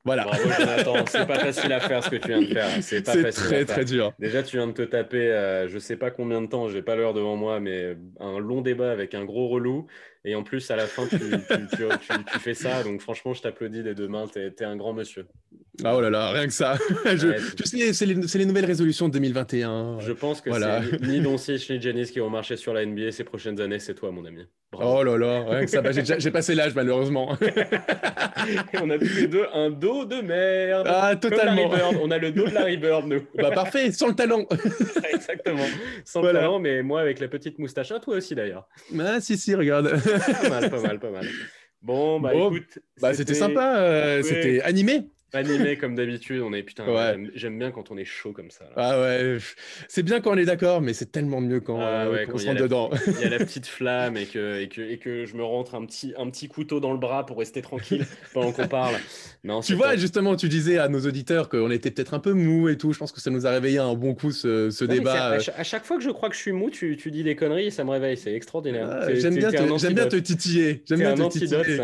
Voilà. 0.04 0.24
Bravo, 0.24 0.48
Jonathan. 0.58 1.04
C'est 1.08 1.26
pas 1.26 1.38
facile 1.38 1.70
à 1.70 1.80
faire 1.80 2.02
ce 2.02 2.08
que 2.08 2.16
tu 2.16 2.28
viens 2.28 2.40
de 2.40 2.46
faire. 2.46 2.82
C'est 2.82 3.02
très, 3.02 3.64
très 3.66 3.84
dur. 3.84 4.12
Déjà, 4.18 4.42
tu 4.42 4.56
viens 4.56 4.66
de 4.66 4.72
te 4.72 4.82
taper, 4.82 5.30
euh, 5.30 5.68
je 5.68 5.78
sais 5.78 5.96
pas 5.96 6.10
combien 6.10 6.40
de 6.40 6.46
temps, 6.46 6.68
j'ai 6.68 6.80
pas 6.80 6.96
l'heure 6.96 7.12
devant 7.12 7.36
moi, 7.36 7.60
mais 7.60 7.94
un 8.18 8.38
long 8.38 8.62
débat 8.62 8.90
avec 8.90 9.14
un 9.14 9.26
gros 9.26 9.48
relou. 9.48 9.86
Et 10.28 10.34
en 10.34 10.42
plus, 10.42 10.70
à 10.70 10.76
la 10.76 10.86
fin, 10.86 11.06
tu, 11.06 11.18
fais 12.38 12.52
ça. 12.52 12.82
Donc, 12.82 13.00
franchement, 13.00 13.32
je 13.32 13.40
t'applaudis 13.40 13.82
des 13.82 13.94
deux 13.94 14.08
mains. 14.08 14.26
Tu 14.30 14.38
es, 14.38 14.64
un 14.64 14.76
grand 14.76 14.92
monsieur. 14.92 15.26
Ah 15.82 15.96
oh 15.96 16.02
là 16.02 16.10
là, 16.10 16.32
rien 16.32 16.46
que 16.46 16.52
ça. 16.52 16.76
tu 17.56 17.64
sais, 17.64 17.92
c'est 17.94 18.04
les, 18.38 18.44
nouvelles 18.44 18.66
résolutions 18.66 19.08
de 19.08 19.14
2021. 19.14 20.00
Je 20.00 20.12
pense 20.12 20.42
que 20.42 20.50
c'est 20.52 21.00
ni 21.02 21.20
Doncic 21.22 21.70
ni 21.70 21.80
Janice 21.80 22.10
qui 22.10 22.18
vont 22.18 22.28
marcher 22.28 22.56
sur 22.56 22.74
la 22.74 22.84
NBA 22.84 23.12
ces 23.12 23.24
prochaines 23.24 23.58
années. 23.58 23.78
C'est 23.78 23.94
toi, 23.94 24.10
mon 24.10 24.26
ami. 24.26 24.44
Oh 24.72 25.02
là 25.02 25.16
là, 25.16 25.44
rien 25.48 25.64
que 25.64 25.70
ça. 25.70 25.80
Bah, 25.80 25.90
j'ai 25.92 26.30
passé 26.30 26.54
l'âge, 26.54 26.74
malheureusement. 26.74 27.38
on 28.82 28.90
a 28.90 28.98
tous 28.98 29.16
les 29.16 29.26
deux 29.26 29.46
un 29.54 29.70
dos 29.70 30.04
de 30.04 30.20
merde. 30.20 30.86
Ah, 30.86 31.16
totalement. 31.16 31.70
On 32.02 32.10
a 32.10 32.18
le 32.18 32.32
dos 32.32 32.44
de 32.44 32.50
Larry 32.52 32.76
Bird, 32.76 33.06
nous. 33.06 33.22
bah, 33.34 33.50
parfait, 33.50 33.90
sans 33.92 34.08
le 34.08 34.14
talent. 34.14 34.46
Exactement. 35.10 35.64
Sans 36.04 36.20
le 36.20 36.32
talent, 36.32 36.58
mais 36.58 36.82
moi 36.82 37.00
avec 37.00 37.18
la 37.18 37.28
petite 37.28 37.58
moustache. 37.58 37.92
Ah, 37.92 37.98
toi 37.98 38.16
aussi, 38.16 38.34
d'ailleurs. 38.34 38.68
Ah, 39.00 39.20
si, 39.20 39.38
si, 39.38 39.54
regarde 39.54 39.98
pas 40.18 40.48
mal, 40.48 40.70
pas 40.70 40.80
mal, 40.80 40.98
pas 40.98 41.10
mal. 41.10 41.26
Bon, 41.82 42.20
bah 42.20 42.34
écoute. 42.34 42.78
Bah, 43.00 43.14
c'était 43.14 43.34
sympa, 43.34 43.78
euh, 43.78 44.22
c'était 44.22 44.60
animé. 44.62 45.08
Animé 45.34 45.76
comme 45.76 45.94
d'habitude, 45.94 46.40
on 46.40 46.54
est 46.54 46.62
putain. 46.62 46.86
J'aime 47.34 47.58
bien 47.58 47.70
quand 47.70 47.90
on 47.90 47.98
est 47.98 48.06
chaud 48.06 48.32
comme 48.32 48.50
ça. 48.50 48.64
Ah 48.76 49.00
ouais, 49.00 49.36
c'est 49.86 50.02
bien 50.02 50.20
quand 50.20 50.32
on 50.32 50.38
est 50.38 50.46
d'accord, 50.46 50.80
mais 50.80 50.94
c'est 50.94 51.12
tellement 51.12 51.40
mieux 51.40 51.60
quand, 51.60 51.78
ah 51.80 52.06
euh, 52.06 52.26
on 52.32 52.38
se 52.38 52.46
rentre 52.46 52.62
dedans. 52.62 52.90
Il 53.06 53.20
y 53.20 53.24
a 53.24 53.28
la 53.28 53.38
petite 53.44 53.66
flamme 53.66 54.16
et 54.16 54.24
que, 54.24 54.60
et 54.60 54.68
que, 54.68 54.80
et 54.80 54.96
que 54.96 55.26
je 55.26 55.34
me 55.34 55.44
rentre 55.44 55.74
un 55.74 55.84
petit, 55.84 56.14
un 56.16 56.30
petit 56.30 56.48
couteau 56.48 56.80
dans 56.80 56.92
le 56.92 56.98
bras 56.98 57.26
pour 57.26 57.38
rester 57.38 57.60
tranquille 57.60 58.06
pendant 58.32 58.52
qu'on 58.52 58.68
parle. 58.68 58.94
Non, 59.44 59.60
tu 59.60 59.74
vois, 59.74 59.96
justement, 59.96 60.34
tu 60.34 60.48
disais 60.48 60.78
à 60.78 60.88
nos 60.88 61.00
auditeurs 61.00 61.48
qu'on 61.48 61.70
était 61.70 61.90
peut-être 61.90 62.14
un 62.14 62.20
peu 62.20 62.32
mou 62.32 62.68
et 62.68 62.78
tout. 62.78 62.92
Je 62.92 62.98
pense 62.98 63.12
que 63.12 63.20
ça 63.20 63.30
nous 63.30 63.46
a 63.46 63.50
réveillé 63.50 63.78
un 63.78 63.94
bon 63.94 64.14
coup 64.14 64.32
ce, 64.32 64.70
ce 64.70 64.84
débat. 64.84 65.38
À, 65.56 65.62
chaque 65.64 65.84
fois 65.84 65.98
que 65.98 66.02
je 66.02 66.10
crois 66.10 66.30
que 66.30 66.34
je 66.34 66.40
suis 66.40 66.52
mou, 66.52 66.70
tu, 66.70 66.96
tu 66.96 67.10
dis 67.10 67.22
des 67.22 67.36
conneries 67.36 67.66
et 67.66 67.70
ça 67.70 67.84
me 67.84 67.90
réveille. 67.90 68.16
C'est 68.16 68.32
extraordinaire. 68.32 68.88
Ah, 68.90 69.14
j'aime 69.14 69.34
bien, 69.36 69.50
bien, 69.50 70.06
te 70.06 70.16
titiller. 70.16 70.82
J'aime 70.86 71.00
bien 71.00 71.14
te 71.14 71.28
titiller. 71.28 71.78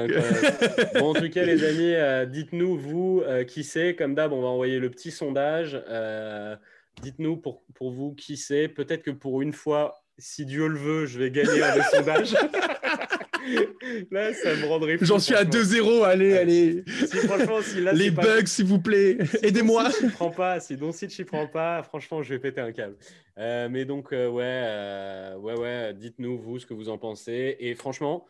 bon, 0.95 1.11
en 1.11 1.15
tout 1.15 1.29
cas, 1.29 1.43
les 1.45 1.65
amis, 1.65 1.93
euh, 1.95 2.27
dites-nous, 2.27 2.77
vous, 2.77 3.23
euh, 3.27 3.34
qui 3.43 3.65
c'est 3.65 3.97
comme 3.97 4.15
d'hab, 4.15 4.33
on 4.33 4.43
va 4.43 4.49
envoyer 4.49 4.79
le 4.79 4.91
petit 4.91 5.11
sondage. 5.11 5.83
Euh, 5.89 6.55
dites-nous 7.03 7.37
pour, 7.37 7.65
pour 7.75 7.91
vous 7.91 8.15
qui 8.15 8.37
c'est. 8.37 8.69
Peut-être 8.69 9.03
que 9.03 9.11
pour 9.11 9.43
une 9.43 9.53
fois, 9.53 10.05
si 10.19 10.47
Dieu 10.47 10.69
le 10.69 10.79
veut, 10.79 11.07
je 11.07 11.19
vais 11.19 11.31
gagner 11.31 11.63
un 11.63 11.83
sondage. 11.83 12.35
là, 14.11 14.33
ça 14.33 14.55
me 14.57 14.67
rendrait 14.67 14.99
J'en 15.01 15.19
suis 15.19 15.35
à 15.35 15.45
2-0, 15.45 16.05
allez, 16.05 16.37
allez. 16.37 16.85
franchement, 17.27 17.61
si 17.63 17.81
là, 17.81 17.93
Les 17.93 18.11
bugs, 18.11 18.47
s'il 18.47 18.67
vous 18.67 18.81
plaît, 18.81 19.19
aidez-moi. 19.43 19.91
Si 19.91 20.09
prend 20.09 20.31
pas, 20.31 20.61
si 20.61 20.77
Doncic 20.77 21.19
ne 21.19 21.25
prend 21.25 21.47
pas, 21.47 21.83
franchement, 21.83 22.23
je 22.23 22.35
vais 22.35 22.39
péter 22.39 22.61
un 22.61 22.73
câble. 22.73 22.97
Euh, 23.39 23.69
mais 23.69 23.85
donc, 23.85 24.13
euh, 24.13 24.29
ouais, 24.29 25.37
ouais, 25.41 25.59
ouais, 25.59 25.95
dites-nous, 25.95 26.39
vous, 26.39 26.59
ce 26.59 26.67
que 26.67 26.75
vous 26.75 26.89
en 26.89 26.99
pensez. 26.99 27.57
Et 27.59 27.75
franchement, 27.75 28.27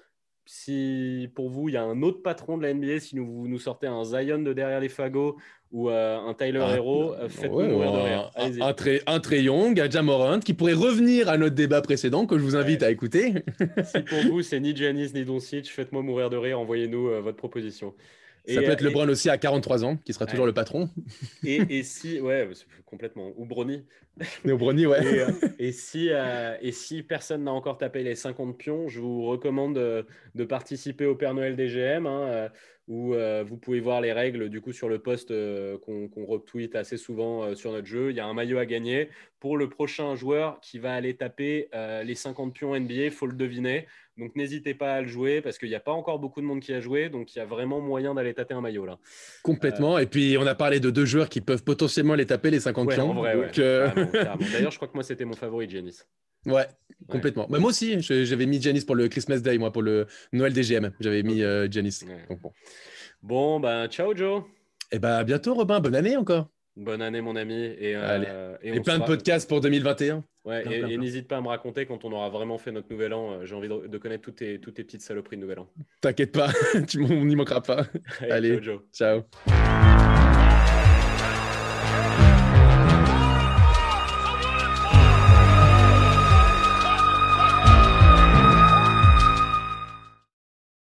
si 0.46 1.30
pour 1.34 1.48
vous, 1.48 1.68
il 1.68 1.72
y 1.72 1.76
a 1.76 1.82
un 1.82 2.02
autre 2.02 2.22
patron 2.22 2.58
de 2.58 2.62
la 2.62 2.74
NBA, 2.74 3.00
si 3.00 3.18
vous 3.18 3.48
nous 3.48 3.58
sortez 3.58 3.86
un 3.86 4.04
Zion 4.04 4.38
de 4.38 4.52
derrière 4.52 4.80
les 4.80 4.88
fagots 4.88 5.36
ou 5.72 5.90
euh, 5.90 6.18
un 6.18 6.34
Tyler 6.34 6.62
ah, 6.62 6.76
Hero, 6.76 7.14
euh, 7.14 7.28
faites-nous 7.28 7.68
mourir 7.68 7.92
de 7.92 7.98
rire. 7.98 8.30
Un, 8.36 9.14
un, 9.14 9.20
Trey 9.20 9.42
Young, 9.42 9.80
un 9.80 9.90
Jamorant, 9.90 10.38
qui 10.40 10.54
pourrait 10.54 10.74
revenir 10.74 11.28
à 11.28 11.36
notre 11.36 11.54
débat 11.54 11.82
précédent 11.82 12.26
que 12.26 12.38
je 12.38 12.44
vous 12.44 12.56
invite 12.56 12.82
à 12.82 12.90
écouter. 12.90 13.34
si 13.84 14.00
pour 14.00 14.20
vous, 14.30 14.42
c'est 14.42 14.60
ni 14.60 14.76
Giannis 14.76 15.12
ni 15.14 15.24
Doncic, 15.24 15.68
faites-moi 15.68 16.02
mourir 16.02 16.30
de 16.30 16.36
rire, 16.36 16.60
envoyez-nous 16.60 17.08
euh, 17.08 17.20
votre 17.20 17.36
proposition. 17.36 17.94
Ça 18.46 18.60
peut 18.60 18.70
être 18.70 18.82
LeBron 18.82 19.08
aussi 19.08 19.30
à 19.30 19.38
43 19.38 19.84
ans, 19.84 19.96
qui 20.04 20.12
sera 20.12 20.26
toujours 20.26 20.46
le 20.46 20.52
patron. 20.52 20.90
Et, 21.44 21.82
si, 21.82 22.20
ouais, 22.20 22.48
complètement. 22.84 23.32
Ou 23.36 23.46
Brony. 23.46 23.84
Ou 24.44 24.56
Brony, 24.56 24.86
ouais. 24.86 25.02
Et, 25.58 25.68
euh, 25.68 25.72
si, 25.72 26.08
euh, 26.10 26.56
et 26.60 26.72
si 26.72 27.02
personne 27.02 27.44
n'a 27.44 27.52
encore 27.52 27.78
tapé 27.78 28.02
les 28.02 28.14
50 28.14 28.58
pions, 28.58 28.88
je 28.88 29.00
vous 29.00 29.24
recommande 29.24 29.74
de, 29.74 30.44
participer 30.44 31.06
au 31.06 31.14
Père 31.14 31.34
Noël 31.34 31.56
des 31.56 31.68
GM, 31.68 32.06
hein, 32.88 32.92
euh, 32.92 33.44
où 33.44 33.46
vous 33.46 33.56
pouvez 33.56 33.80
voir 33.80 34.00
les 34.00 34.12
règles 34.12 34.48
du 34.48 34.60
coup 34.60 34.72
sur 34.72 34.88
le 34.88 34.98
post 34.98 35.28
qu'on 35.28 36.26
retweet 36.26 36.74
assez 36.76 36.96
souvent 36.96 37.54
sur 37.54 37.72
notre 37.72 37.86
jeu. 37.86 38.10
Il 38.10 38.16
y 38.16 38.20
a 38.20 38.26
un 38.26 38.34
maillot 38.34 38.58
à 38.58 38.66
gagner 38.66 39.08
pour 39.40 39.56
le 39.56 39.68
prochain 39.68 40.14
joueur 40.14 40.60
qui 40.60 40.78
va 40.78 40.94
aller 40.94 41.14
taper 41.14 41.68
les 42.04 42.14
50 42.14 42.54
pions 42.54 42.78
NBA. 42.78 42.94
Il 42.94 43.10
faut 43.10 43.26
le 43.26 43.34
deviner. 43.34 43.86
Donc 44.16 44.36
n'hésitez 44.36 44.74
pas 44.74 44.94
à 44.94 45.02
le 45.02 45.08
jouer 45.08 45.40
parce 45.40 45.58
qu'il 45.58 45.68
n'y 45.68 45.74
a 45.74 45.80
pas 45.80 45.92
encore 45.92 46.18
beaucoup 46.20 46.40
de 46.40 46.46
monde 46.46 46.60
qui 46.60 46.72
a 46.72 46.80
joué. 46.80 47.08
Donc 47.08 47.34
il 47.34 47.38
y 47.38 47.42
a 47.42 47.44
vraiment 47.44 47.80
moyen 47.80 48.14
d'aller 48.14 48.32
taper 48.32 48.54
un 48.54 48.60
maillot 48.60 48.86
là. 48.86 48.98
Complètement. 49.42 49.98
Et 49.98 50.06
puis 50.06 50.36
on 50.38 50.46
a 50.46 50.54
parlé 50.54 50.78
de 50.78 50.90
deux 50.90 51.04
joueurs 51.04 51.28
qui 51.28 51.40
peuvent 51.40 51.64
potentiellement 51.64 52.14
les 52.14 52.26
taper 52.26 52.50
les 52.50 52.60
50 52.60 52.90
pions. 52.90 53.24
Euh, 53.24 53.48
D'ailleurs, 54.52 54.70
je 54.70 54.76
crois 54.76 54.88
que 54.88 54.94
moi 54.94 55.02
c'était 55.02 55.24
mon 55.24 55.34
favori, 55.34 55.68
Janice. 55.68 56.06
Ouais, 56.46 56.66
complètement. 57.08 57.46
Mais 57.50 57.58
moi 57.58 57.70
aussi, 57.70 58.00
j'avais 58.00 58.46
mis 58.46 58.60
Janice 58.60 58.84
pour 58.84 58.94
le 58.94 59.08
Christmas 59.08 59.40
Day, 59.40 59.58
moi 59.58 59.72
pour 59.72 59.82
le 59.82 60.06
Noël 60.32 60.52
des 60.52 60.62
GM. 60.62 60.90
J'avais 61.00 61.22
mis 61.22 61.42
euh, 61.42 61.68
Janice. 61.70 62.04
bon. 62.28 62.52
bon, 63.22 63.60
ben 63.60 63.88
ciao 63.88 64.14
Joe. 64.14 64.42
Et 64.92 64.96
eh 64.96 64.98
bah 64.98 65.24
bientôt 65.24 65.54
Robin, 65.54 65.80
bonne 65.80 65.94
année 65.94 66.16
encore. 66.16 66.48
Bonne 66.76 67.02
année, 67.02 67.20
mon 67.20 67.36
ami. 67.36 67.54
Et, 67.54 67.94
euh, 67.94 68.56
et, 68.62 68.80
plein 68.80 68.98
de 68.98 69.04
podcasts 69.04 69.48
pour 69.48 69.60
2021. 69.60 70.24
Ouais, 70.44 70.64
et, 70.68 70.98
n'hésite 70.98 71.28
pas 71.28 71.36
à 71.36 71.40
me 71.40 71.48
raconter 71.48 71.86
quand 71.86 72.04
on 72.04 72.12
aura 72.12 72.28
vraiment 72.30 72.58
fait 72.58 72.72
notre 72.72 72.90
nouvel 72.90 73.14
an. 73.14 73.32
Euh, 73.32 73.44
j'ai 73.44 73.54
envie 73.54 73.68
de, 73.68 73.98
connaître 73.98 74.22
toutes 74.22 74.36
tes, 74.36 74.60
toutes 74.60 74.74
tes 74.74 74.84
petites 74.84 75.02
saloperies 75.02 75.36
de 75.36 75.42
nouvel 75.42 75.60
an. 75.60 75.68
T'inquiète 76.00 76.32
pas, 76.32 76.48
tu, 76.88 77.00
on 77.00 77.24
n'y 77.24 77.36
manquera 77.36 77.62
pas. 77.62 77.86
Allez, 78.28 78.60
ciao. 78.60 78.80
ciao. 78.92 79.93